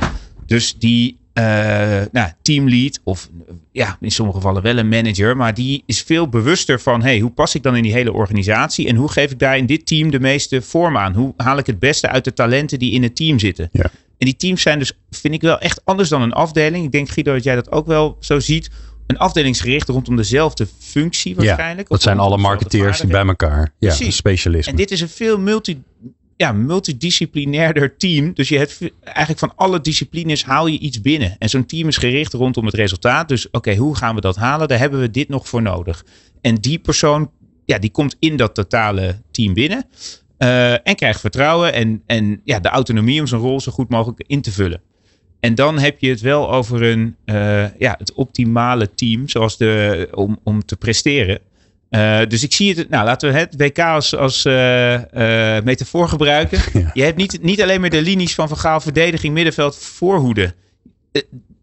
Dus 0.47 0.75
die 0.79 1.19
nou, 2.13 2.31
teamlead 2.43 3.01
of 3.05 3.29
ja, 3.73 3.97
in 4.01 4.11
sommige 4.11 4.39
gevallen 4.39 4.63
wel 4.63 4.79
een 4.79 4.89
manager, 4.89 5.37
maar 5.37 5.55
die 5.55 5.83
is 5.87 6.03
veel 6.03 6.29
bewuster 6.29 6.81
van 6.81 7.03
hey, 7.03 7.19
hoe 7.19 7.31
pas 7.31 7.55
ik 7.55 7.63
dan 7.63 7.77
in 7.77 7.83
die 7.83 7.93
hele 7.93 8.13
organisatie 8.13 8.89
en 8.89 8.97
hoe 8.97 9.11
geef 9.11 9.31
ik 9.31 9.39
daar 9.39 9.57
in 9.57 9.67
dit 9.67 9.87
team 9.87 10.11
de 10.11 10.21
meeste 10.21 10.63
vorm 10.63 10.97
aan? 10.97 11.15
Hoe 11.15 11.35
haal 11.37 11.59
ik 11.59 11.67
het 11.67 11.79
beste 11.79 12.09
uit 12.09 12.25
de 12.25 12.33
talenten 12.33 12.79
die 12.79 12.93
in 12.93 13.03
het 13.03 13.17
team 13.17 13.39
zitten? 13.39 13.69
Ja. 13.73 13.91
En 14.19 14.27
die 14.27 14.37
teams 14.37 14.63
zijn 14.63 14.79
dus, 14.79 14.93
vind 15.11 15.35
ik 15.35 15.41
wel 15.41 15.59
echt 15.59 15.81
anders 15.85 16.09
dan 16.09 16.23
een 16.23 16.33
afdeling. 16.33 16.85
Ik 16.85 16.93
denk 16.93 17.09
Guido 17.09 17.33
dat 17.33 17.45
jij 17.45 17.55
dat 17.55 17.73
ook 17.73 17.87
wel 17.87 18.17
zo 18.21 18.41
ziet. 18.41 18.71
Een 19.07 19.19
afdelingsgericht 19.19 19.89
rondom 19.89 20.17
dezelfde 20.17 20.67
functie 20.79 21.35
waarschijnlijk. 21.35 21.89
Ja, 21.89 21.95
dat 21.95 22.03
zijn 22.03 22.19
alle 22.19 22.39
marketeers 22.39 23.05
bij 23.05 23.27
elkaar. 23.27 23.73
Ja, 23.79 23.93
specialisten. 23.93 24.73
En 24.73 24.79
dit 24.79 24.91
is 24.91 25.01
een 25.01 25.09
veel 25.09 25.39
multi 25.39 25.83
ja, 26.41 26.53
multidisciplinairder 26.53 27.97
team. 27.97 28.35
Dus 28.35 28.49
je 28.49 28.59
hebt 28.59 28.81
eigenlijk 29.03 29.39
van 29.39 29.53
alle 29.57 29.81
disciplines 29.81 30.45
haal 30.45 30.67
je 30.67 30.79
iets 30.79 31.01
binnen. 31.01 31.37
En 31.39 31.49
zo'n 31.49 31.67
team 31.67 31.89
is 31.89 31.97
gericht 31.97 32.33
rondom 32.33 32.67
het 32.67 32.75
resultaat. 32.75 33.29
Dus 33.29 33.51
oké, 33.51 33.75
hoe 33.77 33.97
gaan 33.97 34.15
we 34.15 34.21
dat 34.21 34.37
halen? 34.37 34.69
Daar 34.69 34.79
hebben 34.79 35.01
we 35.01 35.11
dit 35.11 35.29
nog 35.29 35.49
voor 35.49 35.63
nodig. 35.63 36.05
En 36.41 36.55
die 36.55 36.79
persoon, 36.79 37.31
ja, 37.65 37.79
die 37.79 37.91
komt 37.91 38.17
in 38.19 38.37
dat 38.37 38.55
totale 38.55 39.23
team 39.31 39.55
binnen. 39.55 39.85
Uh, 40.39 40.73
en 40.73 40.95
krijgt 40.95 41.21
vertrouwen 41.21 41.73
en, 41.73 42.03
en 42.07 42.41
ja, 42.45 42.61
de 42.61 42.69
autonomie 42.69 43.21
om 43.21 43.27
zijn 43.27 43.41
rol 43.41 43.61
zo 43.61 43.73
goed 43.73 43.89
mogelijk 43.89 44.23
in 44.27 44.41
te 44.41 44.53
vullen. 44.53 44.83
En 45.41 45.55
dan 45.55 45.79
heb 45.79 45.99
je 45.99 46.09
het 46.09 46.21
wel 46.21 46.53
over 46.53 46.83
een, 46.83 47.17
uh, 47.25 47.79
ja, 47.79 47.95
het 47.99 48.13
optimale 48.13 48.95
team 48.95 49.29
zoals 49.29 49.57
de, 49.57 50.09
om, 50.15 50.39
om 50.43 50.65
te 50.65 50.77
presteren. 50.77 51.41
Uh, 51.91 52.21
dus 52.29 52.43
ik 52.43 52.53
zie 52.53 52.75
het, 52.75 52.89
nou 52.89 53.05
laten 53.05 53.33
we 53.33 53.39
het 53.39 53.55
WK 53.57 53.79
als, 53.79 54.17
als 54.17 54.45
uh, 54.45 54.93
uh, 54.93 55.01
metafoor 55.63 56.09
gebruiken. 56.09 56.59
Ja. 56.73 56.91
Je 56.95 57.03
hebt 57.03 57.17
niet, 57.17 57.43
niet 57.43 57.63
alleen 57.63 57.81
maar 57.81 57.91
de 57.91 58.03
linies 58.03 58.35
van 58.35 58.49
vergaal 58.49 58.81
verdediging, 58.81 59.35
middenveld, 59.35 59.77
voorhoede. 59.77 60.55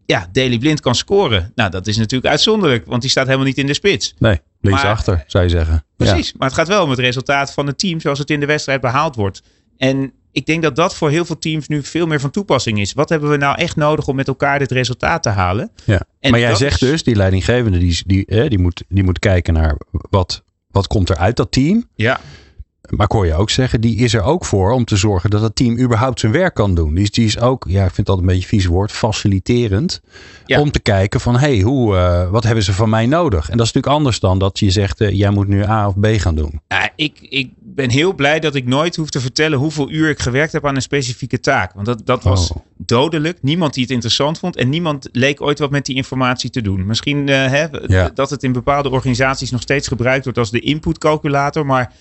ja, 0.06 0.28
Daily 0.32 0.58
Blind 0.58 0.80
kan 0.80 0.94
scoren. 0.94 1.52
Nou, 1.54 1.70
dat 1.70 1.86
is 1.86 1.96
natuurlijk 1.96 2.30
uitzonderlijk, 2.30 2.86
want 2.86 3.00
die 3.00 3.10
staat 3.10 3.26
helemaal 3.26 3.46
niet 3.46 3.58
in 3.58 3.66
de 3.66 3.74
spits. 3.74 4.14
Nee, 4.18 4.40
linksachter 4.60 5.24
zou 5.26 5.44
je 5.44 5.50
zeggen. 5.50 5.84
Precies, 5.96 6.26
ja. 6.26 6.34
maar 6.38 6.48
het 6.48 6.56
gaat 6.56 6.68
wel 6.68 6.82
om 6.82 6.90
het 6.90 6.98
resultaat 6.98 7.52
van 7.52 7.66
het 7.66 7.78
team 7.78 8.00
zoals 8.00 8.18
het 8.18 8.30
in 8.30 8.40
de 8.40 8.46
wedstrijd 8.46 8.80
behaald 8.80 9.16
wordt. 9.16 9.42
En 9.76 10.12
ik 10.32 10.46
denk 10.46 10.62
dat 10.62 10.76
dat 10.76 10.94
voor 10.94 11.10
heel 11.10 11.24
veel 11.24 11.38
teams 11.38 11.68
nu 11.68 11.82
veel 11.82 12.06
meer 12.06 12.20
van 12.20 12.30
toepassing 12.30 12.80
is. 12.80 12.92
Wat 12.92 13.08
hebben 13.08 13.30
we 13.30 13.36
nou 13.36 13.58
echt 13.58 13.76
nodig 13.76 14.08
om 14.08 14.16
met 14.16 14.28
elkaar 14.28 14.58
dit 14.58 14.70
resultaat 14.70 15.22
te 15.22 15.28
halen? 15.28 15.70
Ja. 15.84 16.02
maar 16.30 16.40
jij 16.40 16.54
zegt 16.54 16.80
dus, 16.80 17.02
die 17.02 17.16
leidinggevende, 17.16 17.78
die, 17.78 18.02
die, 18.06 18.48
die, 18.48 18.58
moet, 18.58 18.84
die 18.88 19.04
moet 19.04 19.18
kijken 19.18 19.54
naar 19.54 19.76
wat, 19.90 20.42
wat 20.70 20.86
komt 20.86 21.08
er 21.08 21.16
uit 21.16 21.36
dat 21.36 21.52
team. 21.52 21.88
Ja. 21.94 22.20
Maar 22.96 23.06
ik 23.06 23.12
hoor 23.12 23.26
je 23.26 23.34
ook 23.34 23.50
zeggen, 23.50 23.80
die 23.80 23.96
is 23.96 24.14
er 24.14 24.22
ook 24.22 24.44
voor 24.44 24.70
om 24.70 24.84
te 24.84 24.96
zorgen 24.96 25.30
dat 25.30 25.42
het 25.42 25.56
team 25.56 25.78
überhaupt 25.78 26.20
zijn 26.20 26.32
werk 26.32 26.54
kan 26.54 26.74
doen. 26.74 26.94
Die 26.94 27.02
is, 27.02 27.10
die 27.10 27.26
is 27.26 27.40
ook, 27.40 27.64
ja, 27.68 27.84
ik 27.84 27.94
vind 27.94 28.06
dat 28.06 28.18
een 28.18 28.26
beetje 28.26 28.42
een 28.42 28.48
vies 28.48 28.66
woord, 28.66 28.92
faciliterend. 28.92 30.00
Ja. 30.46 30.60
Om 30.60 30.70
te 30.70 30.80
kijken 30.80 31.20
van, 31.20 31.34
hé, 31.34 31.54
hey, 31.54 31.60
hoe, 31.60 31.94
uh, 31.94 32.30
wat 32.30 32.44
hebben 32.44 32.64
ze 32.64 32.72
van 32.72 32.90
mij 32.90 33.06
nodig? 33.06 33.50
En 33.50 33.56
dat 33.56 33.66
is 33.66 33.72
natuurlijk 33.72 33.94
anders 33.94 34.20
dan 34.20 34.38
dat 34.38 34.58
je 34.58 34.70
zegt, 34.70 35.00
uh, 35.00 35.10
jij 35.10 35.30
moet 35.30 35.48
nu 35.48 35.64
A 35.64 35.86
of 35.86 35.98
B 36.00 36.06
gaan 36.06 36.34
doen. 36.34 36.60
Ja, 36.68 36.90
ik, 36.96 37.18
ik 37.20 37.50
ben 37.60 37.90
heel 37.90 38.14
blij 38.14 38.40
dat 38.40 38.54
ik 38.54 38.66
nooit 38.66 38.96
hoef 38.96 39.10
te 39.10 39.20
vertellen 39.20 39.58
hoeveel 39.58 39.90
uur 39.90 40.08
ik 40.08 40.18
gewerkt 40.18 40.52
heb 40.52 40.66
aan 40.66 40.74
een 40.74 40.82
specifieke 40.82 41.40
taak. 41.40 41.72
Want 41.72 41.86
dat, 41.86 42.00
dat 42.04 42.22
was 42.22 42.50
oh. 42.50 42.56
dodelijk. 42.76 43.38
Niemand 43.42 43.74
die 43.74 43.82
het 43.82 43.92
interessant 43.92 44.38
vond. 44.38 44.56
En 44.56 44.68
niemand 44.68 45.08
leek 45.12 45.40
ooit 45.40 45.58
wat 45.58 45.70
met 45.70 45.86
die 45.86 45.96
informatie 45.96 46.50
te 46.50 46.62
doen. 46.62 46.86
Misschien 46.86 47.26
uh, 47.26 47.46
hè, 47.46 47.66
ja. 47.86 48.10
dat 48.14 48.30
het 48.30 48.42
in 48.42 48.52
bepaalde 48.52 48.90
organisaties 48.90 49.50
nog 49.50 49.60
steeds 49.60 49.88
gebruikt 49.88 50.24
wordt 50.24 50.38
als 50.38 50.50
de 50.50 50.60
inputcalculator. 50.60 51.66
Maar 51.66 51.92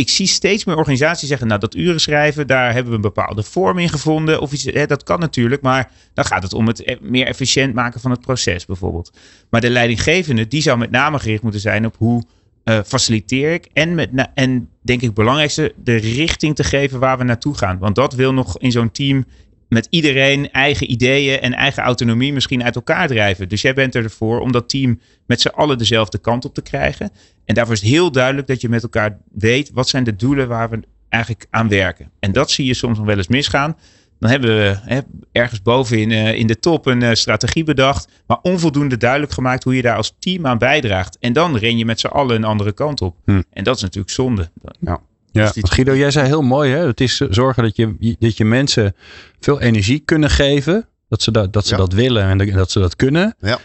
ik 0.00 0.08
zie 0.08 0.26
steeds 0.26 0.64
meer 0.64 0.76
organisaties 0.76 1.28
zeggen, 1.28 1.46
nou 1.46 1.60
dat 1.60 1.74
uren 1.74 2.00
schrijven, 2.00 2.46
daar 2.46 2.72
hebben 2.72 2.90
we 2.90 2.96
een 2.96 3.12
bepaalde 3.14 3.42
vorm 3.42 3.78
in 3.78 3.88
gevonden. 3.88 4.40
Of 4.40 4.52
iets, 4.52 4.64
hè, 4.64 4.86
dat 4.86 5.02
kan 5.02 5.20
natuurlijk, 5.20 5.62
maar 5.62 5.90
dan 6.14 6.24
gaat 6.24 6.42
het 6.42 6.52
om 6.52 6.66
het 6.66 6.86
e- 6.86 6.96
meer 7.00 7.26
efficiënt 7.26 7.74
maken 7.74 8.00
van 8.00 8.10
het 8.10 8.20
proces 8.20 8.66
bijvoorbeeld. 8.66 9.12
Maar 9.50 9.60
de 9.60 9.70
leidinggevende, 9.70 10.48
die 10.48 10.62
zou 10.62 10.78
met 10.78 10.90
name 10.90 11.18
gericht 11.18 11.42
moeten 11.42 11.60
zijn 11.60 11.86
op 11.86 11.96
hoe 11.96 12.22
uh, 12.64 12.78
faciliteer 12.86 13.52
ik. 13.52 13.68
En, 13.72 13.94
met, 13.94 14.28
en 14.34 14.68
denk 14.82 15.02
ik 15.02 15.14
belangrijkste, 15.14 15.72
de 15.76 15.96
richting 15.96 16.54
te 16.54 16.64
geven 16.64 16.98
waar 16.98 17.18
we 17.18 17.24
naartoe 17.24 17.54
gaan. 17.54 17.78
Want 17.78 17.94
dat 17.94 18.14
wil 18.14 18.32
nog 18.32 18.58
in 18.58 18.72
zo'n 18.72 18.90
team 18.90 19.24
met 19.70 19.86
iedereen 19.90 20.50
eigen 20.52 20.90
ideeën 20.90 21.40
en 21.40 21.54
eigen 21.54 21.82
autonomie 21.82 22.32
misschien 22.32 22.64
uit 22.64 22.74
elkaar 22.74 23.08
drijven. 23.08 23.48
Dus 23.48 23.62
jij 23.62 23.74
bent 23.74 23.94
ervoor 23.94 24.40
om 24.40 24.52
dat 24.52 24.68
team 24.68 25.00
met 25.26 25.40
z'n 25.40 25.48
allen 25.48 25.78
dezelfde 25.78 26.18
kant 26.18 26.44
op 26.44 26.54
te 26.54 26.62
krijgen. 26.62 27.10
En 27.44 27.54
daarvoor 27.54 27.74
is 27.74 27.80
het 27.80 27.90
heel 27.90 28.12
duidelijk 28.12 28.46
dat 28.46 28.60
je 28.60 28.68
met 28.68 28.82
elkaar 28.82 29.18
weet 29.32 29.70
wat 29.72 29.88
zijn 29.88 30.04
de 30.04 30.16
doelen 30.16 30.48
waar 30.48 30.70
we 30.70 30.80
eigenlijk 31.08 31.46
aan 31.50 31.68
werken. 31.68 32.10
En 32.18 32.32
dat 32.32 32.50
zie 32.50 32.66
je 32.66 32.74
soms 32.74 32.98
nog 32.98 33.06
wel 33.06 33.16
eens 33.16 33.28
misgaan. 33.28 33.76
Dan 34.18 34.30
hebben 34.30 34.56
we 34.56 34.76
hè, 34.82 35.00
ergens 35.32 35.62
boven 35.62 35.98
in, 35.98 36.10
uh, 36.10 36.34
in 36.34 36.46
de 36.46 36.58
top 36.58 36.86
een 36.86 37.02
uh, 37.02 37.12
strategie 37.12 37.64
bedacht, 37.64 38.08
maar 38.26 38.38
onvoldoende 38.42 38.96
duidelijk 38.96 39.32
gemaakt 39.32 39.64
hoe 39.64 39.76
je 39.76 39.82
daar 39.82 39.96
als 39.96 40.14
team 40.18 40.46
aan 40.46 40.58
bijdraagt. 40.58 41.18
En 41.18 41.32
dan 41.32 41.56
ren 41.56 41.78
je 41.78 41.84
met 41.84 42.00
z'n 42.00 42.06
allen 42.06 42.36
een 42.36 42.44
andere 42.44 42.72
kant 42.72 43.00
op. 43.00 43.16
Hm. 43.24 43.42
En 43.50 43.64
dat 43.64 43.76
is 43.76 43.82
natuurlijk 43.82 44.12
zonde. 44.12 44.50
Ja. 44.80 45.00
Ja, 45.32 45.50
dus 45.50 45.70
Guido, 45.70 45.94
jij 45.94 46.10
zei 46.10 46.26
heel 46.26 46.42
mooi, 46.42 46.72
hè? 46.72 46.86
het 46.86 47.00
is 47.00 47.16
zorgen 47.16 47.62
dat 47.62 47.76
je, 47.76 48.16
dat 48.18 48.36
je 48.36 48.44
mensen 48.44 48.94
veel 49.40 49.60
energie 49.60 49.98
kunnen 49.98 50.30
geven, 50.30 50.88
dat 51.08 51.22
ze 51.22 51.30
dat, 51.30 51.52
dat, 51.52 51.66
ze 51.66 51.76
dat 51.76 51.92
willen 51.92 52.22
en 52.22 52.52
dat 52.52 52.70
ze 52.70 52.78
dat 52.78 52.96
kunnen, 52.96 53.36
ja. 53.38 53.58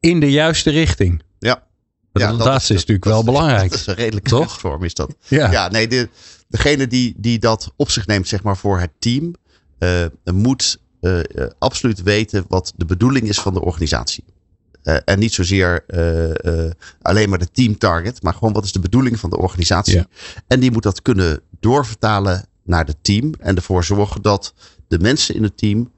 in 0.00 0.20
de 0.20 0.30
juiste 0.30 0.70
richting. 0.70 1.22
Ja. 1.38 1.62
Dat, 2.12 2.22
ja, 2.22 2.30
dat 2.30 2.46
laatste 2.46 2.74
is, 2.74 2.80
is, 2.80 2.86
natuurlijk 2.86 3.04
wel 3.04 3.24
belangrijk. 3.24 3.70
Dat 3.70 3.78
is 3.78 3.86
een 3.86 3.94
redelijke 3.94 4.30
toch? 4.30 4.60
vorm 4.60 4.84
is 4.84 4.94
dat. 4.94 5.14
Ja, 5.28 5.50
ja 5.50 5.68
nee, 5.68 5.88
de, 5.88 6.08
degene 6.48 6.86
die, 6.86 7.14
die 7.16 7.38
dat 7.38 7.72
op 7.76 7.90
zich 7.90 8.06
neemt, 8.06 8.28
zeg 8.28 8.42
maar, 8.42 8.56
voor 8.56 8.80
het 8.80 8.90
team, 8.98 9.34
uh, 9.78 10.04
moet 10.24 10.78
uh, 11.00 11.20
absoluut 11.58 12.02
weten 12.02 12.44
wat 12.48 12.72
de 12.76 12.84
bedoeling 12.84 13.28
is 13.28 13.40
van 13.40 13.54
de 13.54 13.60
organisatie. 13.60 14.24
Uh, 14.84 14.96
en 15.04 15.18
niet 15.18 15.32
zozeer 15.32 15.84
uh, 15.88 16.28
uh, 16.28 16.70
alleen 17.02 17.28
maar 17.28 17.38
de 17.38 17.50
team 17.52 17.78
target, 17.78 18.22
maar 18.22 18.34
gewoon 18.34 18.52
wat 18.52 18.64
is 18.64 18.72
de 18.72 18.80
bedoeling 18.80 19.18
van 19.18 19.30
de 19.30 19.38
organisatie. 19.38 19.94
Ja. 19.94 20.06
En 20.46 20.60
die 20.60 20.70
moet 20.70 20.82
dat 20.82 21.02
kunnen 21.02 21.40
doorvertalen 21.60 22.44
naar 22.64 22.86
het 22.86 22.96
team 23.02 23.34
en 23.38 23.56
ervoor 23.56 23.84
zorgen 23.84 24.22
dat 24.22 24.54
de 24.88 24.98
mensen 24.98 25.34
in 25.34 25.42
het 25.42 25.56
team 25.56 25.90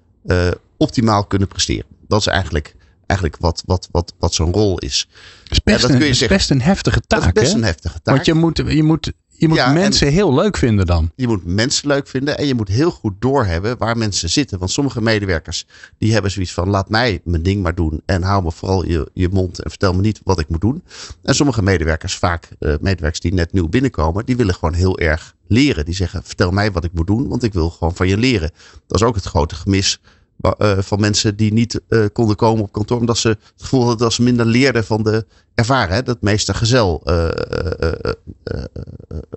optimaal 0.76 1.24
kunnen 1.24 1.48
presteren. 1.48 1.86
Dat 2.08 2.20
is 2.20 2.26
eigenlijk, 2.26 2.76
eigenlijk 3.06 3.40
wat, 3.40 3.62
wat, 3.66 3.88
wat, 3.92 4.14
wat 4.18 4.34
zo'n 4.34 4.52
rol 4.52 4.78
is. 4.78 5.08
Het 5.42 5.52
is 5.52 5.62
best, 5.62 5.84
een, 5.84 6.02
is 6.02 6.26
best 6.26 6.50
een 6.50 6.62
heftige 6.62 7.00
taak. 7.00 7.20
Dat 7.20 7.28
is 7.28 7.40
best 7.40 7.52
hè? 7.52 7.58
een 7.58 7.64
heftige 7.64 8.00
taak. 8.02 8.14
Want 8.14 8.26
je 8.26 8.34
moet, 8.34 8.62
je 8.66 8.82
moet 8.82 9.12
je 9.44 9.50
moet 9.50 9.58
ja, 9.58 9.72
mensen 9.72 10.08
heel 10.08 10.34
leuk 10.34 10.56
vinden 10.56 10.86
dan. 10.86 11.10
Je 11.16 11.26
moet 11.26 11.44
mensen 11.44 11.88
leuk 11.88 12.08
vinden 12.08 12.38
en 12.38 12.46
je 12.46 12.54
moet 12.54 12.68
heel 12.68 12.90
goed 12.90 13.14
doorhebben 13.18 13.78
waar 13.78 13.96
mensen 13.96 14.30
zitten. 14.30 14.58
Want 14.58 14.70
sommige 14.70 15.02
medewerkers 15.02 15.66
die 15.98 16.12
hebben 16.12 16.30
zoiets 16.30 16.52
van 16.52 16.68
laat 16.68 16.88
mij 16.88 17.20
mijn 17.24 17.42
ding 17.42 17.62
maar 17.62 17.74
doen 17.74 18.02
en 18.06 18.22
hou 18.22 18.42
me 18.42 18.52
vooral 18.52 18.86
je, 18.86 19.10
je 19.12 19.28
mond 19.28 19.62
en 19.62 19.70
vertel 19.70 19.94
me 19.94 20.00
niet 20.00 20.20
wat 20.24 20.38
ik 20.38 20.48
moet 20.48 20.60
doen. 20.60 20.82
En 21.22 21.34
sommige 21.34 21.62
medewerkers, 21.62 22.16
vaak 22.16 22.48
uh, 22.60 22.74
medewerkers 22.80 23.20
die 23.20 23.34
net 23.34 23.52
nieuw 23.52 23.68
binnenkomen, 23.68 24.26
die 24.26 24.36
willen 24.36 24.54
gewoon 24.54 24.74
heel 24.74 24.98
erg 24.98 25.34
leren. 25.46 25.84
Die 25.84 25.94
zeggen 25.94 26.22
vertel 26.24 26.50
mij 26.50 26.72
wat 26.72 26.84
ik 26.84 26.92
moet 26.92 27.06
doen, 27.06 27.28
want 27.28 27.42
ik 27.42 27.52
wil 27.52 27.70
gewoon 27.70 27.94
van 27.94 28.08
je 28.08 28.16
leren. 28.16 28.50
Dat 28.86 29.00
is 29.00 29.06
ook 29.06 29.14
het 29.14 29.24
grote 29.24 29.54
gemis 29.54 30.00
uh, 30.44 30.78
van 30.78 31.00
mensen 31.00 31.36
die 31.36 31.52
niet 31.52 31.80
uh, 31.88 32.04
konden 32.12 32.36
komen 32.36 32.64
op 32.64 32.72
kantoor. 32.72 32.98
Omdat 32.98 33.18
ze 33.18 33.28
het 33.28 33.38
gevoel 33.56 33.80
hadden 33.80 33.98
dat 33.98 34.12
ze 34.12 34.22
minder 34.22 34.46
leerden 34.46 34.84
van 34.84 35.02
de 35.02 35.26
ervaren. 35.54 35.94
Hè, 35.94 36.02
dat 36.02 36.20
meeste 36.20 36.54
gezel 36.54 37.02
uh, 37.04 37.28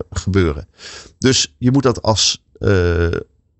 gebeuren. 0.09 0.67
Dus 1.17 1.55
je 1.57 1.71
moet 1.71 1.83
dat 1.83 2.01
als, 2.01 2.43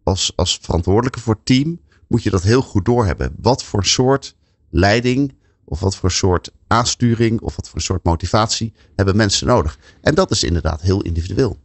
als, 0.03 0.31
als 0.36 0.60
verantwoordelijke 0.62 1.19
voor 1.19 1.33
het 1.33 1.45
team. 1.45 1.79
Moet 2.07 2.23
je 2.23 2.29
dat 2.29 2.43
heel 2.43 2.62
goed 2.62 2.86
doorhebben. 2.86 3.36
Wat 3.41 3.63
voor 3.63 3.86
soort 3.86 4.36
leiding. 4.69 5.36
Of 5.65 5.79
wat 5.79 5.95
voor 5.95 6.12
soort 6.12 6.51
aansturing. 6.67 7.41
Of 7.41 7.55
wat 7.55 7.69
voor 7.69 7.81
soort 7.81 8.03
motivatie 8.03 8.73
hebben 8.95 9.15
mensen 9.15 9.47
nodig. 9.47 9.77
En 10.01 10.15
dat 10.15 10.31
is 10.31 10.43
inderdaad 10.43 10.81
heel 10.81 11.01
individueel. 11.01 11.57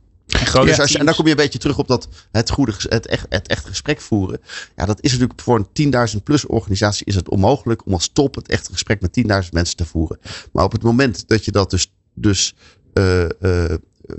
En, 0.47 0.67
dus 0.67 0.81
als, 0.81 0.95
en 0.95 1.05
dan 1.05 1.15
kom 1.15 1.25
je 1.25 1.31
een 1.31 1.37
beetje 1.37 1.59
terug 1.59 1.79
op 1.79 1.89
dat 1.89 2.09
het 2.33 2.51
goede, 2.51 2.73
het 2.89 3.07
echt, 3.07 3.27
het 3.29 3.49
echt 3.49 3.67
gesprek 3.67 4.01
voeren. 4.01 4.41
Ja, 4.77 4.87
dat 4.87 5.03
is 5.03 5.13
natuurlijk 5.13 5.41
voor 5.41 5.67
een 5.73 5.93
10.000 6.15 6.23
plus 6.23 6.47
organisatie 6.47 7.07
is 7.07 7.15
het 7.15 7.29
onmogelijk 7.29 7.87
om 7.87 7.93
als 7.93 8.11
top 8.13 8.35
het 8.35 8.49
echte 8.49 8.73
gesprek 8.73 9.01
met 9.01 9.19
10.000 9.45 9.51
mensen 9.51 9.77
te 9.77 9.85
voeren. 9.85 10.19
Maar 10.53 10.65
op 10.65 10.73
het 10.73 10.83
moment 10.83 11.29
dat 11.29 11.45
je 11.45 11.51
dat 11.51 11.71
dus, 11.71 11.93
dus 12.15 12.55
uh, 12.95 13.25
uh, 13.41 13.65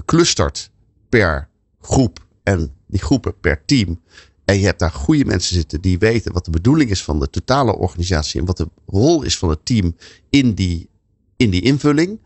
clustert 0.06 0.70
per 1.10 1.50
groep 1.82 2.26
en 2.44 2.72
die 2.88 3.02
groepen 3.02 3.40
per 3.40 3.66
team. 3.66 4.02
En 4.46 4.60
je 4.60 4.66
hebt 4.66 4.80
daar 4.80 4.92
goede 4.92 5.26
mensen 5.26 5.56
zitten 5.56 5.82
die 5.82 6.00
weten 6.00 6.34
wat 6.34 6.46
de 6.46 6.52
bedoeling 6.52 6.90
is 6.90 7.04
van 7.04 7.20
de 7.20 7.30
totale 7.30 7.76
organisatie 7.76 8.40
en 8.40 8.46
wat 8.46 8.58
de 8.58 8.70
rol 8.86 9.24
is 9.24 9.38
van 9.38 9.50
het 9.50 9.66
team 9.66 9.96
in 10.30 10.54
die, 10.54 10.90
in 11.38 11.50
die 11.50 11.62
invulling 11.62 12.20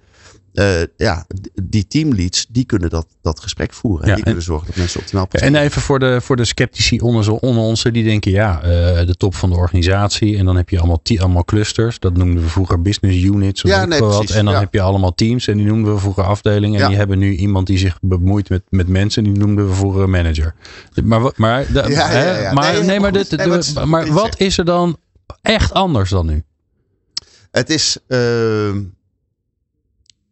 uh, 0.60 0.82
ja, 0.98 1.26
die 1.64 1.88
teamleads, 1.88 2.46
die 2.50 2.66
kunnen 2.66 2.90
dat, 2.90 3.08
dat 3.22 3.40
gesprek 3.40 3.74
voeren. 3.74 4.04
En 4.04 4.10
ja, 4.10 4.16
die 4.16 4.24
kunnen 4.24 4.44
zorgen 4.44 4.68
dat 4.68 4.76
mensen 4.76 5.00
optimaal 5.00 5.28
En 5.32 5.56
even 5.56 5.82
voor 5.82 6.00
de, 6.00 6.22
voor 6.22 6.36
de 6.36 6.46
sceptici 6.46 7.00
onder, 7.00 7.32
onder 7.32 7.64
ons, 7.64 7.84
die 7.84 8.04
denken, 8.04 8.32
ja, 8.32 8.56
uh, 8.56 8.70
de 9.08 9.16
top 9.18 9.36
van 9.36 9.50
de 9.50 9.56
organisatie. 9.56 10.38
En 10.38 10.46
dan 10.46 10.56
heb 10.56 10.70
je 10.70 10.78
allemaal, 10.78 11.02
allemaal 11.18 11.46
clusters. 11.46 12.00
Dat 12.00 12.18
noemden 12.18 12.44
we 12.44 12.50
vroeger 12.50 12.82
business 12.82 13.24
units. 13.24 13.64
Of 13.64 13.70
ja, 13.70 13.86
nee, 13.86 14.00
wat. 14.00 14.30
En 14.30 14.46
dan 14.46 14.56
heb 14.56 14.74
je 14.74 14.82
allemaal 14.82 15.14
teams. 15.14 15.48
En 15.48 15.58
die 15.58 15.66
noemden 15.66 15.94
we 15.94 16.00
vroeger 16.00 16.24
afdelingen. 16.24 16.82
En 16.82 16.88
die 16.88 16.98
hebben 16.98 17.20
nu 17.20 17.36
iemand 17.36 17.68
die 17.68 17.78
zich 17.78 17.98
bemoeit 18.02 18.50
met, 18.50 18.64
met 18.70 18.88
mensen. 18.88 19.24
Die 19.24 19.34
noemden 19.34 19.68
we 19.68 19.74
vroeger 19.74 20.10
manager. 20.10 20.56
Maar, 21.04 21.32
maar, 21.36 21.72
de, 21.74 21.80
hè, 21.82 22.54
maar, 22.54 22.74
nee, 22.74 22.84
nee, 22.84 23.00
maar, 23.00 23.12
dit, 23.12 23.38
nee, 23.38 23.48
wat, 23.48 23.86
maar 23.86 24.08
wat 24.08 24.40
is 24.40 24.58
er 24.58 24.66
dan 24.66 24.98
echt 25.42 25.74
anders 25.74 26.10
dan 26.10 26.26
nu? 26.26 26.44
Het 27.52 27.70
is... 27.70 27.98
Uh, 28.08 28.70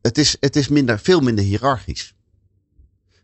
het 0.06 0.18
is, 0.18 0.38
het 0.40 0.56
is 0.56 0.68
minder, 0.68 1.00
veel 1.00 1.20
minder 1.20 1.44
hiërarchisch. 1.44 2.14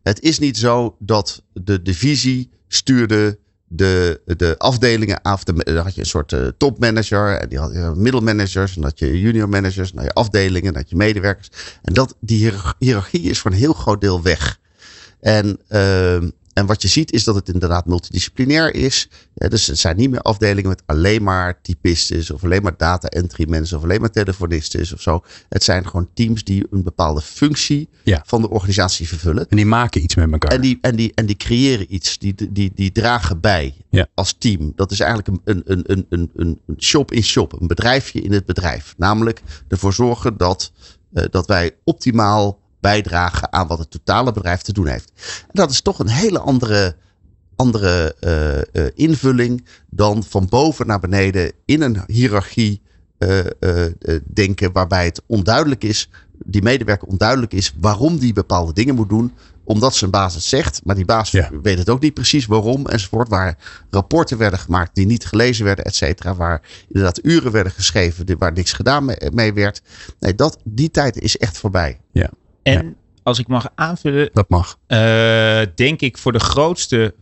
Het 0.04 0.22
is 0.22 0.40
niet 0.40 0.58
zo 0.58 0.96
dat 1.00 1.44
de 1.54 1.82
divisie 1.82 2.50
stuurde 2.68 3.40
de, 3.68 4.22
de 4.26 4.56
afdelingen 4.58 5.22
af. 5.22 5.44
Dan 5.44 5.78
had 5.78 5.96
je 5.96 6.02
een 6.02 6.08
soort 6.08 6.32
uh, 6.32 6.48
topmanager 6.58 7.38
en 7.38 7.50
die 7.50 7.60
had 7.60 7.74
je 7.74 7.92
middelmanagers 7.96 8.76
en 8.76 8.82
dat 8.82 9.00
je 9.00 9.20
junior 9.20 9.50
managers, 9.50 9.94
en 9.94 10.04
je 10.04 10.14
afdelingen, 10.14 10.74
dat 10.74 10.90
je 10.90 10.96
medewerkers. 10.96 11.50
En 11.82 11.94
dat, 11.94 12.16
die 12.20 12.52
hiërarchie 12.78 13.22
is 13.22 13.40
voor 13.40 13.52
een 13.52 13.58
heel 13.58 13.74
groot 13.74 14.02
deel 14.02 14.22
weg. 14.22 14.60
En 15.20 15.60
uh, 15.70 16.30
en 16.54 16.66
wat 16.66 16.82
je 16.82 16.88
ziet 16.88 17.12
is 17.12 17.24
dat 17.24 17.36
het 17.36 17.50
inderdaad 17.50 17.86
multidisciplinair 17.86 18.74
is. 18.74 19.10
Ja, 19.34 19.48
dus 19.48 19.68
het 19.68 19.78
zijn 19.78 19.98
niet 19.98 20.10
meer 20.10 20.22
afdelingen 20.22 20.70
met 20.70 20.84
alleen 20.86 21.24
maar 21.24 21.62
typisten 21.62 22.36
of 22.36 22.44
alleen 22.44 22.62
maar 22.62 22.78
data 22.78 23.08
entry 23.08 23.50
mensen 23.50 23.78
of 23.78 23.84
alleen 23.84 24.00
maar 24.00 24.12
telefonisten 24.12 24.94
of 24.94 25.02
zo. 25.02 25.24
Het 25.50 25.64
zijn 25.64 25.88
gewoon 25.88 26.10
teams 26.14 26.44
die 26.44 26.68
een 26.72 26.84
bepaalde 26.84 27.22
functie 27.22 27.90
ja. 28.04 28.24
van 28.26 28.42
de 28.42 28.50
organisatie 28.50 29.08
vervullen. 29.08 29.46
En 29.50 29.56
die 29.58 29.66
maken 29.66 30.04
iets 30.04 30.16
met 30.16 30.32
elkaar. 30.32 30.52
En 30.52 30.62
die, 30.62 30.78
en 30.82 30.96
die, 30.96 31.12
en 31.16 31.26
die 31.26 31.36
creëren 31.36 31.94
iets. 31.94 32.18
Die, 32.18 32.36
die, 32.52 32.72
die 32.76 32.92
dragen 32.92 33.40
bij 33.40 33.74
ja. 33.90 34.08
als 34.14 34.36
team. 34.38 34.72
Dat 34.76 34.92
is 34.92 35.00
eigenlijk 35.00 35.42
een, 35.44 35.62
een, 35.66 35.84
een, 35.86 36.06
een, 36.10 36.30
een 36.66 36.76
shop 36.78 37.12
in 37.12 37.24
shop. 37.24 37.62
Een 37.62 37.68
bedrijfje 37.68 38.22
in 38.22 38.32
het 38.32 38.46
bedrijf. 38.46 38.94
Namelijk 38.98 39.42
ervoor 39.68 39.94
zorgen 39.94 40.38
dat, 40.38 40.72
uh, 41.14 41.24
dat 41.30 41.48
wij 41.48 41.72
optimaal 41.84 42.61
bijdragen 42.82 43.54
aan 43.54 43.68
wat 43.68 43.80
het 43.80 43.92
totale 43.92 44.32
bedrijf 44.32 44.62
te 44.62 44.74
doen 44.74 44.88
heeft. 44.88 45.12
En 45.42 45.52
dat 45.52 45.72
is 45.72 45.82
toch 45.82 46.00
een 46.00 46.10
hele 46.10 46.40
andere, 46.40 46.96
andere 47.56 48.16
uh, 48.20 48.84
uh, 48.84 48.92
invulling 48.96 49.66
dan 49.90 50.24
van 50.24 50.48
boven 50.50 50.88
naar 50.88 51.00
beneden 51.00 51.52
in 51.66 51.82
een 51.82 52.04
hiërarchie 52.08 52.82
uh, 53.18 53.40
denken 54.34 54.72
waarbij 54.72 55.06
het 55.06 55.22
onduidelijk 55.26 55.84
is, 55.84 56.10
die 56.46 56.62
medewerker 56.62 57.08
onduidelijk 57.08 57.54
is 57.54 57.74
waarom 57.80 58.20
die 58.20 58.34
bepaalde 58.34 58.74
dingen 58.74 58.96
moet 58.96 59.10
doen 59.10 59.34
omdat 59.64 59.96
zijn 59.96 60.12
baas 60.12 60.34
het 60.34 60.44
zegt, 60.44 60.82
maar 60.84 60.96
die 60.96 61.06
baas 61.06 61.32
ja. 61.32 61.50
weet 61.62 61.78
het 61.78 61.90
ook 61.90 62.02
niet 62.02 62.14
precies 62.14 62.46
waarom 62.46 62.88
enzovoort. 62.88 63.30
Waar 63.30 63.58
rapporten 63.90 64.38
werden 64.38 64.60
gemaakt 64.60 64.96
die 64.96 65.06
niet 65.06 65.26
gelezen 65.26 65.66
werden, 65.66 65.86
et 65.86 65.96
cetera. 65.96 66.36
Waar 66.36 66.62
inderdaad 66.88 67.20
uren 67.24 67.52
werden 67.52 67.72
geschreven 67.72 68.38
waar 68.38 68.52
niks 68.52 68.74
gedaan 68.74 69.06
mee, 69.06 69.18
mee 69.34 69.54
werd. 69.54 69.82
Nee, 70.20 70.36
dat, 70.36 70.58
die 70.64 70.92
tijd 70.92 71.20
is 71.20 71.38
echt 71.38 71.58
voorbij. 71.58 72.00
Ja. 72.12 72.30
En 72.64 72.96
als 73.24 73.40
ik 73.40 73.48
mag 73.48 73.70
aanvullen. 73.76 74.30
Dat 74.34 74.50
mag. 74.50 74.78
Uh, 74.88 75.62
denk 75.76 76.02
ik 76.02 76.18
voor 76.18 76.32
de 76.32 76.40
grootste 76.40 77.14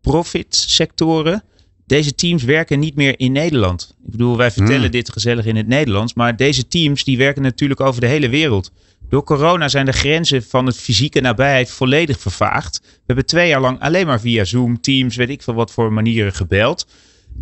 profitsectoren. 0.00 1.42
Deze 1.86 2.14
teams 2.14 2.42
werken 2.42 2.78
niet 2.78 2.94
meer 2.94 3.18
in 3.18 3.32
Nederland. 3.32 3.94
Ik 4.04 4.10
bedoel, 4.10 4.36
wij 4.36 4.50
vertellen 4.50 4.80
hmm. 4.80 4.90
dit 4.90 5.12
gezellig 5.12 5.44
in 5.44 5.56
het 5.56 5.66
Nederlands. 5.66 6.14
Maar 6.14 6.36
deze 6.36 6.68
teams 6.68 7.04
die 7.04 7.18
werken 7.18 7.42
natuurlijk 7.42 7.80
over 7.80 8.00
de 8.00 8.06
hele 8.06 8.28
wereld. 8.28 8.72
Door 9.08 9.24
corona 9.24 9.68
zijn 9.68 9.86
de 9.86 9.92
grenzen 9.92 10.42
van 10.42 10.66
het 10.66 10.76
fysieke 10.76 11.20
nabijheid 11.20 11.70
volledig 11.70 12.20
vervaagd. 12.20 12.80
We 12.82 13.02
hebben 13.06 13.26
twee 13.26 13.48
jaar 13.48 13.60
lang 13.60 13.80
alleen 13.80 14.06
maar 14.06 14.20
via 14.20 14.44
Zoom, 14.44 14.80
Teams, 14.80 15.16
weet 15.16 15.28
ik 15.28 15.42
veel 15.42 15.54
wat 15.54 15.70
voor 15.70 15.92
manieren 15.92 16.32
gebeld. 16.32 16.86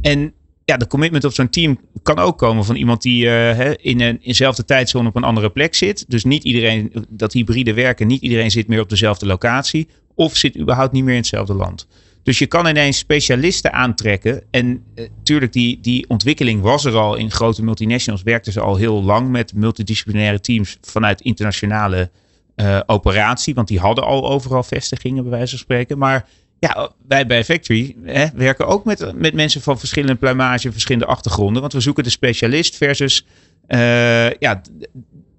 En 0.01 0.33
ja, 0.67 0.77
de 0.77 0.87
commitment 0.87 1.25
op 1.25 1.33
zo'n 1.33 1.49
team 1.49 1.81
kan 2.03 2.19
ook 2.19 2.39
komen 2.39 2.65
van 2.65 2.75
iemand 2.75 3.03
die 3.03 3.25
uh, 3.25 3.71
in 3.77 4.01
een 4.01 4.19
inzelfde 4.23 4.65
tijdzone 4.65 5.09
op 5.09 5.17
een 5.17 5.25
andere 5.25 5.51
plek 5.51 5.75
zit. 5.75 6.05
Dus 6.09 6.25
niet 6.25 6.45
iedereen, 6.45 7.07
dat 7.09 7.33
hybride 7.33 7.75
werken, 7.75 8.07
niet 8.07 8.23
iedereen 8.23 8.51
zit 8.51 8.69
meer 8.69 8.81
op 8.81 8.89
dezelfde 8.89 9.27
locatie. 9.27 9.89
of 10.15 10.37
zit 10.37 10.59
überhaupt 10.59 10.93
niet 10.93 11.05
meer 11.05 11.13
in 11.13 11.21
hetzelfde 11.21 11.55
land. 11.55 11.87
Dus 12.23 12.39
je 12.39 12.47
kan 12.47 12.67
ineens 12.67 12.99
specialisten 12.99 13.73
aantrekken. 13.73 14.43
En 14.51 14.85
natuurlijk, 14.95 15.55
uh, 15.55 15.63
die, 15.63 15.81
die 15.81 16.09
ontwikkeling 16.09 16.63
was 16.63 16.85
er 16.85 16.97
al 16.97 17.15
in 17.17 17.31
grote 17.31 17.65
multinationals. 17.65 18.23
Werkten 18.23 18.53
ze 18.53 18.61
al 18.61 18.77
heel 18.77 19.03
lang 19.03 19.31
met 19.31 19.55
multidisciplinaire 19.55 20.41
teams 20.41 20.79
vanuit 20.81 21.21
internationale 21.21 22.11
uh, 22.57 22.81
operatie. 22.87 23.55
Want 23.55 23.69
die 23.69 23.79
hadden 23.79 24.05
al 24.05 24.29
overal 24.29 24.63
vestigingen, 24.63 25.23
bij 25.23 25.33
wijze 25.33 25.51
van 25.51 25.59
spreken. 25.59 25.99
Maar 25.99 26.29
ja, 26.59 26.91
wij 27.09 27.27
bij 27.27 27.45
Factory 27.45 27.97
hè, 28.03 28.27
werken 28.35 28.67
ook 28.67 28.85
met, 28.85 29.13
met 29.15 29.35
mensen 29.35 29.61
van 29.61 29.79
verschillende 29.79 30.15
pluimage, 30.15 30.73
verschillende 30.73 31.07
achtergronden. 31.07 31.61
Want 31.61 31.73
we 31.73 31.81
zoeken 31.81 32.05
de 32.05 32.11
specialist 32.11 32.77
versus 32.77 33.27
uh, 33.69 34.31
ja, 34.31 34.63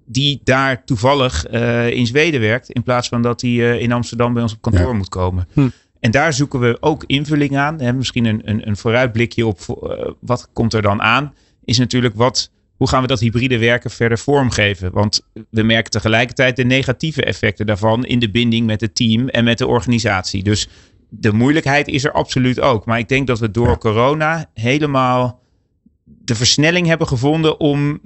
die 0.04 0.40
daar 0.44 0.84
toevallig 0.84 1.50
uh, 1.50 1.90
in 1.90 2.06
Zweden 2.06 2.40
werkt. 2.40 2.70
In 2.70 2.82
plaats 2.82 3.08
van 3.08 3.22
dat 3.22 3.40
hij 3.40 3.50
uh, 3.50 3.80
in 3.80 3.92
Amsterdam 3.92 4.32
bij 4.32 4.42
ons 4.42 4.52
op 4.52 4.62
kantoor 4.62 4.90
ja. 4.90 4.92
moet 4.92 5.08
komen. 5.08 5.48
Hm. 5.52 5.68
En 6.00 6.10
daar 6.10 6.32
zoeken 6.32 6.60
we 6.60 6.76
ook 6.80 7.04
invulling 7.06 7.56
aan. 7.56 7.80
Hè, 7.80 7.92
misschien 7.92 8.24
een, 8.24 8.40
een, 8.44 8.68
een 8.68 8.76
vooruitblikje 8.76 9.46
op 9.46 9.58
wat 10.20 10.48
komt 10.52 10.74
er 10.74 10.82
dan 10.82 11.02
aan. 11.02 11.34
Is 11.64 11.78
natuurlijk 11.78 12.14
wat, 12.14 12.50
hoe 12.76 12.88
gaan 12.88 13.02
we 13.02 13.08
dat 13.08 13.20
hybride 13.20 13.58
werken 13.58 13.90
verder 13.90 14.18
vormgeven? 14.18 14.92
Want 14.92 15.20
we 15.50 15.62
merken 15.62 15.90
tegelijkertijd 15.90 16.56
de 16.56 16.64
negatieve 16.64 17.24
effecten 17.24 17.66
daarvan 17.66 18.04
in 18.04 18.18
de 18.18 18.30
binding 18.30 18.66
met 18.66 18.80
het 18.80 18.94
team 18.94 19.28
en 19.28 19.44
met 19.44 19.58
de 19.58 19.66
organisatie. 19.66 20.42
Dus 20.42 20.68
de 21.08 21.32
moeilijkheid 21.32 21.88
is 21.88 22.04
er 22.04 22.12
absoluut 22.12 22.60
ook. 22.60 22.84
Maar 22.84 22.98
ik 22.98 23.08
denk 23.08 23.26
dat 23.26 23.38
we 23.38 23.50
door 23.50 23.68
ja. 23.68 23.76
corona 23.76 24.50
helemaal 24.54 25.40
de 26.04 26.34
versnelling 26.34 26.86
hebben 26.86 27.06
gevonden 27.06 27.60
om 27.60 28.00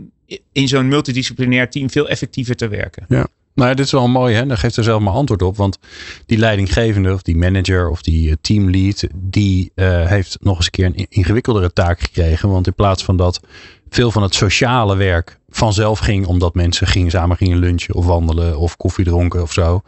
in 0.53 0.69
zo'n 0.69 0.89
multidisciplinair 0.89 1.71
team 1.71 1.91
veel 1.91 2.09
effectiever 2.09 2.57
te 2.57 2.69
werken. 2.69 3.05
Ja. 3.09 3.27
Nou, 3.55 3.75
dit 3.75 3.85
is 3.85 3.93
wel 3.93 4.09
mooi, 4.09 4.35
hè? 4.35 4.47
Daar 4.47 4.57
geeft 4.57 4.77
er 4.77 4.85
zelf 4.85 5.03
maar 5.03 5.13
antwoord 5.13 5.43
op. 5.43 5.57
Want 5.57 5.79
die 6.27 6.39
leidinggevende, 6.39 7.13
of 7.13 7.23
die 7.23 7.37
manager, 7.37 7.89
of 7.89 8.03
die 8.03 8.41
teamlead, 8.41 9.07
die 9.15 9.73
uh, 9.75 10.07
heeft 10.07 10.37
nog 10.41 10.57
eens 10.57 10.65
een 10.65 10.71
keer 10.71 10.87
een 10.87 11.07
ingewikkeldere 11.09 11.73
taak 11.73 12.01
gekregen. 12.01 12.49
Want 12.49 12.67
in 12.67 12.75
plaats 12.75 13.05
van 13.05 13.17
dat 13.17 13.41
veel 13.89 14.11
van 14.11 14.23
het 14.23 14.35
sociale 14.35 14.97
werk 14.97 15.39
vanzelf 15.49 15.99
ging, 15.99 16.27
omdat 16.27 16.55
mensen 16.55 16.87
gingen, 16.87 17.11
samen 17.11 17.37
gingen 17.37 17.59
lunchen 17.59 17.95
of 17.95 18.07
wandelen 18.07 18.59
of 18.59 18.77
koffie 18.77 19.05
dronken 19.05 19.43
of 19.43 19.53
zo. 19.53 19.83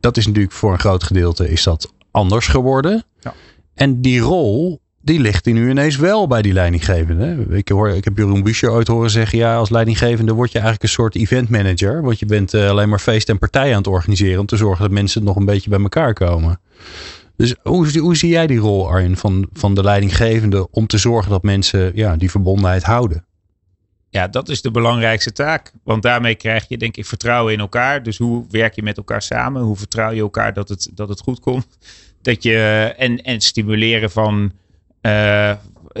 Dat 0.00 0.16
is 0.16 0.26
natuurlijk 0.26 0.54
voor 0.54 0.72
een 0.72 0.78
groot 0.78 1.02
gedeelte 1.02 1.50
is 1.50 1.62
dat 1.62 1.92
anders 2.16 2.46
geworden. 2.46 3.04
Ja. 3.20 3.34
En 3.74 4.00
die 4.00 4.20
rol, 4.20 4.80
die 5.02 5.20
ligt 5.20 5.44
die 5.44 5.54
nu 5.54 5.70
ineens 5.70 5.96
wel 5.96 6.26
bij 6.26 6.42
die 6.42 6.52
leidinggevende. 6.52 7.46
Ik, 7.50 7.68
hoor, 7.68 7.88
ik 7.88 8.04
heb 8.04 8.16
Jeroen 8.16 8.42
Buescher 8.42 8.70
ooit 8.70 8.88
horen 8.88 9.10
zeggen, 9.10 9.38
ja, 9.38 9.56
als 9.56 9.70
leidinggevende 9.70 10.32
word 10.32 10.48
je 10.52 10.58
eigenlijk 10.58 10.82
een 10.82 10.96
soort 10.96 11.14
event 11.14 11.48
manager. 11.48 12.02
Want 12.02 12.18
je 12.18 12.26
bent 12.26 12.54
uh, 12.54 12.68
alleen 12.70 12.88
maar 12.88 12.98
feest 12.98 13.28
en 13.28 13.38
partijen 13.38 13.72
aan 13.72 13.78
het 13.78 13.86
organiseren 13.86 14.40
om 14.40 14.46
te 14.46 14.56
zorgen 14.56 14.82
dat 14.82 14.90
mensen 14.90 15.24
nog 15.24 15.36
een 15.36 15.44
beetje 15.44 15.70
bij 15.70 15.80
elkaar 15.80 16.12
komen. 16.12 16.60
Dus 17.36 17.54
hoe, 17.62 17.98
hoe 17.98 18.16
zie 18.16 18.30
jij 18.30 18.46
die 18.46 18.58
rol, 18.58 18.88
Arjen, 18.88 19.16
van, 19.16 19.48
van 19.52 19.74
de 19.74 19.82
leidinggevende 19.82 20.70
om 20.70 20.86
te 20.86 20.98
zorgen 20.98 21.30
dat 21.30 21.42
mensen 21.42 21.92
ja, 21.94 22.16
die 22.16 22.30
verbondenheid 22.30 22.82
houden? 22.82 23.24
Ja, 24.08 24.28
dat 24.28 24.48
is 24.48 24.62
de 24.62 24.70
belangrijkste 24.70 25.32
taak. 25.32 25.72
Want 25.84 26.02
daarmee 26.02 26.34
krijg 26.34 26.68
je, 26.68 26.78
denk 26.78 26.96
ik, 26.96 27.06
vertrouwen 27.06 27.52
in 27.52 27.60
elkaar. 27.60 28.02
Dus 28.02 28.18
hoe 28.18 28.44
werk 28.50 28.74
je 28.74 28.82
met 28.82 28.96
elkaar 28.96 29.22
samen? 29.22 29.62
Hoe 29.62 29.76
vertrouw 29.76 30.10
je 30.10 30.20
elkaar 30.20 30.52
dat 30.52 30.68
het, 30.68 30.90
dat 30.94 31.08
het 31.08 31.20
goed 31.20 31.40
komt? 31.40 31.66
Dat 32.26 32.42
je, 32.42 32.94
en, 32.96 33.22
en 33.22 33.40
stimuleren 33.40 34.10
van 34.10 34.52
uh, 35.02 35.52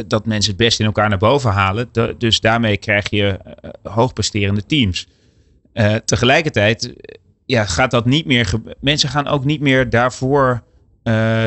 dat 0.06 0.26
mensen 0.26 0.50
het 0.50 0.60
best 0.60 0.80
in 0.80 0.86
elkaar 0.86 1.08
naar 1.08 1.18
boven 1.18 1.50
halen. 1.50 1.88
Dus 2.18 2.40
daarmee 2.40 2.76
krijg 2.76 3.10
je 3.10 3.38
uh, 3.46 3.70
hoogpresterende 3.92 4.66
teams. 4.66 5.08
Uh, 5.74 5.94
tegelijkertijd 5.94 6.94
ja, 7.44 7.64
gaat 7.64 7.90
dat 7.90 8.04
niet 8.06 8.26
meer. 8.26 8.52
Mensen 8.80 9.08
gaan 9.08 9.26
ook 9.26 9.44
niet 9.44 9.60
meer 9.60 9.90
daarvoor 9.90 10.62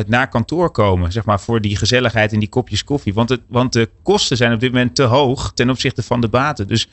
naar 0.08 0.30
kantoor 0.30 0.72
komen. 0.72 1.12
Zeg 1.12 1.26
maar 1.26 1.40
voor 1.40 1.62
die 1.62 1.76
gezelligheid 1.76 2.34
en 2.34 2.40
die 2.40 2.50
kopjes 2.50 2.84
koffie. 2.84 3.14
Want, 3.14 3.30
het, 3.30 3.42
want 3.48 3.74
de 3.74 3.90
kosten 4.04 4.38
zijn 4.38 4.54
op 4.54 4.60
dit 4.60 4.72
moment 4.72 4.96
te 4.96 5.04
hoog 5.04 5.52
ten 5.54 5.70
opzichte 5.70 6.04
van 6.04 6.22
de 6.22 6.28
baten. 6.30 6.68
Dus 6.68 6.88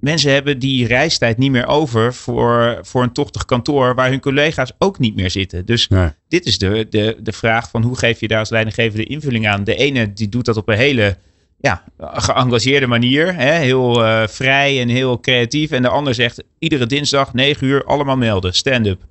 mensen 0.00 0.32
hebben 0.32 0.58
die 0.58 0.86
reistijd 0.86 1.38
niet 1.38 1.50
meer 1.50 1.66
over 1.66 2.14
voor, 2.14 2.78
voor 2.82 3.02
een 3.02 3.12
tochtig 3.12 3.44
kantoor 3.44 3.94
waar 3.94 4.08
hun 4.08 4.20
collega's 4.20 4.72
ook 4.78 4.98
niet 4.98 5.16
meer 5.16 5.30
zitten. 5.30 5.66
Dus 5.66 5.88
nee. 5.88 6.08
dit 6.28 6.46
is 6.46 6.58
de, 6.58 6.86
de, 6.90 7.16
de 7.20 7.32
vraag 7.32 7.70
van 7.70 7.82
hoe 7.82 7.98
geef 7.98 8.20
je 8.20 8.28
daar 8.28 8.38
als 8.38 8.50
leidinggevende 8.50 9.04
invulling 9.04 9.48
aan. 9.48 9.64
De 9.64 9.74
ene 9.74 10.12
die 10.12 10.28
doet 10.28 10.44
dat 10.44 10.56
op 10.56 10.68
een 10.68 10.76
hele 10.76 11.16
ja, 11.60 11.84
geëngageerde 11.98 12.86
manier, 12.86 13.34
hè, 13.34 13.52
heel 13.52 14.04
uh, 14.04 14.26
vrij 14.26 14.80
en 14.80 14.88
heel 14.88 15.20
creatief. 15.20 15.70
En 15.70 15.82
de 15.82 15.88
ander 15.88 16.14
zegt 16.14 16.42
iedere 16.58 16.86
dinsdag 16.86 17.34
9 17.34 17.66
uur 17.66 17.84
allemaal 17.84 18.16
melden, 18.16 18.54
stand-up. 18.54 19.06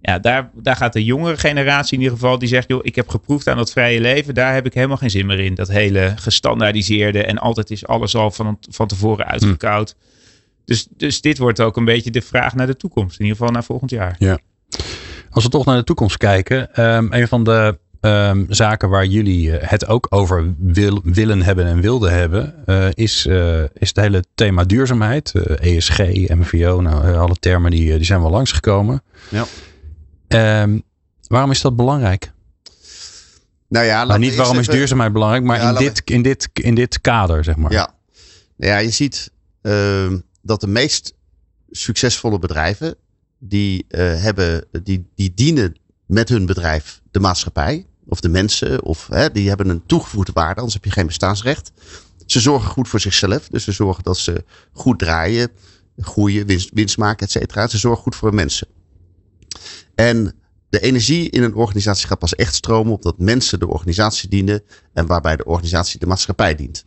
Ja, 0.00 0.18
daar, 0.18 0.50
daar 0.54 0.76
gaat 0.76 0.92
de 0.92 1.04
jongere 1.04 1.36
generatie 1.36 1.96
in 1.96 2.02
ieder 2.02 2.18
geval, 2.18 2.38
die 2.38 2.48
zegt, 2.48 2.68
joh, 2.68 2.80
ik 2.82 2.94
heb 2.94 3.08
geproefd 3.08 3.48
aan 3.48 3.56
dat 3.56 3.72
vrije 3.72 4.00
leven, 4.00 4.34
daar 4.34 4.54
heb 4.54 4.66
ik 4.66 4.74
helemaal 4.74 4.96
geen 4.96 5.10
zin 5.10 5.26
meer 5.26 5.40
in. 5.40 5.54
Dat 5.54 5.68
hele 5.68 6.12
gestandaardiseerde 6.16 7.24
en 7.24 7.38
altijd 7.38 7.70
is 7.70 7.86
alles 7.86 8.14
al 8.14 8.30
van, 8.30 8.58
van 8.70 8.86
tevoren 8.86 9.26
uitgekoud. 9.26 9.94
Hm. 9.98 10.10
Dus, 10.64 10.86
dus 10.96 11.20
dit 11.20 11.38
wordt 11.38 11.60
ook 11.60 11.76
een 11.76 11.84
beetje 11.84 12.10
de 12.10 12.22
vraag 12.22 12.54
naar 12.54 12.66
de 12.66 12.76
toekomst. 12.76 13.18
In 13.18 13.24
ieder 13.24 13.38
geval 13.38 13.52
naar 13.52 13.64
volgend 13.64 13.90
jaar. 13.90 14.16
Ja. 14.18 14.38
Als 15.30 15.44
we 15.44 15.50
toch 15.50 15.64
naar 15.64 15.76
de 15.76 15.84
toekomst 15.84 16.16
kijken. 16.16 16.80
Um, 16.80 17.12
een 17.12 17.28
van 17.28 17.44
de 17.44 17.78
um, 18.00 18.46
zaken 18.48 18.88
waar 18.88 19.06
jullie 19.06 19.50
het 19.50 19.86
ook 19.86 20.06
over 20.10 20.54
wil, 20.58 21.00
willen 21.04 21.42
hebben 21.42 21.66
en 21.66 21.80
wilden 21.80 22.12
hebben. 22.12 22.54
Uh, 22.66 22.86
is, 22.92 23.26
uh, 23.26 23.60
is 23.60 23.88
het 23.88 23.96
hele 23.96 24.24
thema 24.34 24.64
duurzaamheid. 24.64 25.32
Uh, 25.34 25.76
ESG, 25.76 25.98
MVO. 26.28 26.80
Nou, 26.80 27.16
alle 27.16 27.36
termen 27.40 27.70
die, 27.70 27.96
die 27.96 28.04
zijn 28.04 28.20
wel 28.20 28.30
langsgekomen. 28.30 29.02
Ja. 29.28 29.46
Um, 30.62 30.82
waarom 31.26 31.50
is 31.50 31.60
dat 31.60 31.76
belangrijk? 31.76 32.32
Nou 33.68 33.86
ja, 33.86 34.04
nou, 34.04 34.18
niet 34.18 34.34
waarom 34.34 34.58
is 34.58 34.66
duurzaamheid 34.66 35.12
belangrijk, 35.12 35.44
maar 35.44 35.60
ja, 35.60 35.68
in, 35.68 35.74
dit, 35.74 36.02
in, 36.04 36.22
dit, 36.22 36.48
in 36.52 36.74
dit 36.74 37.00
kader, 37.00 37.44
zeg 37.44 37.56
maar. 37.56 37.72
Ja, 37.72 37.94
nou 38.56 38.72
ja 38.72 38.78
je 38.78 38.90
ziet 38.90 39.30
dat 40.42 40.60
de 40.60 40.66
meest 40.66 41.14
succesvolle 41.70 42.38
bedrijven, 42.38 42.94
die, 43.38 43.84
uh, 43.88 43.98
hebben, 43.98 44.64
die, 44.82 45.10
die 45.14 45.34
dienen 45.34 45.80
met 46.06 46.28
hun 46.28 46.46
bedrijf 46.46 47.02
de 47.10 47.20
maatschappij 47.20 47.86
of 48.06 48.20
de 48.20 48.28
mensen, 48.28 48.82
of 48.82 49.06
hè, 49.06 49.30
die 49.30 49.48
hebben 49.48 49.68
een 49.68 49.86
toegevoegde 49.86 50.32
waarde, 50.32 50.54
anders 50.54 50.74
heb 50.74 50.84
je 50.84 50.90
geen 50.90 51.06
bestaansrecht. 51.06 51.72
Ze 52.26 52.40
zorgen 52.40 52.70
goed 52.70 52.88
voor 52.88 53.00
zichzelf, 53.00 53.48
dus 53.48 53.64
ze 53.64 53.72
zorgen 53.72 54.02
dat 54.02 54.18
ze 54.18 54.44
goed 54.72 54.98
draaien, 54.98 55.50
groeien, 55.96 56.46
winst, 56.46 56.70
winst 56.72 56.98
maken, 56.98 57.26
et 57.26 57.32
cetera. 57.32 57.66
Ze 57.66 57.78
zorgen 57.78 58.02
goed 58.02 58.14
voor 58.14 58.30
de 58.30 58.36
mensen. 58.36 58.68
En 59.94 60.34
de 60.68 60.80
energie 60.80 61.30
in 61.30 61.42
een 61.42 61.54
organisatie 61.54 62.06
gaat 62.06 62.18
pas 62.18 62.34
echt 62.34 62.54
stromen 62.54 62.92
op 62.92 63.02
dat 63.02 63.18
mensen 63.18 63.58
de 63.58 63.68
organisatie 63.68 64.28
dienen 64.28 64.62
en 64.92 65.06
waarbij 65.06 65.36
de 65.36 65.44
organisatie 65.44 65.98
de 65.98 66.06
maatschappij 66.06 66.54
dient. 66.54 66.84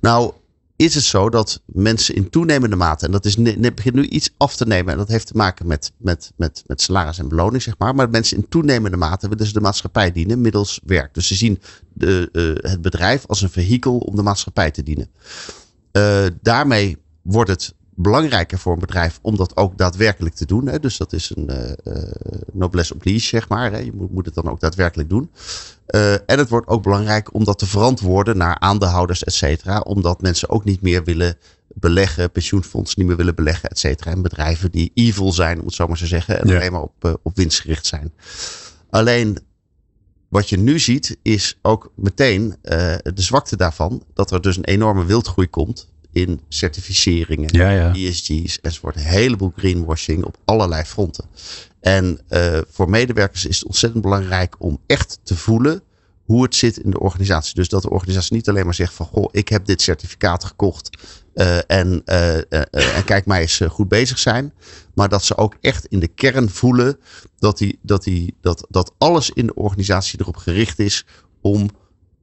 Nou, 0.00 0.32
is 0.76 0.94
het 0.94 1.04
zo 1.04 1.28
dat 1.30 1.62
mensen 1.66 2.14
in 2.14 2.30
toenemende 2.30 2.76
mate, 2.76 3.06
en 3.06 3.12
dat 3.12 3.24
is 3.24 3.36
begint 3.74 3.94
nu 3.94 4.06
iets 4.06 4.30
af 4.36 4.56
te 4.56 4.66
nemen, 4.66 4.92
en 4.92 4.98
dat 4.98 5.08
heeft 5.08 5.26
te 5.26 5.36
maken 5.36 5.66
met, 5.66 5.92
met, 5.96 6.32
met, 6.36 6.62
met 6.66 6.80
salaris 6.80 7.18
en 7.18 7.28
beloning, 7.28 7.62
zeg 7.62 7.78
maar. 7.78 7.94
Maar 7.94 8.10
mensen 8.10 8.36
in 8.36 8.48
toenemende 8.48 8.96
mate 8.96 9.28
willen 9.28 9.46
ze 9.46 9.52
de 9.52 9.60
maatschappij 9.60 10.12
dienen 10.12 10.40
middels 10.40 10.80
werk. 10.84 11.14
Dus 11.14 11.26
ze 11.26 11.34
zien 11.34 11.60
de, 11.92 12.28
uh, 12.32 12.70
het 12.70 12.82
bedrijf 12.82 13.26
als 13.26 13.42
een 13.42 13.50
vehikel 13.50 13.98
om 13.98 14.16
de 14.16 14.22
maatschappij 14.22 14.70
te 14.70 14.82
dienen. 14.82 15.10
Uh, 15.92 16.26
daarmee 16.42 16.96
wordt 17.22 17.50
het 17.50 17.74
belangrijker 17.96 18.58
voor 18.58 18.72
een 18.72 18.78
bedrijf 18.78 19.18
om 19.22 19.36
dat 19.36 19.56
ook 19.56 19.78
daadwerkelijk 19.78 20.34
te 20.34 20.46
doen. 20.46 20.66
Hè. 20.66 20.80
Dus 20.80 20.96
dat 20.96 21.12
is 21.12 21.32
een 21.36 21.50
uh, 21.84 22.02
noblesse 22.52 22.94
oblige, 22.94 23.26
zeg 23.26 23.48
maar. 23.48 23.72
Hè. 23.72 23.78
Je 23.78 23.92
moet, 23.94 24.12
moet, 24.12 24.26
het 24.26 24.34
dan 24.34 24.50
ook 24.50 24.60
daadwerkelijk 24.60 25.08
doen. 25.08 25.30
Uh, 25.88 26.12
en 26.12 26.38
het 26.38 26.48
wordt 26.48 26.68
ook 26.68 26.82
belangrijk 26.82 27.34
om 27.34 27.44
dat 27.44 27.58
te 27.58 27.66
verantwoorden 27.66 28.36
naar 28.36 28.58
aandeelhouders, 28.58 29.24
et 29.24 29.32
cetera. 29.32 29.80
Omdat 29.80 30.20
mensen 30.20 30.50
ook 30.50 30.64
niet 30.64 30.82
meer 30.82 31.04
willen 31.04 31.36
beleggen, 31.68 32.30
pensioenfondsen 32.30 32.98
niet 32.98 33.08
meer 33.08 33.16
willen 33.16 33.34
beleggen, 33.34 33.68
et 33.68 33.78
cetera. 33.78 34.10
En 34.10 34.22
bedrijven 34.22 34.70
die 34.70 34.90
evil 34.94 35.32
zijn, 35.32 35.58
om 35.58 35.66
het 35.66 35.74
zo 35.74 35.86
maar 35.86 35.96
te 35.96 36.06
zeggen. 36.06 36.40
En 36.40 36.48
ja. 36.48 36.54
alleen 36.54 36.72
maar 36.72 36.82
op, 36.82 37.04
uh, 37.04 37.14
op 37.22 37.36
winst 37.36 37.60
gericht 37.60 37.86
zijn. 37.86 38.12
Alleen 38.90 39.38
wat 40.28 40.48
je 40.48 40.58
nu 40.58 40.78
ziet 40.78 41.18
is 41.22 41.58
ook 41.62 41.92
meteen 41.94 42.56
de 42.62 43.12
zwakte 43.14 43.56
daarvan. 43.56 44.02
Dat 44.14 44.30
er 44.30 44.40
dus 44.40 44.56
een 44.56 44.64
enorme 44.64 45.04
wildgroei 45.04 45.48
komt 45.48 45.88
in 46.16 46.40
certificeringen, 46.48 47.48
ja, 47.52 47.70
ja. 47.70 47.94
ESG's 47.94 48.58
enzovoort. 48.62 48.96
Een 48.96 49.02
heleboel 49.02 49.52
greenwashing 49.56 50.24
op 50.24 50.36
allerlei 50.44 50.84
fronten. 50.84 51.24
En 51.80 52.20
uh, 52.28 52.58
voor 52.70 52.90
medewerkers 52.90 53.46
is 53.46 53.58
het 53.58 53.66
ontzettend 53.66 54.02
belangrijk 54.02 54.54
om 54.58 54.78
echt 54.86 55.18
te 55.22 55.36
voelen 55.36 55.82
hoe 56.24 56.42
het 56.42 56.54
zit 56.54 56.76
in 56.76 56.90
de 56.90 56.98
organisatie. 57.00 57.54
Dus 57.54 57.68
dat 57.68 57.82
de 57.82 57.90
organisatie 57.90 58.34
niet 58.34 58.48
alleen 58.48 58.64
maar 58.64 58.74
zegt 58.74 58.92
van 58.94 59.06
goh, 59.06 59.28
ik 59.30 59.48
heb 59.48 59.64
dit 59.64 59.82
certificaat 59.82 60.44
gekocht 60.44 60.98
uh, 61.34 61.70
en, 61.70 62.02
uh, 62.06 62.36
en 62.52 63.04
kijk 63.04 63.26
mij 63.26 63.40
eens 63.40 63.60
goed 63.68 63.88
bezig 63.88 64.18
zijn. 64.18 64.52
Maar 64.94 65.08
dat 65.08 65.24
ze 65.24 65.36
ook 65.36 65.56
echt 65.60 65.86
in 65.86 66.00
de 66.00 66.08
kern 66.08 66.50
voelen 66.50 66.98
dat, 67.38 67.58
die, 67.58 67.78
dat, 67.82 68.04
die, 68.04 68.34
dat, 68.40 68.66
dat 68.68 68.92
alles 68.98 69.30
in 69.30 69.46
de 69.46 69.54
organisatie 69.54 70.20
erop 70.20 70.36
gericht 70.36 70.78
is 70.78 71.04
om 71.40 71.70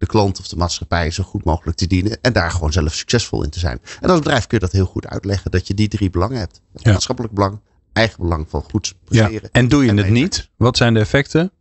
de 0.04 0.10
klant 0.10 0.39
of 0.39 0.47
de 0.47 0.56
maatschappij 0.56 1.12
zo 1.12 1.24
goed 1.24 1.43
mogelijk 1.43 1.78
te 1.78 1.88
dienen. 1.88 2.18
En 2.22 2.34
daar 2.34 2.51
gewoon 2.51 2.72
zelf 2.72 2.93
succesvol 2.93 3.43
in 3.43 3.49
te 3.49 3.60
zijn. 3.60 3.82
En 4.01 4.10
als 4.10 4.20
bedrijf 4.20 4.47
kun 4.47 4.58
je 4.60 4.66
dat 4.66 4.74
heel 4.74 4.86
goed 4.86 5.08
uitleggen. 5.08 5.51
Dat 5.51 5.68
je 5.68 5.74
die 5.74 5.88
drie 5.88 6.10
belangen 6.10 6.38
hebt. 6.38 6.62
Ja. 6.76 6.91
maatschappelijk 6.91 7.34
belang, 7.34 7.60
eigen 7.93 8.22
belang 8.22 8.45
van 8.49 8.64
goed 8.72 8.88
Ja. 8.88 8.93
presteren. 9.26 9.49
En 9.51 9.68
doe 9.68 9.84
je 9.84 9.89
En 9.89 9.97
het 9.97 10.10
niet? 10.10 10.49
Wat 10.58 10.78
zijn 10.78 10.93
de 10.93 10.99
effecten? 10.99 11.51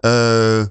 Eh, 0.00 0.64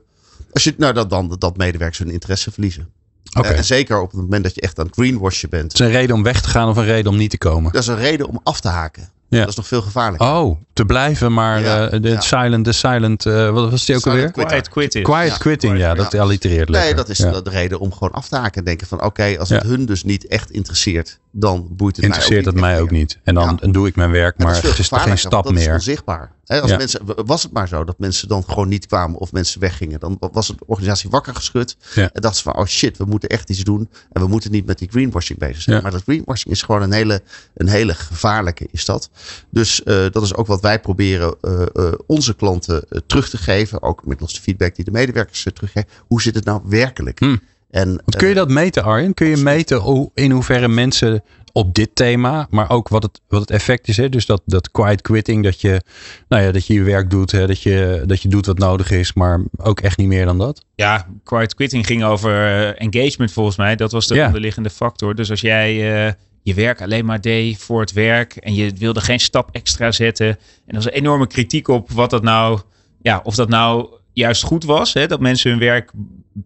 als 0.54 0.64
je, 0.64 0.74
nou, 0.78 0.94
dat, 0.94 1.10
dan 1.10 1.36
dat 1.40 1.58
medewerkers 1.58 2.00
hun 2.00 2.12
interesse 2.12 2.52
verliezen. 2.52 2.90
Eh, 3.32 3.58
en 3.58 3.66
zeker 3.66 4.02
op 4.02 4.12
het 4.12 4.22
moment 4.22 4.44
dat 4.44 4.56
je 4.56 4.62
echt 4.62 4.80
aan 4.80 4.86
het 4.86 4.96
greenwashen 4.96 5.50
bent. 5.50 5.72
Het 5.72 5.74
is 5.74 5.80
een 5.80 5.92
reden 5.92 6.16
om 6.16 6.24
weg 6.24 6.42
te 6.42 6.50
gaan 6.50 6.70
of 6.70 6.78
een 6.78 6.84
reden 6.84 7.12
om 7.12 7.18
niet 7.18 7.30
te 7.30 7.38
komen? 7.38 7.72
Dat 7.72 7.82
is 7.82 7.88
een 7.88 7.96
reden 7.98 8.28
om 8.28 8.40
af 8.44 8.60
te 8.60 8.68
haken. 8.68 9.10
Ja. 9.34 9.40
Dat 9.40 9.50
is 9.50 9.56
nog 9.56 9.68
veel 9.68 9.82
gevaarlijker. 9.82 10.28
Oh, 10.28 10.58
te 10.74 10.86
blijven, 10.86 11.34
maar 11.34 11.62
Ja, 11.62 11.90
eh, 11.90 12.02
de 12.02 12.10
ja. 12.10 12.20
silent, 12.22 12.66
de 12.66 12.72
silent, 12.72 13.26
eh, 13.26 13.50
wat 13.50 13.70
was 13.72 13.86
die 13.86 13.96
ook 13.96 14.02
Silent 14.02 14.38
alweer? 14.38 14.48
Quiet 14.48 14.70
quit 14.70 14.96
is. 14.96 15.02
Quiet 15.04 15.28
Ja, 15.28 15.38
quitting, 15.38 15.78
ja, 15.78 15.94
dat 15.94 16.12
ja. 16.12 16.22
allitereert 16.22 16.70
lekker. 16.70 16.88
Nee, 16.90 16.96
dat 16.98 17.10
is 17.10 17.18
Ja. 17.18 17.42
de 17.42 17.50
reden 17.50 17.80
om 17.80 17.94
gewoon 17.94 18.12
af 18.12 18.28
te 18.28 18.36
haken. 18.36 18.54
En 18.60 18.64
denken 18.64 18.88
van 18.88 19.04
oké, 19.04 19.36
als 19.40 19.50
het 19.50 19.62
Ja. 19.64 19.68
hun 19.70 19.86
dus 19.86 20.04
niet 20.04 20.28
echt 20.28 20.52
interesseert, 20.52 21.20
dan 21.32 21.68
boeit 21.70 21.96
het 21.96 22.06
Interesseert 22.06 22.46
het 22.46 22.54
mij 22.54 22.64
mij 22.64 22.74
echt 22.74 22.82
ook 22.82 22.90
meer. 22.92 23.00
niet. 23.00 23.20
En 23.24 23.34
dan 23.36 23.60
doe 23.72 23.88
ik 23.88 23.96
mijn 23.96 24.12
werk, 24.12 24.38
maar 24.38 24.56
het 24.62 24.80
is 24.80 24.90
toch 24.90 25.04
geen 25.04 25.18
stap 25.18 25.32
want 25.32 25.44
dat 25.44 25.54
meer. 25.54 25.68
is 25.68 25.74
onzichtbaar. 25.74 26.32
Hè, 26.46 26.62
als 26.62 26.72
Ja. 26.72 26.78
mensen, 26.78 27.02
was 27.26 27.44
het 27.44 27.52
maar 27.52 27.68
zo 27.68 27.84
dat 27.84 28.00
mensen 28.00 28.28
dan 28.28 28.44
gewoon 28.48 28.68
niet 28.68 28.86
kwamen 28.86 29.20
of 29.20 29.32
mensen 29.32 29.60
weggingen, 29.60 30.00
dan 30.00 30.18
was 30.32 30.48
de 30.48 30.56
organisatie 30.66 31.10
wakker 31.10 31.36
geschud. 31.36 31.78
Ja. 31.96 32.10
En 32.14 32.22
dachten 32.22 32.36
ze 32.36 32.50
van, 32.52 32.56
oh 32.62 32.66
shit, 32.66 32.98
we 32.98 33.06
moeten 33.06 33.30
echt 33.30 33.50
iets 33.50 33.64
doen. 33.64 33.90
En 34.12 34.22
we 34.22 34.28
moeten 34.28 34.52
niet 34.52 34.66
met 34.66 34.78
die 34.80 34.90
greenwashing 34.90 35.40
bezig 35.40 35.62
zijn. 35.62 35.76
Ja. 35.76 35.82
Maar 35.82 35.92
dat 35.92 36.04
greenwashing 36.04 36.54
is 36.54 36.62
gewoon 36.62 36.82
een 36.82 36.92
hele, 36.92 37.22
een 37.54 37.68
hele 37.68 37.94
gevaarlijke, 37.94 38.68
is 38.72 38.86
dat. 38.86 39.10
Dus 39.50 39.84
eh, 39.84 40.06
dat 40.12 40.24
is 40.24 40.36
ook 40.36 40.48
wat 40.48 40.62
wij 40.62 40.80
proberen 40.80 41.36
eh, 41.42 41.62
eh, 41.74 41.94
onze 42.06 42.36
klanten 42.36 42.86
terug 43.06 43.30
te 43.30 43.38
geven. 43.38 43.82
Ook 43.82 44.06
middels 44.06 44.34
de 44.34 44.42
feedback 44.42 44.76
die 44.76 44.86
de 44.86 44.92
medewerkers 44.92 45.48
teruggeven. 45.54 45.90
Hoe 46.08 46.22
zit 46.22 46.36
het 46.36 46.46
nou 46.46 46.62
werkelijk? 46.66 47.20
Hm. 47.20 47.38
En, 47.70 47.88
Want 47.88 48.16
kun 48.16 48.28
je 48.28 48.34
dat 48.34 48.50
meten, 48.50 48.84
Arjen? 48.84 49.14
Kun 49.14 49.28
je 49.28 49.38
meten 49.38 49.78
hoe, 49.78 50.12
in 50.14 50.32
hoeverre 50.32 50.68
mensen 50.68 51.24
op 51.56 51.74
dit 51.74 51.96
thema, 51.96 52.48
maar 52.50 52.70
ook 52.70 52.90
wat 52.90 53.04
het, 53.04 53.22
wat 53.28 53.40
het 53.42 53.52
effect 53.52 53.88
is. 53.88 53.98
Hè? 53.98 54.10
Dus 54.10 54.26
dat, 54.26 54.42
dat 54.46 54.72
quiet 54.72 55.02
quitting, 55.02 55.44
dat 55.44 55.62
je, 55.62 55.82
nou 56.28 56.44
ja, 56.44 56.52
dat 56.52 56.68
je 56.68 56.74
je 56.74 56.84
werk 56.84 57.10
doet, 57.10 57.32
hè? 57.32 57.48
Dat, 57.48 57.62
je, 57.62 58.04
dat 58.06 58.22
je 58.22 58.28
doet 58.30 58.46
wat 58.46 58.58
nodig 58.58 58.92
is, 58.92 59.14
maar 59.14 59.42
ook 59.58 59.80
echt 59.82 59.98
niet 59.98 60.08
meer 60.08 60.26
dan 60.26 60.38
dat. 60.38 60.66
Ja, 60.76 61.08
quiet 61.24 61.56
quitting 61.56 61.86
ging 61.86 62.04
over 62.04 62.32
eh, 62.32 62.86
engagement 62.88 63.32
volgens 63.32 63.58
mij. 63.58 63.76
Dat 63.76 63.92
was 63.92 64.08
de 64.08 64.16
Ja. 64.16 64.26
onderliggende 64.26 64.70
factor. 64.70 65.16
Dus 65.16 65.30
als 65.30 65.42
jij 65.42 65.70
eh, 66.08 66.14
je 66.44 66.54
werk 66.54 66.82
alleen 66.82 67.06
maar 67.06 67.22
deed 67.22 67.58
voor 67.58 67.80
het 67.80 67.92
werk 67.94 68.36
en 68.36 68.54
je 68.54 68.74
wilde 68.78 69.02
geen 69.02 69.20
stap 69.20 69.50
extra 69.52 69.92
zetten. 69.92 70.28
En 70.28 70.38
er 70.66 70.76
was 70.76 70.86
een 70.86 70.92
enorme 70.92 71.28
kritiek 71.28 71.68
op 71.68 71.92
wat 71.92 72.10
dat 72.10 72.24
nou, 72.24 72.60
ja, 73.02 73.22
of 73.24 73.36
dat 73.36 73.50
nou 73.50 73.88
juist 74.14 74.44
goed 74.44 74.64
was. 74.64 74.94
Hè? 74.94 75.08
Dat 75.08 75.20
mensen 75.20 75.50
hun 75.50 75.60
werk 75.60 75.92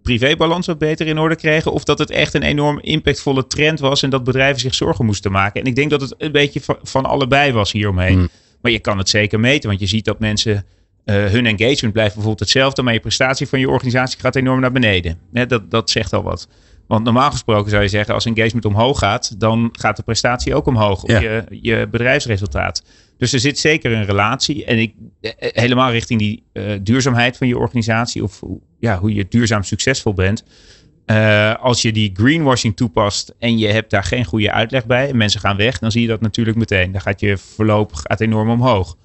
privébalans 0.01 0.67
wat 0.67 0.77
beter 0.77 1.07
in 1.07 1.19
orde 1.19 1.35
kregen. 1.35 1.71
Of 1.71 1.83
dat 1.83 1.99
het 1.99 2.09
echt 2.09 2.33
een 2.33 2.43
enorm 2.43 2.79
impactvolle 2.79 3.47
trend 3.47 3.79
was 3.79 4.03
en 4.03 4.09
dat 4.09 4.23
bedrijven 4.23 4.59
zich 4.59 4.75
zorgen 4.75 5.05
moesten 5.05 5.31
maken. 5.31 5.61
En 5.61 5.67
ik 5.67 5.75
denk 5.75 5.89
dat 5.89 6.01
het 6.01 6.15
een 6.17 6.31
beetje 6.31 6.61
van, 6.61 6.77
van 6.81 7.05
allebei 7.05 7.51
was 7.51 7.71
hieromheen. 7.71 8.17
Hmm. 8.17 8.29
Maar 8.61 8.71
je 8.71 8.79
kan 8.79 8.97
het 8.97 9.09
zeker 9.09 9.39
meten, 9.39 9.69
want 9.69 9.81
je 9.81 9.87
ziet 9.87 10.05
dat 10.05 10.19
mensen 10.19 10.65
eh, 11.05 11.25
hun 11.25 11.45
engagement 11.45 11.93
blijft 11.93 12.13
bijvoorbeeld 12.13 12.39
hetzelfde, 12.39 12.81
maar 12.81 12.93
je 12.93 12.99
prestatie 12.99 13.47
van 13.47 13.59
je 13.59 13.69
organisatie 13.69 14.19
gaat 14.19 14.35
enorm 14.35 14.59
naar 14.59 14.71
beneden. 14.71 15.19
Hè, 15.33 15.45
dat, 15.45 15.71
dat 15.71 15.89
zegt 15.89 16.13
al 16.13 16.23
wat. 16.23 16.47
Want 16.87 17.03
normaal 17.03 17.31
gesproken 17.31 17.69
zou 17.69 17.83
je 17.83 17.87
zeggen, 17.89 18.13
als 18.13 18.25
engagement 18.25 18.65
omhoog 18.65 18.99
gaat, 18.99 19.39
dan 19.39 19.69
gaat 19.71 19.95
de 19.97 20.03
prestatie 20.03 20.55
ook 20.55 20.65
omhoog 20.65 21.03
op 21.03 21.09
Ja. 21.09 21.19
je, 21.19 21.43
je 21.61 21.87
bedrijfsresultaat. 21.91 22.83
Dus 23.17 23.33
er 23.33 23.39
zit 23.39 23.59
zeker 23.59 23.91
een 23.91 24.05
relatie. 24.05 24.65
En 24.65 24.77
ik, 24.79 24.93
eh, 25.21 25.31
helemaal 25.39 25.91
richting 25.91 26.19
die 26.19 26.43
eh, 26.53 26.63
duurzaamheid 26.81 27.37
van 27.37 27.47
je 27.47 27.57
organisatie, 27.57 28.23
of 28.23 28.39
hoe- 28.39 28.59
ja, 28.79 28.99
hoe 28.99 29.13
je 29.13 29.25
duurzaam 29.29 29.63
succesvol 29.63 30.13
bent. 30.13 30.43
Eh, 31.05 31.55
als 31.55 31.81
je 31.81 31.91
die 31.91 32.11
greenwashing 32.13 32.75
toepast 32.75 33.33
en 33.39 33.57
je 33.57 33.67
hebt 33.67 33.89
daar 33.89 34.03
geen 34.03 34.25
goede 34.25 34.51
uitleg 34.51 34.85
bij, 34.85 35.09
en 35.09 35.17
mensen 35.17 35.39
gaan 35.39 35.57
weg, 35.57 35.79
dan 35.79 35.91
zie 35.91 36.01
je 36.01 36.07
dat 36.07 36.21
natuurlijk 36.21 36.57
meteen. 36.57 36.91
Dan 36.91 37.01
gaat 37.01 37.19
je 37.19 37.37
verloop 37.37 37.93
gaat 37.93 38.21
enorm 38.21 38.49
omhoog. 38.49 38.97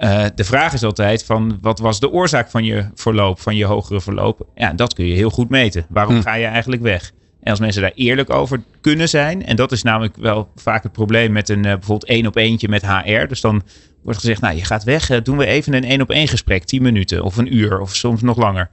Eh, 0.00 0.24
de 0.34 0.44
vraag 0.44 0.72
is 0.72 0.82
altijd 0.82 1.24
van 1.24 1.58
wat 1.60 1.78
was 1.78 2.00
de 2.00 2.10
oorzaak 2.10 2.50
van 2.50 2.64
je 2.64 2.84
verloop, 2.94 3.40
van 3.40 3.56
je 3.56 3.64
hogere 3.64 4.00
verloop? 4.00 4.46
Ja, 4.54 4.72
dat 4.72 4.94
kun 4.94 5.06
je 5.06 5.14
heel 5.14 5.30
goed 5.30 5.48
meten. 5.48 5.86
Waarom 5.88 6.14
Hm. 6.14 6.22
ga 6.22 6.34
je 6.34 6.46
eigenlijk 6.46 6.82
weg? 6.82 7.12
En 7.42 7.50
als 7.50 7.60
mensen 7.60 7.82
daar 7.82 7.92
eerlijk 7.94 8.30
over 8.30 8.62
kunnen 8.80 9.08
zijn, 9.08 9.46
en 9.46 9.56
dat 9.56 9.72
is 9.72 9.82
namelijk 9.82 10.16
wel 10.16 10.48
vaak 10.56 10.82
het 10.82 10.92
probleem 10.92 11.32
met 11.32 11.48
een 11.48 11.64
eh, 11.64 11.72
bijvoorbeeld 11.72 12.04
één 12.10 12.26
op 12.26 12.36
eentje 12.36 12.68
met 12.68 12.86
HR. 12.86 13.26
Dus 13.26 13.40
dan 13.40 13.62
wordt 14.02 14.18
gezegd, 14.18 14.40
nou 14.40 14.56
je 14.56 14.64
gaat 14.64 14.84
weg, 14.84 15.10
eh, 15.10 15.18
doen 15.22 15.36
we 15.36 15.46
even 15.46 15.74
een 15.74 15.84
één 15.84 16.00
op 16.00 16.10
één 16.10 16.28
gesprek, 16.28 16.64
10 16.64 16.82
minuten 16.82 17.22
of 17.22 17.36
een 17.36 17.56
uur 17.56 17.80
of 17.80 17.94
soms 17.96 18.22
nog 18.22 18.36
langer. 18.36 18.70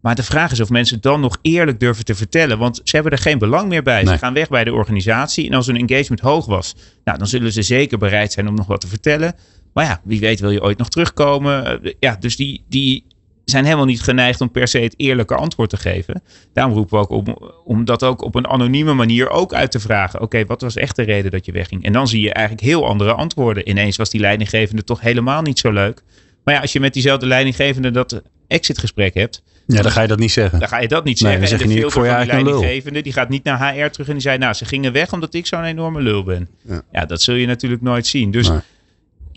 Maar 0.00 0.14
de 0.14 0.22
vraag 0.22 0.52
is 0.52 0.60
of 0.60 0.70
mensen 0.70 1.00
dan 1.00 1.20
nog 1.20 1.38
eerlijk 1.42 1.80
durven 1.80 2.04
te 2.04 2.14
vertellen. 2.14 2.58
Want 2.58 2.80
ze 2.84 2.94
hebben 2.94 3.12
er 3.12 3.18
geen 3.18 3.38
belang 3.38 3.68
meer 3.68 3.82
bij. 3.82 4.02
Nee. 4.02 4.12
Ze 4.12 4.18
gaan 4.18 4.34
weg 4.34 4.48
bij 4.48 4.64
de 4.64 4.72
organisatie. 4.72 5.46
En 5.46 5.54
als 5.54 5.66
hun 5.66 5.76
engagement 5.88 6.20
hoog 6.20 6.46
was, 6.46 6.74
nou, 7.04 7.18
dan 7.18 7.26
zullen 7.26 7.52
ze 7.52 7.62
zeker 7.62 7.98
bereid 7.98 8.32
zijn 8.32 8.48
om 8.48 8.54
nog 8.54 8.66
wat 8.66 8.80
te 8.80 8.86
vertellen. 8.86 9.34
Maar 9.76 9.84
ja, 9.84 10.00
wie 10.04 10.20
weet 10.20 10.40
wil 10.40 10.50
je 10.50 10.62
ooit 10.62 10.78
nog 10.78 10.88
terugkomen. 10.88 11.82
Eh, 11.82 11.92
Ja, 12.00 12.16
dus 12.20 12.36
die, 12.36 12.64
die 12.68 13.04
zijn 13.44 13.64
helemaal 13.64 13.84
niet 13.84 14.02
geneigd 14.02 14.40
om 14.40 14.50
per 14.50 14.68
se 14.68 14.78
het 14.78 14.94
eerlijke 14.96 15.34
antwoord 15.34 15.70
te 15.70 15.76
geven. 15.76 16.22
Daarom 16.52 16.74
roepen 16.74 16.98
we 16.98 17.02
ook 17.02 17.10
om, 17.10 17.36
om 17.64 17.84
dat 17.84 18.02
ook 18.02 18.22
op 18.22 18.34
een 18.34 18.46
anonieme 18.46 18.94
manier 18.94 19.30
ook 19.30 19.54
uit 19.54 19.70
te 19.70 19.80
vragen. 19.80 20.20
Oké, 20.20 20.44
wat 20.44 20.60
was 20.60 20.76
echt 20.76 20.96
de 20.96 21.02
reden 21.02 21.30
dat 21.30 21.46
je 21.46 21.52
wegging? 21.52 21.84
En 21.84 21.92
dan 21.92 22.08
zie 22.08 22.20
je 22.22 22.32
eigenlijk 22.32 22.66
heel 22.66 22.86
andere 22.86 23.12
antwoorden. 23.12 23.68
Ineens 23.68 23.96
was 23.96 24.10
die 24.10 24.20
leidinggevende 24.20 24.84
toch 24.84 25.00
helemaal 25.00 25.42
niet 25.42 25.58
zo 25.58 25.72
leuk. 25.72 26.02
Maar 26.44 26.54
ja, 26.54 26.60
als 26.60 26.72
je 26.72 26.80
met 26.80 26.92
diezelfde 26.92 27.26
leidinggevende 27.26 27.90
dat 27.90 28.22
exitgesprek 28.48 29.14
hebt, 29.14 29.42
Ja, 29.66 29.82
dan 29.82 29.90
ga 29.92 30.00
je 30.02 30.08
dat 30.08 30.18
niet 30.18 30.32
zeggen. 30.32 30.58
dan 30.58 30.68
ga 30.68 30.80
je 30.80 30.88
dat 30.88 31.04
niet 31.04 31.20
Nee, 31.20 31.32
zeggen. 31.32 31.40
dan 31.40 31.58
zeg 31.58 31.60
en 31.60 31.68
je 31.68 31.74
de 31.74 31.80
niet, 31.84 31.94
ik 31.94 32.00
van 32.02 32.18
die 32.18 32.26
leidinggevende, 32.26 33.02
die 33.02 33.12
gaat 33.12 33.28
niet 33.28 33.44
naar 33.44 33.74
HR 33.74 33.86
terug 33.86 34.06
en 34.06 34.12
die 34.12 34.22
zei, 34.22 34.38
nou, 34.38 34.52
ze 34.54 34.64
gingen 34.64 34.92
weg 34.92 35.12
omdat 35.12 35.34
ik 35.34 35.46
zo'n 35.46 35.64
enorme 35.64 36.00
lul 36.02 36.22
ben. 36.24 36.48
Ja. 36.62 36.82
Ja. 36.92 37.04
dat 37.04 37.22
zul 37.22 37.34
je 37.34 37.46
natuurlijk 37.46 37.82
nooit 37.82 38.06
zien. 38.06 38.30
Dus 38.30 38.48
Nee. 38.48 38.58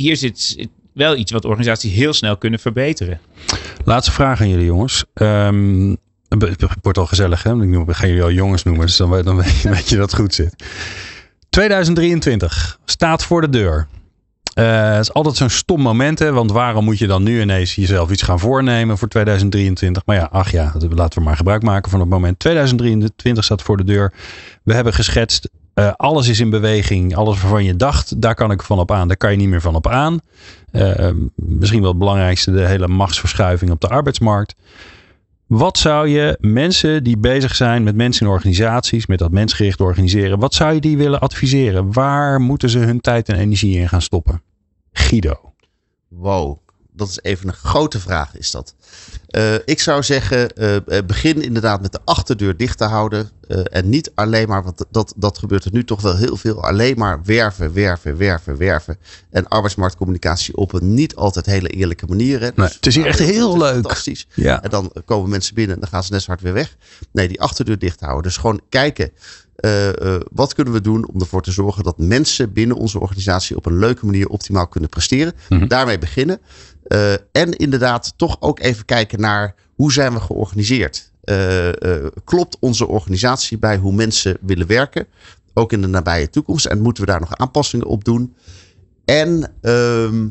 Hier 0.02 0.16
zit 0.18 0.68
wel 0.94 1.16
iets 1.16 1.32
wat 1.32 1.46
organisaties 1.46 1.94
heel 1.94 2.14
snel 2.14 2.38
kunnen 2.38 2.60
verbeteren. 2.60 3.20
Laatste 3.86 4.12
vraag 4.12 4.42
aan 4.42 4.50
jullie 4.50 4.66
jongens. 4.66 5.04
Ehm, 5.14 5.96
het 6.28 6.66
wordt 6.82 6.98
al 6.98 7.06
gezellig, 7.06 7.44
hè? 7.44 7.64
Ik 7.64 7.86
ga 7.96 8.08
jullie 8.08 8.24
al 8.24 8.32
jongens 8.32 8.64
noemen, 8.64 8.86
dus 8.86 8.98
dan, 8.98 9.10
weet- 9.16 9.24
dan 9.24 9.38
weet 9.64 9.90
je 9.90 9.96
dat 9.96 10.12
het 10.12 10.20
goed 10.20 10.34
zit. 10.34 10.64
2023 11.50 12.80
staat 12.86 13.24
voor 13.24 13.42
de 13.42 13.50
deur. 13.50 13.88
Eh, 14.54 14.92
het 14.92 15.00
is 15.02 15.14
altijd 15.14 15.36
zo'n 15.36 15.50
stom 15.50 15.82
moment, 15.82 16.20
hè? 16.20 16.32
Want 16.32 16.52
waarom 16.52 16.84
moet 16.84 16.98
je 16.98 17.08
dan 17.08 17.24
nu 17.24 17.42
ineens 17.42 17.76
jezelf 17.76 18.12
iets 18.12 18.22
gaan 18.22 18.40
voornemen 18.40 18.98
voor 18.98 19.08
2023? 19.08 20.06
Maar 20.06 20.16
ja, 20.16 20.30
ach 20.32 20.52
ja, 20.52 20.74
laten 20.90 21.20
we 21.20 21.26
maar 21.26 21.36
gebruik 21.38 21.64
maken 21.64 21.92
van 21.92 22.00
het 22.00 22.10
moment. 22.10 22.40
2023 22.40 23.44
staat 23.44 23.62
voor 23.62 23.78
de 23.78 23.84
deur. 23.84 24.14
We 24.64 24.74
hebben 24.74 24.94
geschetst, 24.94 25.50
eh, 25.80 25.92
alles 25.96 26.28
is 26.28 26.40
in 26.40 26.50
beweging. 26.50 27.16
Alles 27.16 27.42
waarvan 27.42 27.64
je 27.64 27.76
dacht, 27.76 28.22
daar 28.22 28.36
kan 28.36 28.52
ik 28.52 28.62
van 28.62 28.80
op 28.80 28.92
aan. 28.92 29.08
Daar 29.08 29.18
kan 29.18 29.32
je 29.32 29.38
niet 29.38 29.50
meer 29.50 29.62
van 29.62 29.76
op 29.76 29.88
aan. 29.88 30.20
Eh, 30.72 31.10
misschien 31.36 31.82
wel 31.82 31.90
het 31.90 32.00
belangrijkste, 32.00 32.52
de 32.52 32.66
hele 32.66 32.88
machtsverschuiving 32.88 33.72
op 33.72 33.82
de 33.82 33.88
arbeidsmarkt. 33.88 34.56
Wat 35.48 35.78
zou 35.78 36.08
je 36.08 36.38
mensen 36.40 37.04
die 37.04 37.18
bezig 37.18 37.56
zijn 37.56 37.84
met 37.84 37.96
mensen 37.96 38.26
in 38.26 38.32
organisaties, 38.32 39.06
met 39.06 39.20
dat 39.20 39.32
mensgericht 39.32 39.82
organiseren, 39.82 40.40
wat 40.40 40.54
zou 40.54 40.74
je 40.74 40.80
die 40.80 40.98
willen 40.98 41.20
adviseren? 41.20 41.94
Waar 41.94 42.42
moeten 42.42 42.70
ze 42.70 42.80
hun 42.80 43.02
tijd 43.02 43.30
en 43.30 43.36
energie 43.36 43.78
in 43.78 43.90
gaan 43.90 44.02
stoppen? 44.02 44.42
Guido. 44.92 45.54
Wow, 46.08 46.58
dat 46.92 47.08
is 47.08 47.20
even 47.22 47.48
een 47.48 47.54
grote 47.54 48.00
vraag, 48.00 48.38
is 48.38 48.52
dat. 48.52 48.76
Eh, 49.30 49.54
ik 49.66 49.80
zou 49.80 50.04
zeggen, 50.04 50.56
eh, 50.56 50.76
eh, 50.76 51.06
begin 51.06 51.42
inderdaad 51.42 51.82
met 51.82 51.92
de 51.92 52.00
achterdeur 52.06 52.58
dicht 52.58 52.78
te 52.78 52.84
houden. 52.84 53.30
en 53.50 53.90
niet 53.90 54.12
alleen 54.16 54.48
maar, 54.48 54.64
want 54.64 54.86
dat, 54.92 55.14
dat 55.16 55.38
gebeurt 55.38 55.66
er 55.66 55.72
nu 55.74 55.84
toch 55.84 56.02
wel 56.02 56.16
heel 56.16 56.38
veel, 56.38 56.64
alleen 56.64 56.98
maar 56.98 57.22
werven, 57.24 57.74
werven, 57.74 58.18
werven, 58.18 58.58
werven. 58.58 58.98
En 59.30 59.48
arbeidsmarktcommunicatie 59.48 60.56
op 60.56 60.74
een 60.74 60.94
niet 60.94 61.16
altijd 61.16 61.46
hele 61.46 61.68
eerlijke 61.68 62.06
manier. 62.08 62.40
Hè. 62.40 62.50
Nee, 62.56 62.68
het 62.68 62.86
is 62.86 62.96
hier 62.96 63.06
echt 63.06 63.20
heel 63.20 63.58
leuk. 63.58 63.74
Fantastisch. 63.74 64.28
Ja. 64.34 64.64
En 64.64 64.70
dan 64.70 64.92
komen 65.06 65.30
mensen 65.30 65.56
binnen 65.56 65.76
en 65.76 65.82
dan 65.82 65.90
gaan 65.90 66.04
ze 66.04 66.12
net 66.12 66.22
zo 66.22 66.28
hard 66.28 66.42
weer 66.42 66.54
weg. 66.54 66.76
Nee, 67.12 67.28
die 67.28 67.42
achterdeur 67.42 67.80
dicht 67.80 68.00
houden. 68.00 68.24
Dus 68.24 68.38
gewoon 68.38 68.62
kijken, 68.70 69.12
eh, 69.60 70.16
eh, 70.16 70.22
wat 70.32 70.54
kunnen 70.54 70.74
we 70.74 70.82
doen 70.82 71.08
om 71.08 71.20
ervoor 71.20 71.42
te 71.42 71.52
zorgen 71.52 71.84
dat 71.84 71.98
mensen 71.98 72.54
binnen 72.54 72.78
onze 72.78 73.00
organisatie 73.00 73.56
op 73.56 73.66
een 73.66 73.80
leuke 73.80 74.06
manier 74.06 74.28
optimaal 74.28 74.68
kunnen 74.68 74.90
presteren. 74.90 75.34
Mhm. 75.50 75.68
Daarmee 75.68 75.98
beginnen. 75.98 76.40
Eh, 76.90 77.14
en 77.32 77.54
inderdaad 77.58 78.14
toch 78.16 78.38
ook 78.40 78.60
even 78.60 78.86
kijken 78.86 79.20
naar 79.20 79.56
hoe 79.76 79.92
zijn 79.92 80.14
we 80.14 80.20
georganiseerd. 80.20 81.12
Eh, 81.22 81.68
eh, 81.68 82.06
klopt 82.24 82.58
onze 82.60 82.88
organisatie 82.88 83.58
bij 83.58 83.78
hoe 83.78 83.94
mensen 83.94 84.38
willen 84.42 84.68
werken? 84.68 85.08
Ook 85.54 85.74
in 85.74 85.82
de 85.82 85.88
nabije 85.88 86.30
toekomst. 86.30 86.66
En 86.66 86.82
moeten 86.82 87.04
we 87.04 87.12
daar 87.12 87.20
nog 87.20 87.38
aanpassingen 87.38 87.86
op 87.86 88.04
doen? 88.04 88.36
En 89.06 89.54
ehm, 89.62 90.28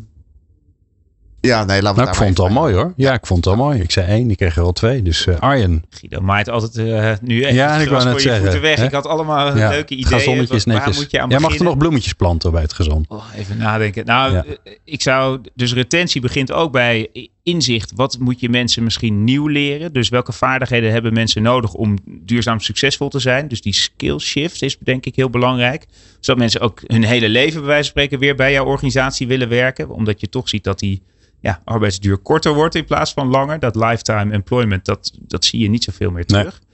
Ja, 1.41 1.65
nee, 1.65 1.81
we 1.81 1.83
nou, 1.83 2.09
ik 2.09 2.15
vond 2.15 2.29
het 2.29 2.39
al 2.39 2.49
mooi 2.49 2.75
hoor. 2.75 2.93
Ja, 2.97 3.13
ik 3.13 3.27
vond 3.27 3.45
het 3.45 3.55
al 3.55 3.65
mooi. 3.65 3.81
Ik 3.81 3.91
zei 3.91 4.07
één, 4.07 4.31
ik 4.31 4.37
kreeg 4.37 4.57
er 4.57 4.63
al 4.63 4.73
twee. 4.73 5.03
Dus 5.03 5.27
uh, 5.27 5.39
Arjen. 5.39 5.85
Guido 5.91 6.21
maait 6.21 6.49
altijd 6.49 6.77
uh, 6.77 7.13
nu 7.21 7.43
echt 7.43 7.55
ja, 7.55 7.77
ik 7.77 7.89
wou 7.89 8.05
net 8.05 8.21
zeggen, 8.21 8.61
weg. 8.61 8.79
Hè? 8.79 8.85
Ik 8.85 8.93
had 8.93 9.07
allemaal 9.07 9.57
ja, 9.57 9.69
leuke 9.69 9.95
ideeën. 9.95 10.19
Gazonnetjes 10.19 10.65
netjes. 10.65 10.97
Moet 10.97 11.11
je 11.11 11.21
aan 11.21 11.29
Jij 11.29 11.39
mag 11.39 11.55
er 11.55 11.65
nog 11.65 11.77
bloemetjes 11.77 12.13
planten 12.13 12.53
bij 12.53 12.63
het 12.63 12.73
gezond. 12.73 13.09
Oh, 13.09 13.25
even 13.37 13.57
nadenken. 13.59 14.07
Nou, 14.07 14.35
ja. 14.35 14.45
ik 14.85 15.03
zou... 15.03 15.41
Dus 15.55 15.75
retentie 15.75 16.21
begint 16.21 16.53
ook 16.53 16.73
bij 16.73 17.09
inzicht. 17.43 17.93
Wat 17.95 18.19
moet 18.19 18.41
je 18.41 18.49
mensen 18.49 18.83
misschien 18.83 19.25
nieuw 19.25 19.47
leren? 19.47 19.93
Dus 19.93 20.09
welke 20.09 20.33
vaardigheden 20.33 20.93
hebben 20.93 21.13
mensen 21.13 21.43
nodig 21.43 21.73
om 21.75 21.97
duurzaam 22.05 22.61
succesvol 22.61 23.09
te 23.09 23.19
zijn? 23.19 23.49
Dus 23.49 23.61
die 23.61 23.75
skill 23.75 24.19
shift 24.19 24.63
is 24.63 24.79
denk 24.79 25.07
ik 25.07 25.17
heel 25.17 25.31
belangrijk. 25.31 25.87
Zodat 26.21 26.41
mensen 26.41 26.61
ook 26.61 26.83
hun 26.87 27.05
hele 27.05 27.29
leven 27.29 27.59
bij 27.59 27.69
wijze 27.69 27.83
van 27.83 27.91
spreken 27.91 28.19
weer 28.19 28.35
bij 28.35 28.53
jouw 28.53 28.65
organisatie 28.65 29.27
willen 29.27 29.49
werken. 29.49 29.89
Omdat 29.89 30.21
je 30.21 30.29
toch 30.29 30.49
ziet 30.49 30.65
dat 30.65 30.79
die 30.79 31.03
ja, 31.41 31.61
arbeidsduur 31.65 32.17
korter 32.19 32.55
wordt 32.55 32.75
in 32.75 32.85
plaats 32.85 33.13
van 33.13 33.29
langer. 33.29 33.59
Dat 33.59 33.77
lifetime 33.77 34.33
employment, 34.33 34.85
dat, 34.85 35.13
dat 35.19 35.45
zie 35.45 35.61
je 35.61 35.69
niet 35.71 35.85
zoveel 35.85 36.11
meer 36.11 36.27
terug. 36.27 36.61
Nee. 36.61 36.67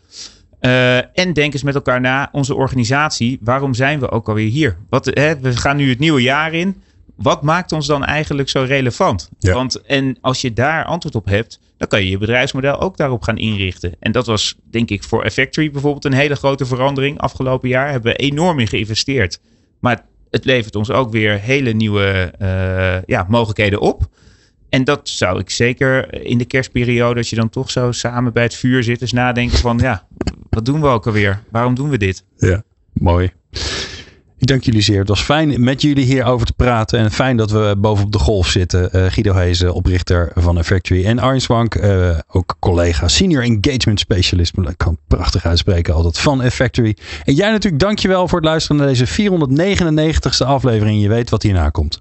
Uh, 0.73 0.97
en 0.97 1.33
denk 1.33 1.53
eens 1.53 1.63
met 1.63 1.75
elkaar 1.75 2.01
na, 2.01 2.29
onze 2.33 2.55
organisatie, 2.55 3.39
waarom 3.43 3.75
zijn 3.75 4.01
we 4.01 4.11
ook 4.11 4.29
alweer 4.29 4.51
hier? 4.51 4.77
Wat, 4.89 5.05
hè, 5.05 5.39
we 5.39 5.57
gaan 5.57 5.77
nu 5.77 5.89
het 5.89 5.99
nieuwe 5.99 6.23
jaar 6.23 6.53
in. 6.53 6.83
Wat 7.15 7.43
maakt 7.43 7.73
ons 7.73 7.87
dan 7.87 8.05
eigenlijk 8.05 8.49
zo 8.49 8.63
relevant? 8.63 9.31
Ja. 9.39 9.53
Want 9.53 9.83
en 9.83 10.19
als 10.21 10.41
je 10.41 10.53
daar 10.53 10.85
antwoord 10.85 11.15
op 11.15 11.27
hebt, 11.27 11.61
dan 11.77 11.89
kan 11.89 12.03
je 12.03 12.11
je 12.11 12.19
bedrijfsmodel 12.19 12.81
ook 12.81 12.97
daarop 12.97 13.23
gaan 13.23 13.37
inrichten. 13.37 13.95
En 13.99 14.13
dat 14.13 14.27
was, 14.27 14.57
denk 14.71 14.91
ik, 14.91 15.03
voor 15.03 15.25
Effectory 15.25 15.71
bijvoorbeeld 15.71 16.05
een 16.05 16.13
hele 16.13 16.37
grote 16.37 16.67
verandering. 16.67 17.19
Afgelopen 17.19 17.69
jaar 17.69 17.91
hebben 17.91 18.13
we 18.13 18.19
enorm 18.19 18.59
in 18.59 18.69
geïnvesteerd. 18.69 19.41
Maar 19.81 20.05
het 20.31 20.45
levert 20.45 20.77
ons 20.77 20.91
ook 20.91 21.11
weer 21.11 21.41
hele 21.41 21.73
nieuwe 21.73 22.35
uh, 22.43 23.03
ja, 23.07 23.27
mogelijkheden 23.29 23.81
op. 23.81 24.09
En 24.75 24.85
dat 24.85 25.09
zou 25.09 25.39
ik 25.39 25.51
zeker 25.51 26.23
in 26.25 26.39
de 26.39 26.45
kerstperiode, 26.45 27.19
als 27.19 27.31
je 27.31 27.37
dan 27.37 27.49
toch 27.49 27.71
zo 27.71 27.93
samen 27.93 28.33
bij 28.33 28.43
het 28.43 28.55
vuur 28.55 28.83
zit, 28.83 29.01
eens 29.01 29.13
nadenken 29.13 29.59
van 29.59 29.79
ja, 29.79 30.07
wat 30.51 30.65
doen 30.65 30.81
we 30.81 30.87
ook 30.87 31.07
alweer? 31.07 31.43
Waarom 31.51 31.75
doen 31.75 31.89
we 31.89 31.99
dit? 31.99 32.25
Ja, 32.37 32.63
mooi. 32.93 33.33
Ik 34.39 34.47
dank 34.47 34.63
jullie 34.63 34.81
zeer. 34.81 34.99
Het 34.99 35.09
was 35.09 35.23
fijn 35.23 35.65
met 35.65 35.83
jullie 35.83 36.05
hierover 36.05 36.47
te 36.47 36.53
praten. 36.53 36.99
En 36.99 37.11
fijn 37.11 37.37
dat 37.37 37.51
we 37.51 37.75
bovenop 37.79 38.13
de 38.13 38.19
golf 38.19 38.49
zitten. 38.49 38.83
Uh, 38.93 39.07
Guido 39.07 39.35
Hezen, 39.35 39.75
oprichter 39.75 40.33
van 40.35 40.59
Effectory. 40.59 41.05
En 41.05 41.19
Arjen 41.19 41.41
Swank, 41.41 41.75
uh, 41.75 42.19
ook 42.29 42.57
collega, 42.59 43.09
senior 43.09 43.43
engagement 43.43 44.01
specialist. 44.01 44.59
Ik 44.59 44.75
kan 44.77 44.99
prachtig 45.07 45.47
uitspreken 45.47 45.95
altijd 45.95 46.19
van 46.19 46.43
Effectory. 46.43 46.97
En 47.25 47.35
jij 47.35 47.51
natuurlijk, 47.51 47.83
dankjewel 47.83 48.29
voor 48.29 48.39
het 48.39 48.49
luisteren 48.49 48.77
naar 48.77 48.87
deze 48.87 49.07
499ste 49.07 50.47
aflevering. 50.47 51.03
Je 51.03 51.09
weet 51.09 51.31
wat 51.31 51.43
hierna 51.43 51.71
komt. 51.71 52.01